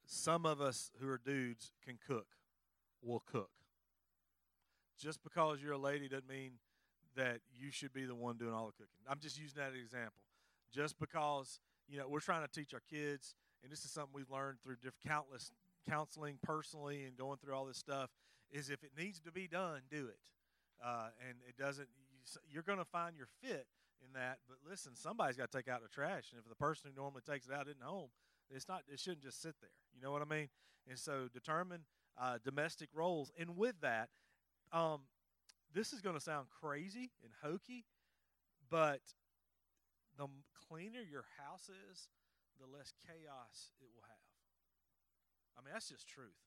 Some 0.07 0.47
of 0.47 0.61
us 0.61 0.91
who 1.01 1.09
are 1.09 1.19
dudes 1.19 1.73
can 1.85 1.99
cook, 2.07 2.27
will 3.03 3.23
cook. 3.27 3.51
Just 5.01 5.23
because 5.23 5.61
you're 5.61 5.73
a 5.73 5.79
lady 5.79 6.09
doesn't 6.09 6.29
mean 6.29 6.53
that 7.17 7.41
you 7.53 7.71
should 7.71 7.93
be 7.93 8.05
the 8.05 8.15
one 8.15 8.37
doing 8.37 8.55
all 8.55 8.67
the 8.67 8.73
cooking. 8.73 9.03
I'm 9.09 9.21
just 9.21 9.39
using 9.39 9.61
that 9.61 9.69
as 9.69 9.75
an 9.75 9.81
example. 9.81 10.23
Just 10.73 10.99
because, 10.99 11.61
you 11.89 11.99
know, 11.99 12.09
we're 12.09 12.21
trying 12.21 12.47
to 12.47 12.53
teach 12.53 12.73
our 12.73 12.83
kids, 12.91 13.35
and 13.63 13.71
this 13.71 13.85
is 13.85 13.91
something 13.91 14.13
we've 14.15 14.31
learned 14.31 14.59
through 14.63 14.77
different 14.77 15.05
countless 15.07 15.53
counseling 15.89 16.39
personally 16.43 17.05
and 17.05 17.17
going 17.17 17.39
through 17.39 17.55
all 17.55 17.67
this 17.67 17.79
stuff, 17.79 18.11
is 18.51 18.71
if 18.71 18.83
it 18.85 18.93
needs 18.97 19.21
to 19.21 19.33
be 19.33 19.49
done, 19.49 19.81
do 19.91 20.07
it. 20.07 20.19
Uh, 20.85 21.09
and 21.29 21.39
it 21.49 21.57
doesn't, 21.57 21.89
you're 22.49 22.63
going 22.63 22.79
to 22.79 22.85
find 22.85 23.17
your 23.17 23.29
fit 23.43 23.67
in 24.05 24.13
that. 24.15 24.39
But 24.49 24.59
listen, 24.69 24.93
somebody's 24.95 25.37
got 25.37 25.51
to 25.51 25.59
take 25.59 25.69
out 25.69 25.83
the 25.83 25.89
trash. 25.89 26.31
And 26.33 26.41
if 26.41 26.49
the 26.49 26.55
person 26.55 26.91
who 26.91 27.01
normally 27.01 27.23
takes 27.29 27.47
it 27.47 27.53
out 27.53 27.67
isn't 27.69 27.83
home, 27.83 28.09
it's 28.51 28.69
not, 28.69 28.83
it 28.89 29.01
shouldn't 29.01 29.23
just 29.23 29.41
sit 29.41 29.55
there. 29.61 29.71
You 29.95 30.01
know 30.03 30.13
what 30.13 30.23
I 30.23 30.25
mean? 30.25 30.49
And 30.89 30.99
so 30.99 31.29
determine 31.33 31.83
uh, 32.21 32.39
domestic 32.45 32.89
roles. 32.95 33.31
And 33.39 33.57
with 33.57 33.81
that, 33.81 34.09
um, 34.73 35.01
this 35.75 35.93
is 35.93 36.01
going 36.01 36.15
to 36.17 36.21
sound 36.21 36.49
crazy 36.49 37.11
and 37.25 37.33
hokey, 37.43 37.85
but 38.71 39.01
the 40.17 40.29
cleaner 40.69 41.01
your 41.01 41.25
house 41.41 41.69
is, 41.69 42.09
the 42.61 42.69
less 42.69 42.93
chaos 43.01 43.73
it 43.81 43.89
will 43.93 44.05
have. 44.07 44.29
I 45.57 45.65
mean, 45.65 45.73
that's 45.73 45.89
just 45.89 46.09
truth. 46.09 46.39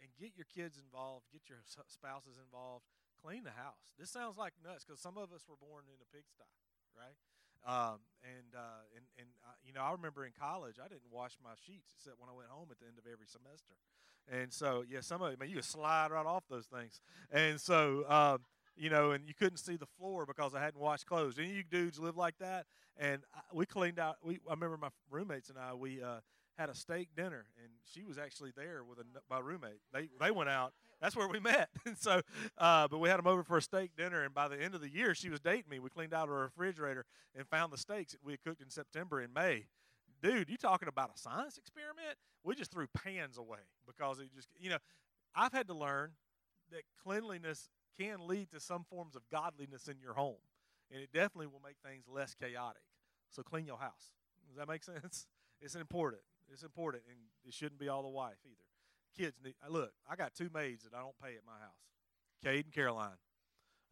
And 0.00 0.12
get 0.20 0.36
your 0.36 0.46
kids 0.48 0.76
involved, 0.76 1.32
get 1.32 1.48
your 1.48 1.64
spouses 1.64 2.36
involved, 2.36 2.84
clean 3.24 3.44
the 3.44 3.56
house. 3.56 3.88
This 3.98 4.12
sounds 4.12 4.36
like 4.36 4.52
nuts 4.60 4.84
because 4.84 5.00
some 5.00 5.16
of 5.16 5.32
us 5.32 5.48
were 5.48 5.56
born 5.56 5.88
in 5.88 5.96
a 5.96 6.08
pigsty, 6.12 6.48
right? 6.92 7.16
Um, 7.66 8.00
and 8.24 8.54
uh, 8.56 8.84
and 8.96 9.04
and 9.18 9.28
uh, 9.44 9.56
you 9.66 9.72
know, 9.72 9.80
I 9.80 9.92
remember 9.92 10.24
in 10.24 10.32
college, 10.38 10.76
I 10.78 10.88
didn't 10.88 11.08
wash 11.10 11.36
my 11.42 11.56
sheets 11.66 11.88
except 11.96 12.20
when 12.20 12.28
I 12.28 12.36
went 12.36 12.48
home 12.48 12.68
at 12.70 12.78
the 12.78 12.86
end 12.86 12.98
of 12.98 13.04
every 13.10 13.26
semester. 13.26 13.74
And 14.30 14.52
so, 14.52 14.84
yeah, 14.88 15.00
some 15.00 15.20
of 15.20 15.32
it, 15.32 15.38
man, 15.38 15.50
you 15.50 15.56
could 15.56 15.64
slide 15.64 16.10
right 16.10 16.24
off 16.24 16.44
those 16.48 16.66
things. 16.66 17.00
And 17.30 17.60
so, 17.60 18.08
um, 18.08 18.38
you 18.76 18.88
know, 18.88 19.10
and 19.10 19.28
you 19.28 19.34
couldn't 19.34 19.58
see 19.58 19.76
the 19.76 19.86
floor 19.98 20.24
because 20.26 20.54
I 20.54 20.60
hadn't 20.60 20.80
washed 20.80 21.06
clothes. 21.06 21.38
Any 21.38 21.50
of 21.50 21.56
you 21.56 21.62
dudes 21.70 21.98
live 21.98 22.16
like 22.16 22.38
that? 22.38 22.66
And 22.96 23.22
I, 23.34 23.40
we 23.52 23.66
cleaned 23.66 23.98
out. 23.98 24.16
We 24.22 24.38
I 24.48 24.54
remember 24.54 24.76
my 24.76 24.88
roommates 25.10 25.50
and 25.50 25.58
I 25.58 25.74
we 25.74 26.02
uh, 26.02 26.20
had 26.58 26.70
a 26.70 26.74
steak 26.74 27.08
dinner, 27.16 27.46
and 27.62 27.72
she 27.92 28.04
was 28.04 28.18
actually 28.18 28.52
there 28.56 28.82
with 28.84 28.98
a, 28.98 29.04
my 29.28 29.40
roommate. 29.40 29.80
They 29.92 30.08
they 30.20 30.30
went 30.30 30.50
out. 30.50 30.72
That's 31.04 31.14
where 31.14 31.28
we 31.28 31.38
met. 31.38 31.68
and 31.86 31.98
so, 31.98 32.22
uh, 32.56 32.88
but 32.88 32.98
we 32.98 33.10
had 33.10 33.18
them 33.18 33.26
over 33.26 33.44
for 33.44 33.58
a 33.58 33.62
steak 33.62 33.90
dinner, 33.94 34.24
and 34.24 34.32
by 34.32 34.48
the 34.48 34.60
end 34.60 34.74
of 34.74 34.80
the 34.80 34.88
year, 34.88 35.14
she 35.14 35.28
was 35.28 35.40
dating 35.40 35.68
me. 35.68 35.78
We 35.78 35.90
cleaned 35.90 36.14
out 36.14 36.28
her 36.28 36.34
refrigerator 36.34 37.04
and 37.36 37.46
found 37.46 37.72
the 37.72 37.78
steaks 37.78 38.12
that 38.12 38.24
we 38.24 38.32
had 38.32 38.42
cooked 38.42 38.62
in 38.62 38.70
September 38.70 39.20
and 39.20 39.34
May 39.34 39.66
dude, 40.24 40.48
you 40.48 40.56
talking 40.56 40.88
about 40.88 41.10
a 41.14 41.18
science 41.18 41.58
experiment? 41.58 42.16
We 42.42 42.54
just 42.54 42.72
threw 42.72 42.86
pans 42.86 43.36
away 43.36 43.58
because 43.86 44.18
it 44.18 44.30
just, 44.34 44.48
you 44.58 44.70
know, 44.70 44.78
I've 45.34 45.52
had 45.52 45.68
to 45.68 45.74
learn 45.74 46.12
that 46.72 46.82
cleanliness 47.02 47.68
can 48.00 48.26
lead 48.26 48.50
to 48.52 48.60
some 48.60 48.84
forms 48.88 49.14
of 49.16 49.22
godliness 49.30 49.86
in 49.86 49.96
your 50.02 50.14
home, 50.14 50.40
and 50.90 51.02
it 51.02 51.10
definitely 51.12 51.46
will 51.46 51.62
make 51.64 51.76
things 51.84 52.06
less 52.08 52.34
chaotic. 52.34 52.82
So 53.30 53.42
clean 53.42 53.66
your 53.66 53.78
house. 53.78 54.12
Does 54.48 54.56
that 54.56 54.68
make 54.68 54.82
sense? 55.02 55.26
It's 55.60 55.74
important. 55.74 56.22
It's 56.50 56.62
important, 56.62 57.04
and 57.08 57.18
it 57.46 57.52
shouldn't 57.52 57.78
be 57.78 57.88
all 57.88 58.02
the 58.02 58.08
wife 58.08 58.36
either. 58.44 58.73
Kids 59.16 59.36
need. 59.44 59.54
uh, 59.66 59.70
Look, 59.70 59.92
I 60.08 60.16
got 60.16 60.34
two 60.34 60.50
maids 60.52 60.84
that 60.84 60.94
I 60.94 61.00
don't 61.00 61.16
pay 61.22 61.34
at 61.36 61.44
my 61.46 61.58
house, 61.60 61.82
Cade 62.42 62.66
and 62.66 62.74
Caroline. 62.74 63.16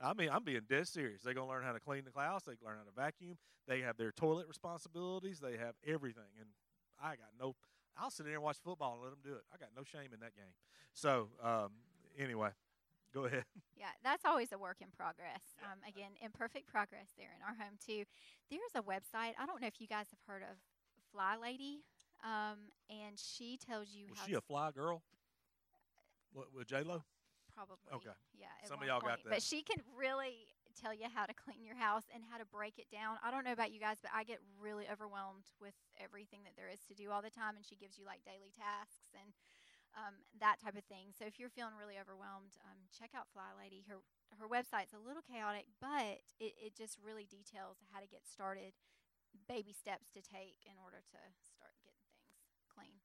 I 0.01 0.15
mean, 0.15 0.31
I'm 0.33 0.43
being 0.43 0.63
dead 0.69 0.89
serious. 0.89 1.23
They're 1.23 1.35
gonna 1.35 1.49
learn 1.49 1.63
how 1.63 1.73
to 1.73 1.81
clean 1.81 2.03
the 2.05 2.21
house. 2.21 2.43
They 2.43 2.55
learn 2.65 2.77
how 2.79 2.85
to 2.85 2.91
vacuum. 2.97 3.39
They 3.69 3.81
have 3.83 3.97
their 3.97 4.11
toilet 4.11 4.49
responsibilities. 4.49 5.39
They 5.39 5.57
have 5.57 5.75
everything, 5.87 6.31
and 6.41 6.49
I 7.01 7.11
got 7.11 7.31
no. 7.39 7.55
I'll 7.97 8.11
sit 8.11 8.25
there 8.27 8.35
and 8.35 8.43
watch 8.43 8.57
football 8.65 8.95
and 8.95 9.03
let 9.03 9.11
them 9.11 9.21
do 9.23 9.35
it. 9.35 9.45
I 9.53 9.59
got 9.59 9.69
no 9.77 9.85
shame 9.85 10.13
in 10.13 10.21
that 10.21 10.35
game. 10.35 10.55
So 10.95 11.29
um, 11.43 11.71
anyway, 12.19 12.51
go 13.15 13.25
ahead. 13.27 13.45
Yeah, 13.83 13.91
that's 14.05 14.25
always 14.25 14.53
a 14.53 14.59
work 14.59 14.77
in 14.81 14.87
progress. 14.97 15.43
Um, 15.67 15.79
again, 15.89 16.13
imperfect 16.23 16.69
progress 16.71 17.09
there 17.19 17.35
in 17.35 17.43
our 17.43 17.57
home 17.59 17.75
too. 17.85 18.05
There's 18.49 18.71
a 18.77 18.83
website. 18.83 19.35
I 19.35 19.45
don't 19.45 19.61
know 19.61 19.67
if 19.67 19.81
you 19.81 19.89
guys 19.89 20.07
have 20.15 20.23
heard 20.25 20.43
of 20.43 20.55
Fly 21.11 21.35
Lady, 21.35 21.81
um, 22.23 22.59
and 22.89 23.19
she 23.19 23.57
tells 23.57 23.91
you 23.93 24.07
Was 24.11 24.19
she 24.27 24.35
a 24.35 24.41
fly 24.41 24.71
girl? 24.71 25.03
What 26.33 26.49
with 26.55 26.67
J 26.67 26.83
Lo? 26.83 27.05
probably. 27.53 27.93
Okay. 27.93 28.17
Yeah. 28.33 28.49
Some 28.65 28.81
of 28.81 28.89
y'all 28.89 29.05
got 29.05 29.21
that. 29.23 29.31
But 29.31 29.45
she 29.45 29.61
can 29.63 29.79
really 29.93 30.49
tell 30.73 30.97
you 30.97 31.07
how 31.13 31.29
to 31.29 31.37
clean 31.37 31.61
your 31.61 31.77
house 31.77 32.09
and 32.11 32.25
how 32.25 32.41
to 32.41 32.49
break 32.49 32.81
it 32.81 32.89
down. 32.89 33.21
I 33.21 33.29
don't 33.31 33.45
know 33.45 33.53
about 33.53 33.71
you 33.71 33.79
guys, 33.79 34.01
but 34.01 34.11
I 34.11 34.25
get 34.25 34.41
really 34.57 34.89
overwhelmed 34.89 35.53
with 35.61 35.77
everything 36.01 36.43
that 36.49 36.57
there 36.57 36.73
is 36.73 36.81
to 36.89 36.97
do 36.97 37.13
all 37.13 37.21
the 37.21 37.33
time, 37.33 37.61
and 37.61 37.65
she 37.65 37.77
gives 37.77 38.01
you 38.01 38.09
like 38.09 38.25
daily 38.25 38.51
tasks 38.57 39.13
and 39.13 39.37
um, 39.93 40.25
that 40.41 40.57
type 40.57 40.75
of 40.75 40.89
thing. 40.89 41.13
So 41.13 41.29
if 41.29 41.37
you're 41.37 41.53
feeling 41.53 41.77
really 41.77 42.01
overwhelmed, 42.01 42.57
um, 42.65 42.89
check 42.89 43.13
out 43.13 43.29
Fly 43.29 43.53
Lady. 43.53 43.85
Her 43.85 44.01
her 44.41 44.49
website's 44.49 44.97
a 44.97 45.03
little 45.05 45.21
chaotic, 45.21 45.69
but 45.77 46.25
it, 46.41 46.57
it 46.57 46.73
just 46.73 46.97
really 46.97 47.29
details 47.29 47.85
how 47.93 48.01
to 48.01 48.09
get 48.09 48.25
started, 48.25 48.73
baby 49.45 49.77
steps 49.77 50.09
to 50.17 50.25
take 50.25 50.65
in 50.65 50.81
order 50.81 51.05
to 51.13 51.21
start 51.45 51.77
getting 51.85 52.09
things 52.41 52.65
clean. 52.73 52.97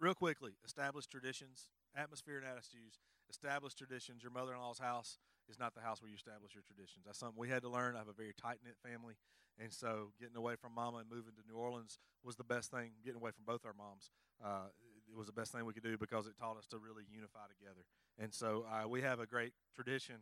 Real 0.00 0.14
quickly, 0.14 0.52
establish 0.64 1.06
traditions, 1.06 1.68
atmosphere 1.94 2.38
and 2.38 2.46
attitudes. 2.46 2.98
Establish 3.28 3.74
traditions. 3.74 4.22
Your 4.22 4.32
mother-in-law's 4.32 4.78
house 4.78 5.18
is 5.48 5.58
not 5.58 5.74
the 5.74 5.80
house 5.80 6.00
where 6.00 6.08
you 6.08 6.16
establish 6.16 6.54
your 6.54 6.64
traditions. 6.66 7.04
That's 7.04 7.18
something 7.18 7.38
we 7.38 7.48
had 7.48 7.62
to 7.62 7.68
learn. 7.68 7.94
I 7.94 7.98
have 7.98 8.08
a 8.08 8.16
very 8.16 8.32
tight 8.32 8.58
knit 8.64 8.76
family, 8.82 9.14
and 9.60 9.72
so 9.72 10.10
getting 10.18 10.36
away 10.36 10.56
from 10.56 10.74
mama 10.74 10.98
and 10.98 11.08
moving 11.08 11.34
to 11.36 11.42
New 11.46 11.58
Orleans 11.58 11.98
was 12.24 12.36
the 12.36 12.44
best 12.44 12.70
thing. 12.70 12.90
Getting 13.04 13.20
away 13.20 13.30
from 13.30 13.44
both 13.46 13.66
our 13.66 13.74
moms, 13.76 14.10
uh, 14.42 14.72
it 15.06 15.16
was 15.16 15.26
the 15.26 15.36
best 15.36 15.52
thing 15.52 15.64
we 15.66 15.74
could 15.74 15.84
do 15.84 15.98
because 15.98 16.26
it 16.26 16.34
taught 16.38 16.56
us 16.56 16.66
to 16.68 16.78
really 16.78 17.04
unify 17.12 17.46
together. 17.46 17.84
And 18.18 18.32
so 18.32 18.64
uh, 18.66 18.88
we 18.88 19.02
have 19.02 19.20
a 19.20 19.26
great 19.26 19.52
tradition. 19.74 20.16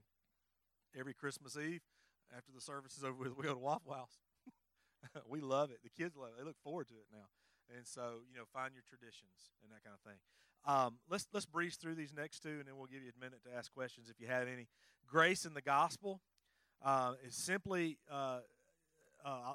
Every 0.99 1.15
Christmas 1.15 1.57
Eve, 1.57 1.83
after 2.37 2.53
the 2.53 2.61
service 2.61 2.97
is 2.97 3.05
over 3.05 3.15
with, 3.15 3.37
we 3.37 3.45
go 3.45 3.55
to 3.55 3.61
Waffle 3.61 3.93
House. 3.93 4.19
we 5.29 5.41
love 5.41 5.71
it. 5.71 5.79
The 5.83 5.91
kids 5.91 6.17
love 6.17 6.31
it. 6.31 6.39
They 6.39 6.45
look 6.45 6.59
forward 6.65 6.89
to 6.89 6.95
it 6.95 7.07
now. 7.13 7.29
And 7.75 7.87
so, 7.87 8.25
you 8.31 8.39
know, 8.39 8.45
find 8.53 8.73
your 8.75 8.83
traditions 8.89 9.53
and 9.63 9.71
that 9.73 9.85
kind 9.85 9.95
of 9.95 10.01
thing. 10.01 10.19
Um, 10.65 10.99
let's 11.09 11.27
let's 11.33 11.47
breeze 11.47 11.77
through 11.77 11.95
these 11.95 12.13
next 12.13 12.43
two, 12.43 12.59
and 12.59 12.67
then 12.67 12.77
we'll 12.77 12.87
give 12.87 13.03
you 13.03 13.11
a 13.17 13.21
minute 13.25 13.41
to 13.45 13.57
ask 13.57 13.73
questions 13.73 14.09
if 14.11 14.21
you 14.21 14.27
have 14.27 14.49
any. 14.49 14.69
Grace 15.07 15.45
in 15.45 15.55
the 15.55 15.63
gospel 15.63 16.21
uh, 16.85 17.15
is 17.27 17.35
simply 17.35 17.99
uh, 18.11 18.41
uh, 19.25 19.55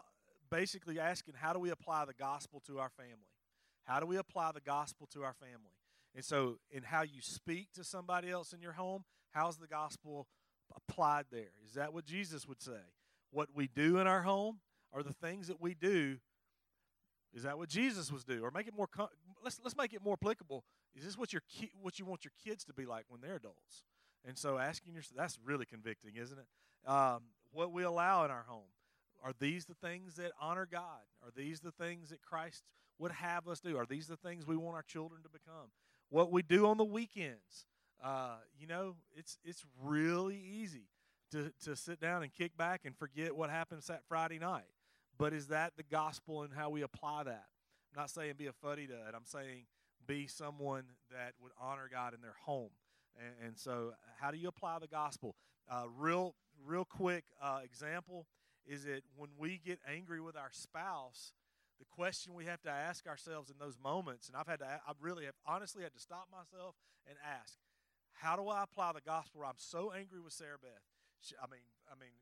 basically 0.50 1.00
asking 1.00 1.36
how 1.38 1.54
do 1.54 1.60
we 1.60 1.70
apply 1.70 2.06
the 2.06 2.14
gospel 2.14 2.62
to 2.68 2.80
our 2.80 2.90
family? 2.90 3.30
How 3.84 4.00
do 4.00 4.06
we 4.06 4.18
apply 4.18 4.52
the 4.54 4.62
gospel 4.62 5.08
to 5.14 5.24
our 5.24 5.34
family? 5.34 5.74
And 6.16 6.24
so, 6.24 6.58
in 6.72 6.84
how 6.84 7.02
you 7.02 7.22
speak 7.22 7.68
to 7.74 7.84
somebody 7.84 8.30
else 8.30 8.54
in 8.54 8.62
your 8.62 8.74
home, 8.74 9.04
how's 9.32 9.58
the 9.58 9.68
gospel 9.68 10.28
applied 10.76 11.26
there? 11.32 11.52
Is 11.66 11.74
that 11.74 11.94
what 11.94 12.06
Jesus 12.06 12.48
would 12.48 12.62
say? 12.62 12.82
What 13.32 13.50
we 13.54 13.68
do 13.68 13.98
in 13.98 14.08
our 14.08 14.22
home, 14.22 14.60
are 14.94 15.04
the 15.04 15.14
things 15.14 15.48
that 15.48 15.60
we 15.60 15.74
do, 15.74 16.18
is 17.34 17.44
that 17.44 17.58
what 17.58 17.70
Jesus 17.70 18.12
was 18.12 18.24
do? 18.24 18.44
Or 18.44 18.52
make 18.52 18.68
it 18.68 18.74
more. 18.76 18.88
Let's 19.44 19.60
let's 19.64 19.76
make 19.76 19.94
it 19.94 20.04
more 20.04 20.14
applicable. 20.14 20.64
Is 20.96 21.04
this 21.04 21.18
what 21.18 21.34
your 21.34 21.42
ki- 21.50 21.72
what 21.82 22.00
you 22.00 22.06
want 22.06 22.24
your 22.24 22.34
kids 22.44 22.64
to 22.66 22.74
be 22.74 22.86
like 22.86 23.06
when 23.10 23.22
they're 23.22 23.38
adults? 23.38 23.84
And 24.26 24.38
so 24.38 24.58
asking 24.58 24.94
yourself 24.94 25.18
that's 25.18 25.40
really 25.44 25.66
convicting, 25.66 26.16
isn't 26.16 26.38
it? 26.38 26.90
Um, 26.90 27.24
what 27.52 27.72
we 27.72 27.84
allow 27.84 28.24
in 28.26 28.32
our 28.32 28.44
home 28.48 28.70
are 29.24 29.34
these 29.40 29.66
the 29.66 29.74
things 29.74 30.16
that 30.16 30.32
honor 30.40 30.68
God? 30.70 31.02
Are 31.24 31.32
these 31.36 31.62
the 31.62 31.72
things 31.72 32.10
that 32.10 32.22
Christ 32.22 32.64
would 33.00 33.14
have 33.14 33.48
us 33.48 33.62
do? 33.62 33.78
Are 33.78 33.86
these 33.86 34.08
the 34.08 34.18
things 34.18 34.46
we 34.46 34.58
want 34.58 34.76
our 34.76 34.84
children 34.84 35.24
to 35.24 35.30
become? 35.30 35.72
What 36.10 36.32
we 36.32 36.44
do 36.44 36.68
on 36.68 36.78
the 36.78 36.84
weekends, 36.84 37.66
uh, 38.04 38.36
you 38.60 38.68
know, 38.68 38.96
it's 39.16 39.40
it's 39.44 39.66
really 39.82 40.38
easy 40.38 40.90
to 41.32 41.52
to 41.64 41.76
sit 41.76 42.00
down 42.00 42.22
and 42.22 42.32
kick 42.34 42.56
back 42.58 42.82
and 42.86 42.96
forget 42.96 43.36
what 43.36 43.50
happened 43.50 43.82
that 43.88 44.04
Friday 44.08 44.40
night. 44.40 44.66
But 45.18 45.34
is 45.34 45.48
that 45.48 45.74
the 45.78 45.84
gospel 45.84 46.44
and 46.44 46.54
how 46.54 46.70
we 46.70 46.82
apply 46.82 47.24
that? 47.24 47.46
I'm 47.96 48.02
not 48.02 48.10
saying 48.10 48.34
be 48.38 48.48
a 48.48 48.54
fuddy 48.54 48.88
dud. 48.88 49.14
I'm 49.16 49.26
saying 49.26 49.66
be 50.08 50.28
someone 50.28 50.84
that 51.12 51.34
would 51.42 51.52
honor 51.60 51.90
God 51.92 52.14
in 52.14 52.22
their 52.22 52.36
home. 52.46 52.72
And, 53.18 53.48
and 53.48 53.58
so, 53.58 53.94
how 54.20 54.32
do 54.32 54.38
you 54.38 54.48
apply 54.48 54.80
the 54.80 54.88
gospel? 54.88 55.36
Uh, 55.70 55.84
real, 55.96 56.36
real 56.66 56.86
quick 56.86 57.26
uh, 57.42 57.60
example 57.64 58.26
is 58.66 58.86
that 58.86 59.02
when 59.16 59.30
we 59.38 59.60
get 59.64 59.80
angry 59.88 60.20
with 60.20 60.36
our 60.36 60.50
spouse, 60.52 61.34
the 61.80 61.86
question 61.86 62.34
we 62.34 62.46
have 62.46 62.62
to 62.62 62.70
ask 62.70 63.08
ourselves 63.08 63.50
in 63.50 63.56
those 63.60 63.78
moments, 63.82 64.28
and 64.28 64.38
I've 64.38 64.48
had 64.48 64.60
to, 64.60 64.66
I 64.66 64.92
really 65.02 65.26
have 65.26 65.36
honestly 65.46 65.84
had 65.84 65.94
to 65.94 66.00
stop 66.00 66.28
myself 66.32 66.76
and 67.08 67.18
ask, 67.24 67.58
how 68.14 68.36
do 68.36 68.48
I 68.48 68.64
apply 68.64 68.94
the 68.94 69.02
gospel? 69.02 69.42
Where 69.42 69.50
I'm 69.50 69.58
so 69.58 69.92
angry 69.92 70.22
with 70.22 70.34
Sarah 70.34 70.58
Beth. 70.62 70.84
She, 71.20 71.36
I 71.42 71.48
mean, 71.52 71.66
I 71.92 72.00
mean, 72.00 72.16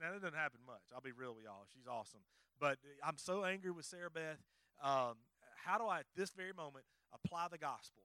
now 0.00 0.12
that 0.12 0.22
doesn't 0.22 0.38
happen 0.38 0.60
much. 0.66 0.82
I'll 0.94 1.00
be 1.00 1.12
real 1.12 1.34
with 1.34 1.44
y'all. 1.44 1.66
She's 1.72 1.86
awesome, 1.86 2.20
but 2.60 2.78
I'm 3.02 3.18
so 3.18 3.44
angry 3.44 3.70
with 3.70 3.84
Sarah 3.84 4.10
Beth. 4.10 4.40
Um, 4.82 5.18
how 5.64 5.78
do 5.78 5.84
I, 5.84 6.00
at 6.00 6.10
this 6.16 6.30
very 6.30 6.52
moment, 6.52 6.84
apply 7.12 7.48
the 7.50 7.58
gospel? 7.58 8.02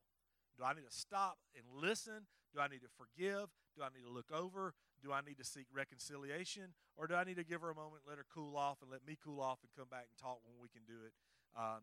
Do 0.57 0.63
I 0.63 0.73
need 0.73 0.85
to 0.85 0.95
stop 0.95 1.37
and 1.55 1.65
listen? 1.73 2.27
Do 2.53 2.61
I 2.61 2.67
need 2.67 2.81
to 2.81 2.91
forgive? 2.97 3.49
Do 3.75 3.81
I 3.81 3.89
need 3.89 4.05
to 4.05 4.13
look 4.13 4.29
over? 4.31 4.73
Do 5.01 5.11
I 5.11 5.21
need 5.21 5.37
to 5.37 5.43
seek 5.43 5.65
reconciliation? 5.73 6.77
Or 6.95 7.07
do 7.07 7.15
I 7.15 7.23
need 7.23 7.37
to 7.37 7.43
give 7.43 7.61
her 7.61 7.71
a 7.71 7.75
moment, 7.75 8.03
let 8.07 8.17
her 8.17 8.25
cool 8.29 8.55
off, 8.55 8.81
and 8.81 8.91
let 8.91 9.05
me 9.05 9.17
cool 9.17 9.41
off 9.41 9.59
and 9.65 9.69
come 9.75 9.89
back 9.89 10.05
and 10.09 10.17
talk 10.17 10.39
when 10.45 10.61
we 10.61 10.69
can 10.69 10.85
do 10.85 11.01
it 11.05 11.13
um, 11.57 11.81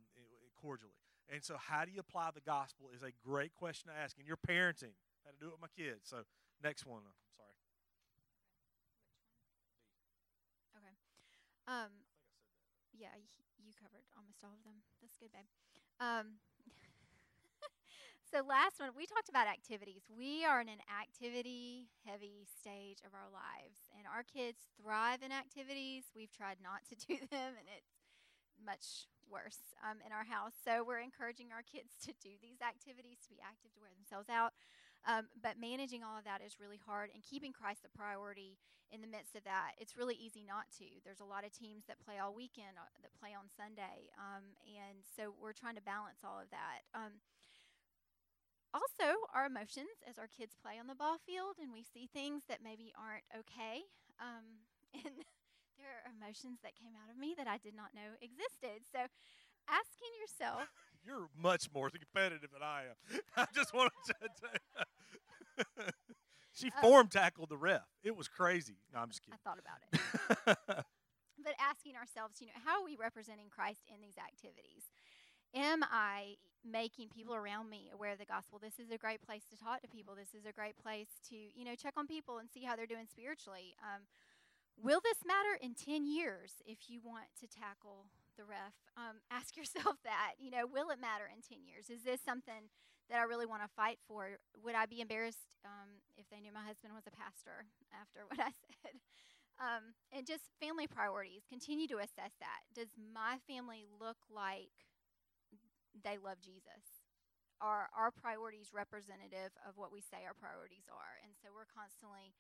cordially? 0.55 0.95
And 1.33 1.43
so, 1.45 1.55
how 1.59 1.85
do 1.85 1.91
you 1.91 2.01
apply 2.01 2.31
the 2.35 2.41
gospel 2.41 2.91
is 2.95 3.03
a 3.03 3.13
great 3.27 3.55
question 3.55 3.91
to 3.91 3.97
ask. 3.97 4.19
And 4.19 4.27
your 4.27 4.39
parenting, 4.39 4.95
how 5.25 5.31
to 5.31 5.39
do 5.39 5.47
it 5.47 5.55
with 5.55 5.63
my 5.63 5.71
kids. 5.77 6.11
So, 6.11 6.23
next 6.63 6.87
one. 6.87 7.03
I'm 7.07 7.15
sorry. 7.37 7.55
Okay. 10.75 10.95
Um, 11.71 12.03
yeah, 12.91 13.15
you 13.63 13.71
covered 13.79 14.03
almost 14.19 14.43
all 14.43 14.59
of 14.59 14.67
them. 14.67 14.83
That's 14.99 15.15
good, 15.15 15.31
babe. 15.31 15.47
Um, 16.03 16.43
so 18.31 18.43
last 18.43 18.83
one, 18.83 18.91
we 18.99 19.07
talked 19.07 19.31
about 19.31 19.47
activities. 19.47 20.03
We 20.11 20.43
are 20.43 20.59
in 20.59 20.67
an 20.67 20.83
activity-heavy 20.91 22.51
stage 22.51 23.07
of 23.07 23.15
our 23.15 23.31
lives, 23.31 23.87
and 23.95 24.03
our 24.11 24.27
kids 24.27 24.67
thrive 24.83 25.23
in 25.23 25.31
activities. 25.31 26.11
We've 26.11 26.35
tried 26.35 26.59
not 26.59 26.83
to 26.91 26.99
do 27.07 27.23
them, 27.31 27.55
and 27.55 27.71
it's 27.71 27.95
much 28.59 29.07
worse 29.31 29.71
um, 29.87 30.03
in 30.03 30.11
our 30.11 30.27
house. 30.27 30.59
So 30.59 30.83
we're 30.83 31.07
encouraging 31.07 31.55
our 31.55 31.63
kids 31.63 31.95
to 32.03 32.11
do 32.19 32.35
these 32.43 32.59
activities, 32.59 33.23
to 33.25 33.31
be 33.31 33.39
active, 33.39 33.71
to 33.79 33.81
wear 33.81 33.95
themselves 33.95 34.27
out. 34.27 34.59
Um, 35.09 35.33
but 35.41 35.57
managing 35.57 36.05
all 36.05 36.19
of 36.19 36.25
that 36.25 36.45
is 36.45 36.61
really 36.61 36.81
hard, 36.81 37.11
and 37.15 37.25
keeping 37.25 37.53
Christ 37.53 37.83
the 37.83 37.93
priority 37.93 38.61
in 38.93 39.01
the 39.01 39.09
midst 39.09 39.39
of 39.39 39.47
that, 39.47 39.79
it's 39.79 39.97
really 39.97 40.19
easy 40.19 40.43
not 40.43 40.67
to. 40.77 40.87
There's 41.07 41.23
a 41.23 41.29
lot 41.29 41.47
of 41.47 41.55
teams 41.55 41.87
that 41.87 42.03
play 42.03 42.19
all 42.19 42.35
weekend, 42.35 42.77
uh, 42.77 42.91
that 43.01 43.15
play 43.17 43.33
on 43.33 43.49
Sunday, 43.49 44.11
um, 44.19 44.59
and 44.67 45.07
so 45.07 45.33
we're 45.39 45.57
trying 45.57 45.79
to 45.79 45.85
balance 45.85 46.21
all 46.27 46.37
of 46.43 46.51
that. 46.51 46.85
Um, 46.93 47.23
also, 48.75 49.27
our 49.35 49.47
emotions 49.47 49.99
as 50.07 50.19
our 50.19 50.29
kids 50.31 50.55
play 50.59 50.79
on 50.79 50.87
the 50.87 50.99
ball 50.99 51.19
field, 51.23 51.57
and 51.63 51.73
we 51.73 51.83
see 51.83 52.07
things 52.11 52.45
that 52.51 52.63
maybe 52.63 52.93
aren't 52.99 53.27
okay, 53.33 53.89
um, 54.21 54.67
and 54.95 55.25
there 55.79 56.05
are 56.05 56.13
emotions 56.13 56.61
that 56.61 56.77
came 56.77 56.93
out 56.99 57.09
of 57.09 57.17
me 57.17 57.33
that 57.39 57.49
I 57.49 57.57
did 57.57 57.73
not 57.73 57.97
know 57.97 58.19
existed. 58.21 58.85
So, 58.91 59.09
asking 59.71 60.13
yourself. 60.19 60.69
You're 61.05 61.29
much 61.37 61.69
more 61.75 61.91
competitive 61.91 62.51
than 62.53 62.63
I 62.63 62.83
am. 62.85 63.21
I 63.37 63.47
just 63.55 63.73
wanted 63.75 63.93
to 64.07 64.15
tell 64.41 64.51
you. 65.79 65.85
she 66.53 66.69
Uh, 66.77 66.81
form 66.81 67.09
tackled 67.09 67.49
the 67.49 67.57
ref. 67.57 67.83
It 68.03 68.17
was 68.17 68.29
crazy. 68.29 68.77
No, 68.93 69.01
I'm 69.01 69.09
just 69.09 69.23
kidding. 69.23 69.39
I 69.39 69.49
thought 69.49 69.59
about 69.59 69.81
it. 69.91 70.85
but 71.43 71.55
asking 71.59 71.97
ourselves, 71.97 72.41
you 72.41 72.47
know, 72.49 72.61
how 72.65 72.81
are 72.81 72.85
we 72.85 72.97
representing 72.97 73.49
Christ 73.51 73.81
in 73.89 74.01
these 74.01 74.17
activities? 74.19 74.85
Am 75.55 75.83
I 75.83 76.37
making 76.65 77.09
people 77.09 77.35
around 77.35 77.69
me 77.71 77.91
aware 77.93 78.13
of 78.13 78.19
the 78.19 78.25
gospel? 78.25 78.59
This 78.63 78.79
is 78.79 78.91
a 78.93 78.99
great 78.99 79.21
place 79.21 79.43
to 79.51 79.57
talk 79.59 79.81
to 79.83 79.89
people. 79.89 80.15
This 80.15 80.35
is 80.35 80.47
a 80.47 80.53
great 80.53 80.77
place 80.77 81.09
to, 81.31 81.35
you 81.35 81.65
know, 81.65 81.75
check 81.75 81.95
on 81.97 82.07
people 82.07 82.39
and 82.39 82.49
see 82.49 82.63
how 82.63 82.77
they're 82.77 82.87
doing 82.87 83.07
spiritually. 83.11 83.75
Um, 83.83 84.03
will 84.81 85.01
this 85.03 85.25
matter 85.27 85.59
in 85.61 85.75
10 85.75 86.07
years 86.07 86.63
if 86.65 86.89
you 86.89 87.01
want 87.03 87.25
to 87.41 87.49
tackle 87.49 88.07
the 88.41 88.49
ref? 88.49 88.73
Um, 88.97 89.21
ask 89.29 89.53
yourself 89.61 90.01
that. 90.09 90.41
You 90.41 90.49
know, 90.49 90.65
will 90.65 90.89
it 90.89 90.97
matter 90.97 91.29
in 91.29 91.45
10 91.45 91.69
years? 91.69 91.93
Is 91.93 92.01
this 92.09 92.25
something 92.25 92.73
that 93.13 93.21
I 93.21 93.29
really 93.29 93.45
want 93.45 93.61
to 93.61 93.77
fight 93.77 94.01
for? 94.09 94.41
Would 94.65 94.73
I 94.75 94.89
be 94.89 95.05
embarrassed 95.05 95.53
um, 95.69 96.01
if 96.17 96.25
they 96.33 96.41
knew 96.41 96.57
my 96.57 96.65
husband 96.65 96.97
was 96.97 97.05
a 97.05 97.13
pastor 97.13 97.69
after 98.01 98.25
what 98.25 98.41
I 98.41 98.57
said? 98.81 98.97
Um, 99.61 99.93
and 100.09 100.25
just 100.25 100.49
family 100.57 100.89
priorities. 100.89 101.45
Continue 101.45 101.85
to 101.93 102.01
assess 102.01 102.33
that. 102.41 102.65
Does 102.73 102.97
my 102.97 103.37
family 103.45 103.85
look 104.01 104.17
like 104.33 104.73
they 105.93 106.17
love 106.17 106.41
Jesus. 106.41 107.05
Are 107.61 107.93
our 107.93 108.09
priorities 108.09 108.73
representative 108.73 109.53
of 109.69 109.77
what 109.77 109.93
we 109.93 110.01
say 110.01 110.25
our 110.25 110.33
priorities 110.33 110.89
are? 110.89 111.21
And 111.21 111.37
so 111.37 111.53
we're 111.53 111.69
constantly 111.69 112.33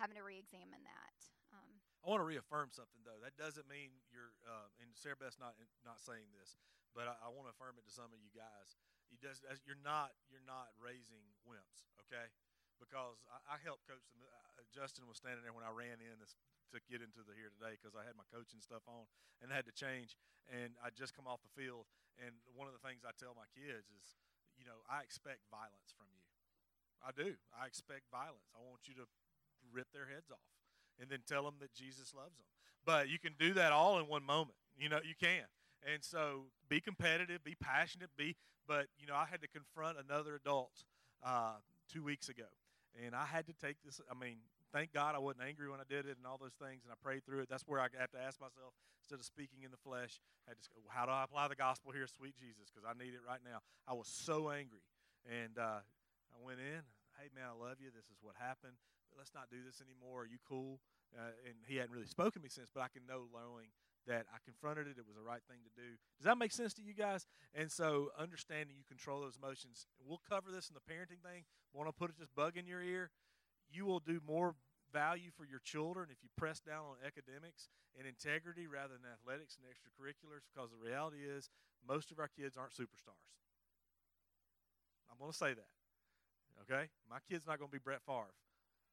having 0.00 0.16
to 0.16 0.24
re-examine 0.24 0.82
that. 0.84 1.16
Um, 1.52 1.80
I 2.04 2.12
want 2.12 2.20
to 2.22 2.28
reaffirm 2.28 2.70
something 2.70 3.02
though. 3.02 3.18
That 3.20 3.34
doesn't 3.34 3.66
mean 3.66 3.92
you're, 4.12 4.32
uh, 4.46 4.68
and 4.80 4.92
Sarah 4.94 5.18
Beth's 5.18 5.40
not 5.40 5.58
not 5.82 5.98
saying 5.98 6.30
this, 6.36 6.54
but 6.94 7.10
I, 7.10 7.14
I 7.18 7.28
want 7.32 7.50
to 7.50 7.52
affirm 7.52 7.80
it 7.80 7.84
to 7.88 7.92
some 7.92 8.12
of 8.12 8.18
you 8.20 8.30
guys. 8.30 8.78
You 9.10 9.18
does, 9.22 9.42
you're 9.64 9.80
not 9.80 10.14
you're 10.30 10.44
not 10.44 10.74
raising 10.78 11.24
wimps, 11.46 11.86
okay? 12.06 12.30
Because 12.76 13.22
I, 13.30 13.56
I 13.56 13.62
helped 13.64 13.88
coach 13.88 14.04
them. 14.12 14.22
Uh, 14.22 14.62
Justin 14.74 15.08
was 15.08 15.16
standing 15.16 15.40
there 15.40 15.56
when 15.56 15.64
I 15.64 15.72
ran 15.72 16.02
in 16.02 16.20
this, 16.20 16.36
to 16.74 16.82
get 16.90 17.00
into 17.00 17.22
the 17.22 17.32
here 17.32 17.48
today 17.48 17.78
because 17.78 17.94
I 17.94 18.02
had 18.02 18.18
my 18.18 18.26
coaching 18.28 18.58
stuff 18.60 18.84
on 18.90 19.06
and 19.40 19.48
had 19.48 19.64
to 19.70 19.74
change. 19.74 20.18
And 20.50 20.78
I 20.82 20.94
just 20.94 21.14
come 21.14 21.26
off 21.26 21.42
the 21.42 21.54
field, 21.54 21.90
and 22.22 22.36
one 22.54 22.70
of 22.70 22.74
the 22.74 22.82
things 22.82 23.02
I 23.02 23.10
tell 23.18 23.34
my 23.34 23.48
kids 23.50 23.90
is, 23.90 24.14
you 24.54 24.62
know, 24.62 24.78
I 24.86 25.02
expect 25.02 25.46
violence 25.50 25.90
from 25.90 26.06
you. 26.14 26.22
I 27.02 27.10
do. 27.12 27.34
I 27.54 27.66
expect 27.66 28.08
violence. 28.10 28.46
I 28.54 28.62
want 28.62 28.86
you 28.86 28.94
to 28.98 29.06
rip 29.76 29.92
their 29.92 30.08
heads 30.08 30.30
off 30.32 30.48
and 30.98 31.10
then 31.10 31.20
tell 31.28 31.44
them 31.44 31.60
that 31.60 31.74
Jesus 31.74 32.14
loves 32.16 32.36
them. 32.36 32.48
But 32.84 33.08
you 33.08 33.18
can 33.18 33.34
do 33.38 33.52
that 33.54 33.72
all 33.72 33.98
in 33.98 34.08
one 34.08 34.24
moment. 34.24 34.56
You 34.78 34.88
know, 34.88 35.00
you 35.04 35.14
can. 35.20 35.44
And 35.84 36.02
so 36.02 36.48
be 36.68 36.80
competitive, 36.80 37.44
be 37.44 37.54
passionate, 37.54 38.10
be, 38.16 38.34
but, 38.66 38.86
you 38.98 39.06
know, 39.06 39.14
I 39.14 39.26
had 39.30 39.40
to 39.42 39.48
confront 39.48 39.98
another 40.00 40.34
adult 40.34 40.84
uh, 41.24 41.60
two 41.92 42.02
weeks 42.02 42.28
ago. 42.28 42.48
And 43.04 43.14
I 43.14 43.26
had 43.26 43.46
to 43.46 43.52
take 43.52 43.76
this, 43.84 44.00
I 44.10 44.16
mean, 44.18 44.38
thank 44.72 44.92
God 44.92 45.14
I 45.14 45.18
wasn't 45.18 45.44
angry 45.46 45.70
when 45.70 45.78
I 45.78 45.86
did 45.88 46.06
it 46.06 46.16
and 46.16 46.26
all 46.26 46.40
those 46.40 46.56
things, 46.58 46.82
and 46.82 46.90
I 46.90 46.96
prayed 46.98 47.24
through 47.24 47.44
it. 47.44 47.48
That's 47.48 47.62
where 47.68 47.78
I 47.78 47.86
have 48.00 48.10
to 48.16 48.22
ask 48.22 48.40
myself, 48.40 48.72
instead 49.04 49.20
of 49.20 49.26
speaking 49.26 49.62
in 49.62 49.70
the 49.70 49.78
flesh, 49.78 50.18
I 50.48 50.56
to, 50.56 50.68
how 50.88 51.04
do 51.06 51.12
I 51.12 51.22
apply 51.22 51.46
the 51.48 51.60
gospel 51.60 51.92
here, 51.92 52.08
sweet 52.08 52.34
Jesus, 52.34 52.72
because 52.72 52.88
I 52.88 52.96
need 52.96 53.14
it 53.14 53.22
right 53.22 53.44
now. 53.44 53.60
I 53.86 53.92
was 53.92 54.08
so 54.08 54.50
angry. 54.50 54.82
And 55.28 55.58
uh, 55.58 55.82
I 55.82 56.38
went 56.42 56.58
in, 56.58 56.82
hey, 57.20 57.30
man, 57.34 57.46
I 57.50 57.54
love 57.54 57.78
you. 57.78 57.94
This 57.94 58.10
is 58.10 58.18
what 58.22 58.34
happened. 58.38 58.78
Let's 59.16 59.34
not 59.34 59.48
do 59.50 59.64
this 59.64 59.80
anymore. 59.80 60.22
Are 60.22 60.30
you 60.30 60.38
cool? 60.46 60.80
Uh, 61.16 61.32
and 61.48 61.56
he 61.66 61.76
hadn't 61.76 61.92
really 61.92 62.06
spoken 62.06 62.40
to 62.40 62.44
me 62.44 62.48
since, 62.48 62.68
but 62.72 62.82
I 62.84 62.88
can 62.92 63.06
know 63.08 63.26
knowing 63.32 63.72
that 64.06 64.26
I 64.30 64.38
confronted 64.44 64.86
it. 64.86 64.98
It 64.98 65.06
was 65.06 65.16
the 65.16 65.26
right 65.26 65.42
thing 65.50 65.58
to 65.66 65.72
do. 65.74 65.98
Does 66.18 66.26
that 66.26 66.38
make 66.38 66.52
sense 66.52 66.74
to 66.74 66.82
you 66.82 66.94
guys? 66.94 67.26
And 67.54 67.70
so, 67.70 68.10
understanding 68.18 68.76
you 68.78 68.84
control 68.86 69.20
those 69.20 69.36
emotions. 69.36 69.86
We'll 69.98 70.22
cover 70.28 70.50
this 70.52 70.70
in 70.70 70.74
the 70.78 70.84
parenting 70.84 71.22
thing. 71.26 71.44
Want 71.74 71.88
to 71.88 71.92
put 71.92 72.14
just 72.16 72.34
bug 72.34 72.56
in 72.56 72.66
your 72.66 72.82
ear? 72.82 73.10
You 73.68 73.84
will 73.84 74.00
do 74.00 74.20
more 74.26 74.54
value 74.92 75.30
for 75.34 75.44
your 75.44 75.58
children 75.58 76.08
if 76.10 76.22
you 76.22 76.30
press 76.36 76.60
down 76.60 76.86
on 76.86 76.96
academics 77.02 77.68
and 77.98 78.06
integrity 78.06 78.66
rather 78.70 78.94
than 78.94 79.10
athletics 79.10 79.58
and 79.58 79.66
extracurriculars. 79.66 80.46
Because 80.46 80.70
the 80.70 80.78
reality 80.78 81.26
is, 81.26 81.50
most 81.82 82.12
of 82.12 82.18
our 82.18 82.28
kids 82.28 82.56
aren't 82.56 82.72
superstars. 82.72 83.26
I'm 85.10 85.18
going 85.18 85.32
to 85.32 85.36
say 85.36 85.54
that. 85.54 85.72
Okay, 86.62 86.88
my 87.10 87.18
kid's 87.28 87.46
not 87.46 87.58
going 87.58 87.68
to 87.68 87.76
be 87.76 87.82
Brett 87.82 88.02
Favre. 88.06 88.32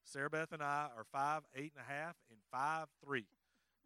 Sarah 0.04 0.30
Beth 0.30 0.52
and 0.52 0.62
I 0.62 0.88
are 0.96 1.06
five, 1.12 1.44
eight 1.56 1.74
and 1.76 1.86
a 1.88 1.92
half, 1.92 2.16
and 2.30 2.40
five, 2.52 2.88
three. 3.04 3.26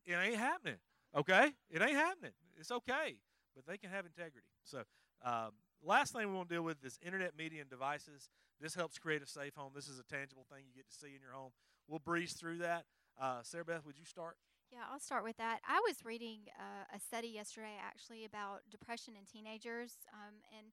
It 0.05 0.13
ain't 0.13 0.37
happening. 0.37 0.77
Okay? 1.15 1.51
It 1.69 1.81
ain't 1.81 1.95
happening. 1.95 2.31
It's 2.59 2.71
okay. 2.71 3.19
But 3.55 3.65
they 3.65 3.77
can 3.77 3.89
have 3.89 4.05
integrity. 4.05 4.47
So, 4.63 4.83
um, 5.23 5.51
last 5.83 6.13
thing 6.13 6.27
we 6.29 6.35
want 6.35 6.49
to 6.49 6.55
deal 6.55 6.63
with 6.63 6.83
is 6.83 6.99
internet 7.05 7.37
media 7.37 7.61
and 7.61 7.69
devices. 7.69 8.29
This 8.61 8.75
helps 8.75 8.97
create 8.97 9.21
a 9.21 9.27
safe 9.27 9.55
home. 9.55 9.71
This 9.75 9.87
is 9.87 9.99
a 9.99 10.03
tangible 10.03 10.45
thing 10.51 10.63
you 10.67 10.75
get 10.75 10.89
to 10.89 10.95
see 10.95 11.15
in 11.15 11.21
your 11.21 11.33
home. 11.33 11.51
We'll 11.87 11.99
breeze 11.99 12.33
through 12.33 12.59
that. 12.59 12.85
Uh, 13.19 13.39
Sarah 13.43 13.65
Beth, 13.65 13.85
would 13.85 13.97
you 13.97 14.05
start? 14.05 14.37
Yeah, 14.71 14.83
I'll 14.91 14.99
start 14.99 15.23
with 15.23 15.37
that. 15.37 15.59
I 15.67 15.79
was 15.87 16.03
reading 16.03 16.39
uh, 16.59 16.95
a 16.95 16.99
study 16.99 17.29
yesterday 17.29 17.79
actually 17.81 18.25
about 18.25 18.61
depression 18.69 19.13
in 19.15 19.23
teenagers, 19.25 19.95
um, 20.11 20.35
and 20.57 20.67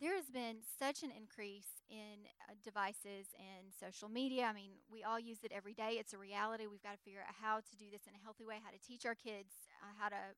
there 0.00 0.16
has 0.16 0.26
been 0.26 0.58
such 0.78 1.02
an 1.02 1.10
increase 1.14 1.82
in 1.88 2.26
uh, 2.50 2.54
devices 2.64 3.30
and 3.38 3.70
social 3.70 4.08
media. 4.08 4.44
I 4.50 4.52
mean, 4.52 4.82
we 4.90 5.04
all 5.06 5.20
use 5.20 5.44
it 5.44 5.52
every 5.54 5.74
day. 5.74 5.96
It's 6.02 6.12
a 6.12 6.18
reality. 6.18 6.66
We've 6.66 6.82
got 6.82 6.98
to 6.98 7.04
figure 7.04 7.22
out 7.22 7.34
how 7.38 7.62
to 7.62 7.74
do 7.78 7.86
this 7.90 8.06
in 8.10 8.14
a 8.14 8.22
healthy 8.22 8.44
way, 8.44 8.58
how 8.58 8.74
to 8.74 8.82
teach 8.82 9.06
our 9.06 9.14
kids 9.14 9.54
uh, 9.84 9.94
how 10.00 10.08
to 10.08 10.34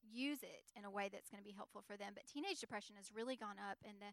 use 0.00 0.42
it 0.42 0.64
in 0.74 0.84
a 0.84 0.90
way 0.90 1.10
that's 1.12 1.30
going 1.30 1.42
to 1.42 1.46
be 1.46 1.54
helpful 1.54 1.84
for 1.84 1.96
them. 1.96 2.14
But 2.14 2.26
teenage 2.26 2.58
depression 2.58 2.96
has 2.96 3.12
really 3.12 3.36
gone 3.36 3.60
up, 3.60 3.78
and 3.84 3.98
the, 4.00 4.10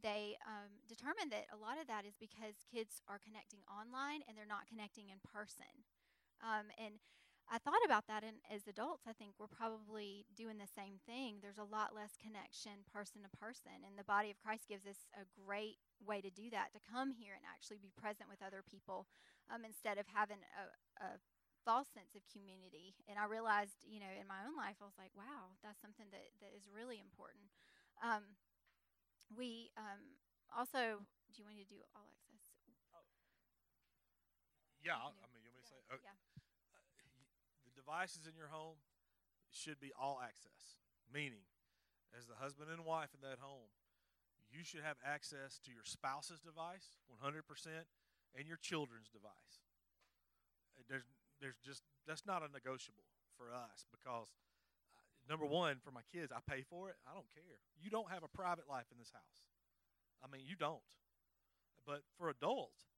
they 0.00 0.36
um, 0.46 0.70
determined 0.88 1.32
that 1.32 1.50
a 1.52 1.58
lot 1.58 1.80
of 1.80 1.86
that 1.88 2.04
is 2.04 2.16
because 2.20 2.62
kids 2.68 3.00
are 3.08 3.20
connecting 3.20 3.60
online 3.68 4.24
and 4.28 4.36
they're 4.36 4.48
not 4.48 4.68
connecting 4.68 5.08
in 5.08 5.20
person. 5.24 5.84
Um, 6.42 6.68
and 6.76 6.98
I 7.50 7.58
thought 7.60 7.82
about 7.84 8.06
that, 8.08 8.24
and 8.24 8.40
as 8.48 8.64
adults, 8.64 9.04
I 9.04 9.12
think 9.12 9.36
we're 9.36 9.50
probably 9.50 10.24
doing 10.32 10.56
the 10.56 10.70
same 10.70 11.02
thing. 11.04 11.42
There's 11.42 11.60
a 11.60 11.66
lot 11.66 11.92
less 11.92 12.16
connection 12.16 12.86
person 12.88 13.26
to 13.26 13.30
person, 13.36 13.82
and 13.84 13.98
the 13.98 14.06
body 14.06 14.32
of 14.32 14.40
Christ 14.40 14.70
gives 14.70 14.86
us 14.88 15.04
a 15.12 15.28
great 15.36 15.82
way 16.00 16.22
to 16.24 16.32
do 16.32 16.48
that 16.54 16.72
to 16.72 16.80
come 16.80 17.12
here 17.12 17.36
and 17.36 17.44
actually 17.44 17.82
be 17.82 17.92
present 17.92 18.30
with 18.30 18.40
other 18.40 18.64
people 18.64 19.10
um, 19.52 19.66
instead 19.66 20.00
of 20.00 20.08
having 20.08 20.40
a, 20.56 20.64
a 21.02 21.08
false 21.66 21.90
sense 21.92 22.16
of 22.16 22.24
community. 22.30 22.96
And 23.04 23.20
I 23.20 23.28
realized, 23.28 23.84
you 23.84 24.00
know, 24.00 24.10
in 24.10 24.26
my 24.26 24.42
own 24.48 24.56
life, 24.56 24.80
I 24.80 24.88
was 24.88 24.98
like, 24.98 25.12
wow, 25.12 25.52
that's 25.60 25.82
something 25.82 26.08
that, 26.10 26.32
that 26.40 26.52
is 26.56 26.66
really 26.70 26.98
important. 26.98 27.52
Um, 28.00 28.38
we 29.28 29.70
um, 29.76 30.18
also, 30.50 31.04
do 31.30 31.34
you 31.36 31.44
want 31.44 31.60
me 31.60 31.64
to 31.68 31.70
do 31.70 31.80
all 31.94 32.08
access? 32.32 32.64
Oh. 32.96 33.04
Yeah, 34.80 34.98
I 34.98 35.12
mean, 35.30 35.44
you 35.44 35.52
want 35.52 35.60
me 35.60 35.62
to 35.62 35.68
say? 35.68 35.80
Oh, 35.92 36.00
yeah 36.00 36.16
devices 37.82 38.30
in 38.30 38.38
your 38.38 38.48
home 38.48 38.78
should 39.50 39.82
be 39.82 39.90
all 39.98 40.22
access, 40.22 40.78
meaning, 41.10 41.42
as 42.14 42.30
the 42.30 42.38
husband 42.38 42.70
and 42.70 42.86
wife 42.86 43.10
in 43.12 43.20
that 43.26 43.42
home, 43.42 43.74
you 44.52 44.62
should 44.62 44.84
have 44.84 45.00
access 45.00 45.58
to 45.64 45.72
your 45.72 45.84
spouse's 45.84 46.40
device 46.40 46.94
100% 47.08 47.42
and 48.36 48.44
your 48.46 48.60
children's 48.60 49.08
device. 49.08 49.64
Uh, 50.76 50.84
there's, 50.88 51.08
there's 51.40 51.58
just, 51.64 51.82
that's 52.06 52.24
not 52.28 52.44
a 52.44 52.52
negotiable 52.52 53.08
for 53.36 53.48
us 53.48 53.88
because, 53.88 54.28
uh, 54.92 55.04
number 55.24 55.48
one, 55.48 55.80
for 55.80 55.90
my 55.90 56.04
kids, 56.12 56.32
I 56.32 56.44
pay 56.44 56.62
for 56.62 56.92
it. 56.92 56.96
I 57.08 57.16
don't 57.16 57.28
care. 57.32 57.64
You 57.80 57.88
don't 57.88 58.12
have 58.12 58.24
a 58.24 58.32
private 58.32 58.68
life 58.68 58.92
in 58.92 59.00
this 59.00 59.12
house. 59.12 59.40
I 60.20 60.28
mean, 60.28 60.44
you 60.44 60.56
don't. 60.56 60.84
But 61.88 62.04
for 62.20 62.28
adults, 62.28 62.92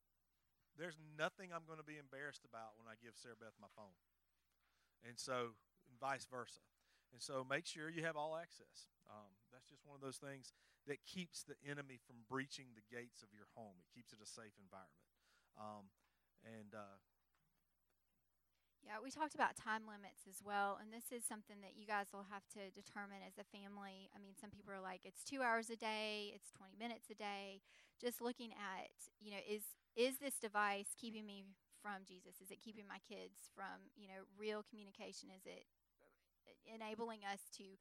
there's 0.74 0.98
nothing 1.14 1.54
I'm 1.54 1.64
going 1.70 1.78
to 1.78 1.86
be 1.86 2.02
embarrassed 2.02 2.42
about 2.42 2.74
when 2.76 2.90
I 2.90 2.98
give 2.98 3.14
Sarah 3.14 3.38
Beth 3.38 3.54
my 3.62 3.70
phone 3.78 3.94
and 5.06 5.18
so 5.18 5.56
and 5.88 5.96
vice 6.00 6.26
versa. 6.26 6.60
And 7.12 7.22
so 7.22 7.46
make 7.46 7.66
sure 7.66 7.88
you 7.88 8.02
have 8.02 8.16
all 8.16 8.34
access. 8.34 8.90
Um, 9.06 9.30
that's 9.52 9.70
just 9.70 9.86
one 9.86 9.94
of 9.94 10.02
those 10.02 10.18
things 10.18 10.50
that 10.90 10.98
keeps 11.06 11.46
the 11.46 11.54
enemy 11.62 12.02
from 12.02 12.26
breaching 12.26 12.74
the 12.74 12.82
gates 12.90 13.22
of 13.22 13.30
your 13.30 13.46
home. 13.54 13.78
It 13.78 13.86
keeps 13.94 14.10
it 14.10 14.18
a 14.18 14.26
safe 14.26 14.58
environment. 14.58 15.06
Um, 15.54 15.86
and 16.42 16.74
uh, 16.74 16.98
yeah, 18.84 19.00
we 19.00 19.08
talked 19.08 19.34
about 19.34 19.56
time 19.56 19.88
limits 19.88 20.28
as 20.28 20.44
well, 20.44 20.76
and 20.76 20.92
this 20.92 21.08
is 21.08 21.24
something 21.24 21.56
that 21.64 21.72
you 21.72 21.88
guys 21.88 22.12
will 22.12 22.28
have 22.28 22.44
to 22.52 22.68
determine 22.76 23.24
as 23.24 23.40
a 23.40 23.48
family. 23.48 24.12
I 24.12 24.20
mean, 24.20 24.36
some 24.36 24.52
people 24.52 24.76
are 24.76 24.82
like, 24.84 25.00
it's 25.08 25.24
two 25.24 25.40
hours 25.40 25.72
a 25.72 25.76
day, 25.80 26.36
it's 26.36 26.52
20 26.52 26.76
minutes 26.76 27.08
a 27.08 27.16
day. 27.16 27.64
Just 27.96 28.20
looking 28.20 28.52
at, 28.52 28.92
you 29.24 29.32
know, 29.32 29.40
is 29.48 29.64
is 29.96 30.18
this 30.18 30.36
device 30.36 30.92
keeping 31.00 31.24
me 31.24 31.44
from 31.84 32.08
Jesus? 32.08 32.40
Is 32.40 32.48
it 32.48 32.64
keeping 32.64 32.88
my 32.88 32.96
kids 33.04 33.52
from, 33.52 33.92
you 33.92 34.08
know, 34.08 34.24
real 34.40 34.64
communication? 34.64 35.28
Is 35.28 35.44
it 35.44 35.68
enabling 36.64 37.28
us 37.28 37.44
to, 37.60 37.76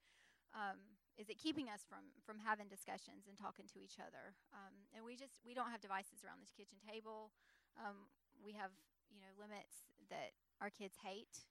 um, 0.51 0.99
is 1.15 1.31
it 1.31 1.39
keeping 1.39 1.71
us 1.71 1.87
from 1.87 2.11
from 2.27 2.43
having 2.43 2.67
discussions 2.67 3.31
and 3.31 3.39
talking 3.39 3.63
to 3.71 3.79
each 3.79 4.03
other? 4.03 4.35
Um, 4.51 4.75
and 4.91 5.07
we 5.07 5.15
just 5.15 5.39
we 5.47 5.55
don't 5.55 5.71
have 5.71 5.79
devices 5.79 6.19
around 6.19 6.43
this 6.43 6.51
kitchen 6.51 6.83
table. 6.83 7.31
Um, 7.79 8.11
we 8.43 8.51
have 8.59 8.75
you 9.07 9.23
know 9.23 9.31
limits 9.39 9.87
that 10.11 10.35
our 10.59 10.73
kids 10.73 10.99
hate. 10.99 11.47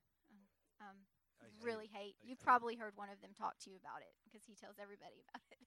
Um, 0.82 1.06
really 1.62 1.86
hate. 1.86 2.18
hate. 2.18 2.26
You've 2.26 2.42
probably 2.42 2.74
heard 2.74 2.98
one 2.98 3.06
of 3.06 3.22
them 3.22 3.30
talk 3.38 3.54
to 3.62 3.70
you 3.70 3.78
about 3.78 4.02
it 4.02 4.14
because 4.26 4.42
he 4.42 4.58
tells 4.58 4.76
everybody 4.76 5.24
about 5.24 5.46
it. 5.48 5.62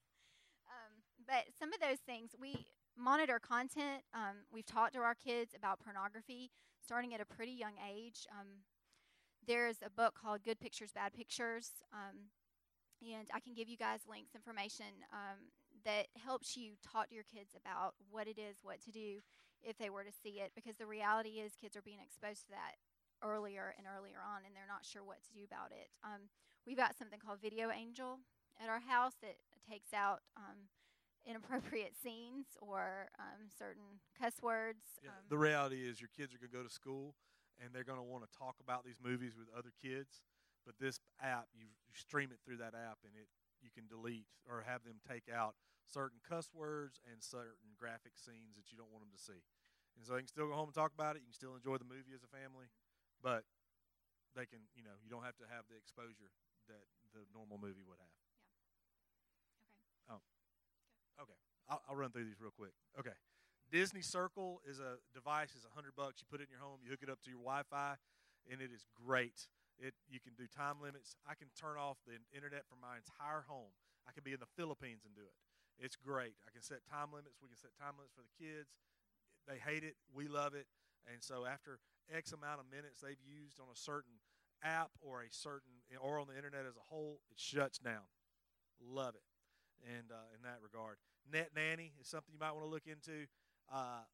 Um, 0.65 1.05
but 1.29 1.53
some 1.53 1.71
of 1.71 1.79
those 1.79 2.01
things 2.09 2.33
we 2.41 2.65
monitor 2.97 3.39
content. 3.39 4.03
Um, 4.13 4.47
we've 4.51 4.65
talked 4.65 4.93
to 4.93 4.99
our 4.99 5.15
kids 5.15 5.53
about 5.55 5.79
pornography 5.79 6.51
starting 6.83 7.13
at 7.13 7.21
a 7.21 7.25
pretty 7.25 7.51
young 7.51 7.73
age. 7.81 8.27
Um, 8.31 8.63
there's 9.47 9.77
a 9.85 9.89
book 9.89 10.13
called 10.19 10.43
Good 10.43 10.59
Pictures, 10.59 10.91
Bad 10.93 11.13
Pictures, 11.13 11.71
um, 11.93 12.31
and 13.01 13.27
I 13.33 13.39
can 13.39 13.53
give 13.53 13.69
you 13.69 13.77
guys 13.77 14.01
links, 14.09 14.33
information 14.33 15.05
um, 15.11 15.51
that 15.83 16.07
helps 16.17 16.57
you 16.57 16.73
talk 16.81 17.09
to 17.09 17.15
your 17.15 17.25
kids 17.25 17.53
about 17.53 17.93
what 18.09 18.27
it 18.27 18.39
is, 18.39 18.57
what 18.63 18.81
to 18.83 18.91
do 18.91 19.21
if 19.61 19.77
they 19.77 19.89
were 19.89 20.03
to 20.03 20.11
see 20.23 20.41
it, 20.41 20.51
because 20.55 20.77
the 20.77 20.85
reality 20.85 21.41
is 21.41 21.53
kids 21.59 21.75
are 21.75 21.85
being 21.85 22.01
exposed 22.01 22.45
to 22.45 22.51
that 22.51 22.77
earlier 23.23 23.73
and 23.77 23.85
earlier 23.85 24.21
on, 24.21 24.45
and 24.45 24.55
they're 24.55 24.69
not 24.69 24.85
sure 24.85 25.03
what 25.03 25.21
to 25.23 25.33
do 25.33 25.45
about 25.45 25.71
it. 25.71 25.89
Um, 26.03 26.29
we've 26.65 26.77
got 26.77 26.97
something 26.97 27.19
called 27.19 27.41
VidAngel 27.41 28.21
at 28.61 28.69
our 28.69 28.81
house 28.81 29.13
that 29.21 29.37
takes 29.69 29.93
out 29.93 30.21
um, 30.37 30.69
inappropriate 31.25 31.93
scenes 32.03 32.45
or 32.61 33.09
um, 33.19 33.49
certain 33.57 34.01
cuss 34.17 34.41
words. 34.41 35.01
Yeah, 35.03 35.09
um, 35.09 35.25
the 35.29 35.37
reality 35.37 35.83
is 35.87 35.99
your 35.99 36.09
kids 36.15 36.33
are 36.33 36.39
going 36.39 36.51
to 36.51 36.57
go 36.57 36.63
to 36.63 36.73
school 36.73 37.15
and 37.61 37.73
they're 37.73 37.87
going 37.87 37.99
to 37.99 38.05
want 38.05 38.23
to 38.23 38.31
talk 38.37 38.55
about 38.61 38.83
these 38.83 38.99
movies 39.01 39.33
with 39.37 39.47
other 39.55 39.71
kids. 39.81 40.21
But 40.65 40.75
this 40.81 40.99
app, 41.21 41.47
you, 41.53 41.69
you 41.69 41.93
stream 41.93 42.33
it 42.33 42.41
through 42.41 42.57
that 42.57 42.73
app, 42.73 42.97
and 43.05 43.13
it 43.13 43.29
you 43.65 43.73
can 43.73 43.89
delete 43.89 44.29
or 44.45 44.61
have 44.61 44.85
them 44.85 45.01
take 45.01 45.25
out 45.25 45.57
certain 45.89 46.21
cuss 46.21 46.53
words 46.53 47.01
and 47.09 47.17
certain 47.21 47.73
graphic 47.77 48.13
scenes 48.17 48.57
that 48.57 48.69
you 48.69 48.77
don't 48.77 48.93
want 48.93 49.01
them 49.01 49.13
to 49.13 49.21
see. 49.21 49.41
And 49.97 50.05
so 50.05 50.13
they 50.13 50.21
can 50.21 50.29
still 50.29 50.49
go 50.51 50.55
home 50.57 50.69
and 50.69 50.77
talk 50.77 50.93
about 50.93 51.15
it. 51.17 51.25
You 51.25 51.33
can 51.33 51.39
still 51.39 51.55
enjoy 51.57 51.81
the 51.81 51.87
movie 51.87 52.13
as 52.13 52.21
a 52.21 52.29
family, 52.29 52.69
but 53.23 53.47
they 54.37 54.45
can, 54.45 54.61
you 54.75 54.83
know, 54.83 54.93
you 55.01 55.09
don't 55.09 55.23
have 55.23 55.39
to 55.39 55.47
have 55.47 55.65
the 55.71 55.79
exposure 55.79 56.29
that 56.67 56.83
the 57.15 57.23
normal 57.31 57.57
movie 57.57 57.85
would 57.87 58.01
have. 58.01 58.24
Okay. 61.21 61.39
I'll, 61.69 61.81
I'll 61.89 61.95
run 61.95 62.11
through 62.11 62.25
these 62.25 62.39
real 62.39 62.53
quick. 62.55 62.73
Okay. 62.99 63.15
Disney 63.71 64.01
Circle 64.01 64.61
is 64.69 64.79
a 64.79 65.01
device. 65.13 65.55
is 65.57 65.65
a 65.65 65.73
hundred 65.73 65.95
bucks. 65.97 66.21
You 66.21 66.27
put 66.29 66.39
it 66.39 66.47
in 66.47 66.53
your 66.53 66.61
home. 66.61 66.79
You 66.85 66.93
hook 66.93 67.01
it 67.01 67.09
up 67.09 67.21
to 67.25 67.29
your 67.29 67.41
Wi-Fi, 67.41 67.97
and 68.51 68.61
it 68.61 68.69
is 68.69 68.85
great. 68.93 69.49
It 69.81 69.97
you 70.07 70.21
can 70.21 70.37
do 70.37 70.45
time 70.47 70.79
limits. 70.79 71.17
I 71.25 71.33
can 71.33 71.49
turn 71.57 71.75
off 71.75 71.97
the 72.05 72.15
internet 72.31 72.63
from 72.69 72.79
my 72.79 73.01
entire 73.01 73.43
home. 73.49 73.73
I 74.05 74.13
can 74.13 74.21
be 74.21 74.31
in 74.31 74.39
the 74.39 74.49
Philippines 74.55 75.03
and 75.03 75.17
do 75.17 75.25
it. 75.25 75.35
It's 75.81 75.97
great. 75.97 76.37
I 76.47 76.53
can 76.53 76.61
set 76.61 76.85
time 76.87 77.11
limits. 77.11 77.41
We 77.41 77.49
can 77.51 77.59
set 77.59 77.75
time 77.75 77.99
limits 77.99 78.15
for 78.15 78.23
the 78.23 78.35
kids. 78.37 78.79
They 79.49 79.59
hate 79.59 79.83
it. 79.83 79.99
We 80.13 80.29
love 80.29 80.55
it. 80.55 80.69
And 81.09 81.19
so 81.19 81.43
after 81.43 81.81
X 82.07 82.31
amount 82.31 82.61
of 82.61 82.69
minutes 82.71 83.01
they've 83.01 83.19
used 83.19 83.59
on 83.59 83.67
a 83.67 83.75
certain 83.75 84.21
app 84.63 84.95
or 85.01 85.21
a 85.21 85.29
certain 85.29 85.83
or 85.99 86.19
on 86.19 86.27
the 86.31 86.37
internet 86.37 86.63
as 86.63 86.77
a 86.77 86.85
whole, 86.87 87.19
it 87.29 87.37
shuts 87.37 87.77
down. 87.77 88.07
Love 88.79 89.15
it. 89.15 89.27
And 89.85 90.09
uh, 90.09 90.33
in 90.33 90.41
that 90.41 90.65
regard, 90.65 90.97
Net 91.29 91.53
Nanny 91.53 91.93
is 92.01 92.09
something 92.09 92.33
you 92.33 92.41
might 92.41 92.57
want 92.57 92.65
to 92.65 92.73
look 92.73 92.89
into. 92.89 93.29
Uh, 93.69 94.05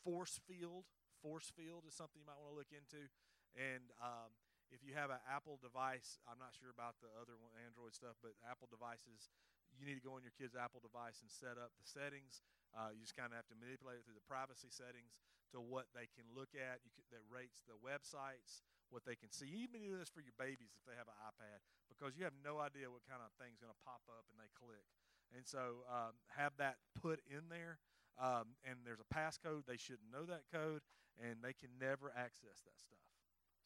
force 0.00 0.40
field, 0.48 0.88
force 1.20 1.52
field 1.52 1.84
is 1.84 1.92
something 1.92 2.20
you 2.20 2.28
might 2.28 2.40
want 2.40 2.56
to 2.56 2.58
look 2.58 2.72
into. 2.72 3.12
And 3.52 3.92
um, 4.00 4.32
if 4.72 4.80
you 4.80 4.96
have 4.96 5.12
an 5.12 5.20
Apple 5.28 5.60
device, 5.60 6.18
I'm 6.24 6.40
not 6.40 6.56
sure 6.56 6.72
about 6.72 6.98
the 7.04 7.12
other 7.20 7.36
one, 7.36 7.52
Android 7.60 7.92
stuff, 7.92 8.16
but 8.24 8.34
Apple 8.44 8.66
devices, 8.66 9.28
you 9.76 9.84
need 9.84 10.00
to 10.00 10.04
go 10.04 10.16
on 10.16 10.24
your 10.24 10.34
kid's 10.34 10.56
Apple 10.56 10.80
device 10.80 11.20
and 11.20 11.30
set 11.30 11.60
up 11.60 11.72
the 11.76 11.86
settings. 11.86 12.42
Uh, 12.74 12.90
you 12.90 13.04
just 13.04 13.14
kind 13.14 13.30
of 13.30 13.38
have 13.38 13.48
to 13.52 13.56
manipulate 13.56 14.00
it 14.00 14.04
through 14.08 14.18
the 14.18 14.28
privacy 14.28 14.72
settings 14.72 15.14
to 15.54 15.62
what 15.62 15.92
they 15.94 16.10
can 16.10 16.26
look 16.34 16.52
at. 16.58 16.82
You 16.82 16.90
can, 16.96 17.06
that 17.14 17.24
rates 17.30 17.62
the 17.68 17.78
websites, 17.78 18.66
what 18.94 19.02
they 19.02 19.18
can 19.18 19.34
see. 19.34 19.50
You 19.50 19.66
even 19.66 19.82
do 19.82 19.98
this 19.98 20.06
for 20.06 20.22
your 20.22 20.38
babies 20.38 20.70
if 20.78 20.86
they 20.86 20.94
have 20.94 21.10
an 21.10 21.18
iPad 21.18 21.58
because 21.90 22.14
you 22.14 22.22
have 22.22 22.38
no 22.46 22.62
idea 22.62 22.86
what 22.86 23.02
kind 23.10 23.18
of 23.18 23.34
thing's 23.34 23.58
going 23.58 23.74
to 23.74 23.82
pop 23.82 24.06
up 24.06 24.22
and 24.30 24.38
they 24.38 24.46
click. 24.54 24.86
And 25.34 25.42
so 25.42 25.82
um, 25.90 26.14
have 26.30 26.54
that 26.62 26.78
put 26.94 27.18
in 27.26 27.50
there. 27.50 27.82
Um, 28.14 28.54
and 28.62 28.86
there's 28.86 29.02
a 29.02 29.10
passcode. 29.10 29.66
They 29.66 29.74
shouldn't 29.74 30.06
know 30.06 30.22
that 30.30 30.46
code, 30.54 30.86
and 31.18 31.42
they 31.42 31.50
can 31.50 31.74
never 31.82 32.14
access 32.14 32.62
that 32.62 32.78
stuff. 32.78 33.02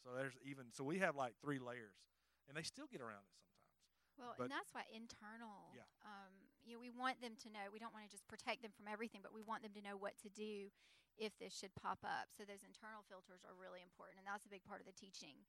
So 0.00 0.16
there's 0.16 0.32
even 0.40 0.72
so 0.72 0.88
we 0.88 1.04
have 1.04 1.20
like 1.20 1.36
three 1.44 1.60
layers, 1.60 2.00
and 2.48 2.56
they 2.56 2.64
still 2.64 2.88
get 2.88 3.04
around 3.04 3.28
it 3.28 3.36
sometimes. 3.36 3.76
Well, 4.16 4.32
But- 4.40 4.48
and 4.48 4.52
that's 4.56 4.72
why 4.72 4.88
internal. 4.88 5.68
Yeah. 5.76 5.84
Um, 6.00 6.32
you 6.64 6.72
know, 6.72 6.80
we 6.80 6.88
want 6.88 7.20
them 7.20 7.36
to 7.44 7.48
know. 7.52 7.68
We 7.68 7.76
don't 7.76 7.92
want 7.92 8.08
to 8.08 8.10
just 8.10 8.24
protect 8.24 8.64
them 8.64 8.72
from 8.72 8.88
everything, 8.88 9.20
but 9.20 9.36
we 9.36 9.44
want 9.44 9.60
them 9.60 9.76
to 9.76 9.82
know 9.84 10.00
what 10.00 10.16
to 10.24 10.32
do 10.32 10.72
if 11.18 11.34
this 11.36 11.52
should 11.52 11.74
pop 11.74 11.98
up. 12.06 12.30
So 12.32 12.46
those 12.46 12.62
internal 12.62 13.02
filters 13.10 13.42
are 13.42 13.58
really 13.58 13.82
important, 13.82 14.22
and 14.22 14.26
that's 14.26 14.46
a 14.46 14.52
big 14.52 14.62
part 14.62 14.78
of 14.78 14.86
the 14.86 14.94
teaching 14.94 15.42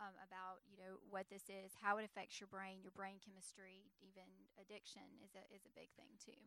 um, 0.00 0.16
about 0.24 0.64
you 0.64 0.80
know 0.80 0.96
what 1.12 1.28
this 1.28 1.52
is, 1.52 1.76
how 1.76 2.00
it 2.00 2.08
affects 2.08 2.40
your 2.40 2.48
brain, 2.48 2.80
your 2.80 2.96
brain 2.96 3.20
chemistry, 3.20 3.92
even 4.00 4.26
addiction 4.56 5.04
is 5.20 5.36
a 5.36 5.44
is 5.52 5.68
a 5.68 5.72
big 5.76 5.92
thing 5.94 6.16
too. 6.16 6.40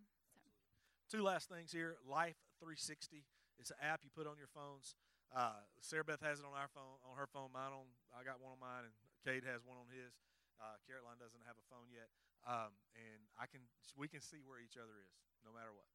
So 1.06 1.18
Two 1.20 1.22
last 1.22 1.48
things 1.48 1.70
here. 1.70 2.02
Life 2.10 2.42
360 2.58 3.22
is 3.62 3.70
an 3.70 3.80
app 3.86 4.02
you 4.02 4.10
put 4.10 4.26
on 4.26 4.42
your 4.42 4.50
phones. 4.50 4.98
Uh, 5.30 5.62
Sarah 5.82 6.06
Beth 6.06 6.22
has 6.22 6.42
it 6.42 6.46
on 6.46 6.54
our 6.54 6.70
phone, 6.70 7.02
on 7.06 7.18
her 7.18 7.30
phone. 7.30 7.54
Mine 7.54 7.74
on. 7.74 7.86
I 8.14 8.26
got 8.26 8.42
one 8.42 8.54
on 8.54 8.62
mine, 8.62 8.90
and 8.90 8.94
Cade 9.22 9.46
has 9.46 9.62
one 9.62 9.78
on 9.78 9.90
his. 9.94 10.14
Uh, 10.58 10.78
Caroline 10.86 11.18
doesn't 11.22 11.42
have 11.46 11.58
a 11.58 11.66
phone 11.70 11.90
yet, 11.90 12.10
um, 12.50 12.74
and 12.98 13.22
I 13.38 13.46
can. 13.46 13.62
We 13.94 14.10
can 14.10 14.22
see 14.22 14.42
where 14.42 14.58
each 14.62 14.78
other 14.78 14.98
is, 15.02 15.14
no 15.46 15.54
matter 15.54 15.74
what. 15.74 15.90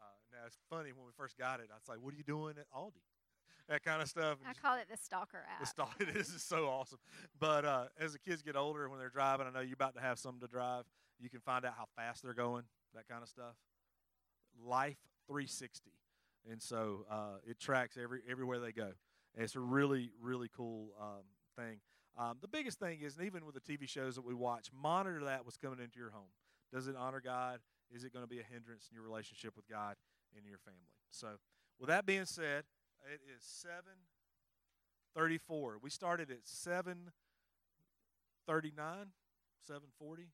Uh, 0.00 0.04
now 0.32 0.46
it's 0.46 0.58
funny 0.70 0.92
when 0.92 1.06
we 1.06 1.12
first 1.16 1.38
got 1.38 1.60
it. 1.60 1.68
I 1.70 1.74
was 1.74 1.88
like, 1.88 1.98
"What 2.00 2.14
are 2.14 2.16
you 2.16 2.24
doing 2.24 2.54
at 2.58 2.70
Aldi?" 2.70 3.00
That 3.68 3.82
kind 3.82 4.02
of 4.02 4.08
stuff. 4.10 4.36
I 4.46 4.52
call 4.52 4.76
it 4.76 4.88
the 4.90 4.96
stalker 4.98 5.42
app. 5.50 5.60
The 5.60 5.66
stall, 5.66 5.90
it 5.98 6.14
is 6.14 6.28
so 6.42 6.66
awesome. 6.66 6.98
But 7.40 7.64
uh, 7.64 7.84
as 7.98 8.12
the 8.12 8.18
kids 8.18 8.42
get 8.42 8.56
older, 8.56 8.90
when 8.90 8.98
they're 8.98 9.08
driving, 9.08 9.46
I 9.46 9.50
know 9.50 9.60
you're 9.60 9.72
about 9.72 9.94
to 9.94 10.02
have 10.02 10.18
some 10.18 10.38
to 10.40 10.46
drive. 10.46 10.84
You 11.18 11.30
can 11.30 11.40
find 11.40 11.64
out 11.64 11.72
how 11.74 11.86
fast 11.96 12.22
they're 12.22 12.34
going, 12.34 12.64
that 12.94 13.08
kind 13.08 13.22
of 13.22 13.28
stuff. 13.30 13.54
Life 14.62 14.98
360, 15.28 15.92
and 16.50 16.60
so 16.60 17.06
uh, 17.10 17.38
it 17.46 17.58
tracks 17.58 17.96
every 17.96 18.20
everywhere 18.28 18.58
they 18.60 18.72
go. 18.72 18.92
And 19.34 19.42
it's 19.42 19.56
a 19.56 19.60
really 19.60 20.10
really 20.20 20.50
cool 20.54 20.90
um, 21.00 21.24
thing. 21.56 21.78
Um, 22.18 22.36
the 22.40 22.48
biggest 22.48 22.78
thing 22.78 23.00
is, 23.00 23.16
and 23.16 23.26
even 23.26 23.44
with 23.44 23.54
the 23.54 23.60
TV 23.60 23.88
shows 23.88 24.14
that 24.14 24.24
we 24.24 24.34
watch, 24.34 24.68
monitor 24.72 25.24
that 25.24 25.44
what's 25.44 25.56
coming 25.56 25.80
into 25.80 25.98
your 25.98 26.10
home. 26.10 26.28
Does 26.72 26.86
it 26.86 26.96
honor 26.96 27.20
God? 27.24 27.60
Is 27.94 28.02
it 28.02 28.12
going 28.12 28.24
to 28.24 28.28
be 28.28 28.40
a 28.40 28.42
hindrance 28.42 28.88
in 28.90 28.94
your 28.96 29.04
relationship 29.04 29.54
with 29.54 29.68
God 29.68 29.94
and 30.36 30.44
your 30.44 30.58
family? 30.58 30.90
So, 31.10 31.38
with 31.78 31.88
that 31.88 32.04
being 32.04 32.24
said, 32.26 32.64
it 33.06 33.20
is 33.24 33.42
7:34. 35.14 35.78
We 35.80 35.90
started 35.90 36.30
at 36.32 36.44
739, 36.44 37.12
740, 39.62 40.32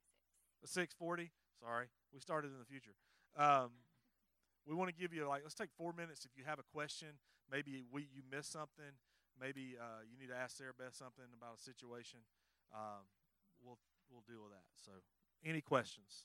640. 0.65 1.31
Sorry, 1.61 1.87
we 2.15 2.21
started 2.21 2.53
in 2.53 2.59
the 2.59 2.65
future. 2.65 2.95
Um, 3.37 3.71
we 4.67 4.75
want 4.75 4.89
to 4.89 4.95
give 4.97 5.13
you 5.13 5.29
like 5.29 5.43
let's 5.43 5.55
take 5.55 5.71
four 5.77 5.93
minutes 5.93 6.25
if 6.25 6.31
you 6.37 6.45
have 6.47 6.59
a 6.59 6.65
question. 6.73 7.09
Maybe 7.51 7.85
we 7.93 8.09
you 8.15 8.23
missed 8.31 8.53
something. 8.53 8.97
Maybe 9.39 9.77
uh, 9.79 10.01
you 10.11 10.19
need 10.19 10.29
to 10.33 10.37
ask 10.37 10.57
Sarah 10.57 10.73
Beth 10.77 10.95
something 10.95 11.25
about 11.37 11.59
a 11.59 11.63
situation. 11.63 12.21
Um, 12.73 13.05
we'll 13.63 13.79
we'll 14.11 14.25
deal 14.27 14.43
with 14.43 14.53
that. 14.53 14.65
So, 14.77 14.93
any 15.45 15.61
questions? 15.61 16.25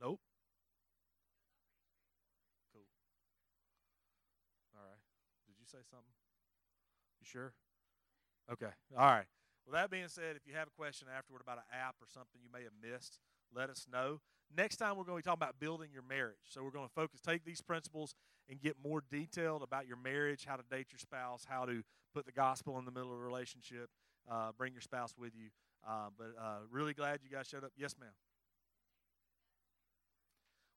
Nope. 0.00 0.20
Cool. 2.72 2.84
All 4.74 4.82
right. 4.82 5.00
Did 5.46 5.56
you 5.58 5.63
say 5.74 5.82
something? 5.90 6.14
You 7.20 7.26
sure? 7.26 7.52
Okay. 8.52 8.70
All 8.96 9.10
right. 9.10 9.26
Well, 9.66 9.74
that 9.74 9.90
being 9.90 10.08
said, 10.08 10.36
if 10.36 10.46
you 10.46 10.54
have 10.54 10.68
a 10.68 10.76
question 10.78 11.08
afterward 11.10 11.40
about 11.42 11.58
an 11.58 11.64
app 11.72 11.96
or 12.00 12.06
something 12.06 12.38
you 12.42 12.50
may 12.52 12.62
have 12.62 12.76
missed, 12.78 13.18
let 13.54 13.70
us 13.70 13.86
know. 13.90 14.20
Next 14.54 14.76
time, 14.76 14.96
we're 14.96 15.04
going 15.04 15.18
to 15.18 15.24
be 15.24 15.28
talking 15.28 15.42
about 15.42 15.58
building 15.58 15.88
your 15.92 16.04
marriage. 16.06 16.46
So, 16.46 16.62
we're 16.62 16.70
going 16.70 16.86
to 16.86 16.94
focus, 16.94 17.20
take 17.20 17.44
these 17.44 17.60
principles 17.60 18.14
and 18.48 18.60
get 18.60 18.76
more 18.84 19.02
detailed 19.10 19.62
about 19.62 19.86
your 19.88 19.96
marriage, 19.96 20.44
how 20.46 20.56
to 20.56 20.62
date 20.70 20.88
your 20.92 20.98
spouse, 20.98 21.46
how 21.48 21.64
to 21.64 21.82
put 22.14 22.26
the 22.26 22.32
gospel 22.32 22.78
in 22.78 22.84
the 22.84 22.92
middle 22.92 23.12
of 23.12 23.18
a 23.18 23.22
relationship, 23.22 23.88
uh, 24.30 24.50
bring 24.56 24.72
your 24.72 24.82
spouse 24.82 25.14
with 25.18 25.32
you. 25.34 25.48
Uh, 25.86 26.08
but 26.16 26.34
uh, 26.40 26.58
really 26.70 26.94
glad 26.94 27.20
you 27.24 27.34
guys 27.34 27.48
showed 27.48 27.64
up. 27.64 27.72
Yes, 27.76 27.94
ma'am. 27.98 28.10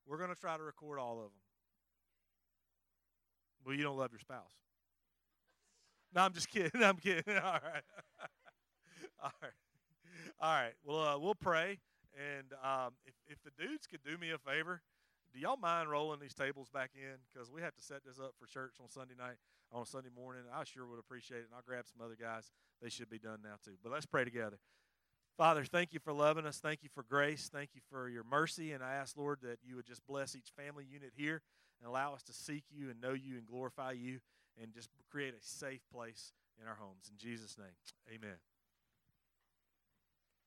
We're 0.08 0.18
going 0.18 0.34
to 0.34 0.40
try 0.40 0.56
to 0.56 0.64
record 0.64 0.98
all 0.98 1.18
of 1.18 1.26
them. 1.26 1.42
Well, 3.66 3.76
you 3.76 3.84
don't 3.84 3.98
love 3.98 4.12
your 4.12 4.20
spouse. 4.20 4.54
No, 6.14 6.22
I'm 6.22 6.34
just 6.34 6.50
kidding. 6.50 6.72
I'm 6.84 6.98
kidding. 6.98 7.24
All 7.44 7.60
right. 7.64 7.84
all 9.24 9.32
right. 9.42 9.52
All 10.40 10.54
right. 10.54 10.74
Well, 10.84 11.00
uh, 11.00 11.18
we'll 11.18 11.36
pray. 11.36 11.80
And 12.16 12.54
um, 12.64 12.94
if, 13.06 13.14
if 13.28 13.38
the 13.44 13.52
dudes 13.62 13.86
could 13.88 14.04
do 14.04 14.18
me 14.18 14.32
a 14.32 14.38
favor, 14.38 14.82
do 15.34 15.40
y'all 15.40 15.58
mind 15.58 15.90
rolling 15.90 16.20
these 16.20 16.34
tables 16.34 16.70
back 16.70 16.92
in? 16.96 17.18
Because 17.32 17.52
we 17.52 17.62
have 17.62 17.76
to 17.76 17.84
set 17.84 18.04
this 18.06 18.20
up 18.20 18.34
for 18.40 18.48
church 18.48 18.76
on 18.82 18.90
Sunday 18.90 19.14
night, 19.18 19.38
on 19.72 19.86
Sunday 19.86 20.10
morning. 20.16 20.44
I 20.54 20.64
sure 20.64 20.88
would 20.88 21.00
appreciate 21.00 21.40
it. 21.40 21.46
And 21.46 21.56
I'll 21.56 21.64
grab 21.66 21.86
some 21.88 22.04
other 22.04 22.18
guys. 22.20 22.50
They 22.82 22.90
should 22.90 23.10
be 23.10 23.20
done 23.20 23.40
now, 23.44 23.56
too. 23.64 23.74
But 23.84 23.92
let's 23.92 24.06
pray 24.06 24.24
together. 24.24 24.58
Father, 25.38 25.64
thank 25.66 25.94
you 25.94 26.00
for 26.00 26.14
loving 26.14 26.48
us. 26.48 26.58
Thank 26.58 26.82
you 26.82 26.90
for 26.92 27.04
grace. 27.04 27.50
Thank 27.54 27.72
you 27.76 27.82
for 27.92 28.10
your 28.10 28.24
mercy. 28.24 28.72
And 28.72 28.84
I 28.84 28.96
ask, 28.96 29.16
Lord, 29.16 29.40
that 29.44 29.60
you 29.64 29.76
would 29.76 29.86
just 29.86 30.06
bless 30.08 30.36
each 30.36 30.50
family 30.58 30.86
unit 30.90 31.12
here 31.16 31.44
and 31.80 31.88
allow 31.88 32.16
us 32.16 32.24
to 32.24 32.34
seek 32.34 32.64
you 32.72 32.90
and 32.90 33.00
know 33.00 33.14
you 33.14 33.38
and 33.38 33.46
glorify 33.46 33.92
you 33.92 34.20
and 34.62 34.74
just 34.74 34.90
create 35.10 35.34
a 35.34 35.42
safe 35.42 35.82
place 35.94 36.34
in 36.62 36.68
our 36.68 36.76
homes. 36.76 37.10
In 37.12 37.18
Jesus' 37.18 37.58
name, 37.58 37.76
amen. 38.14 38.38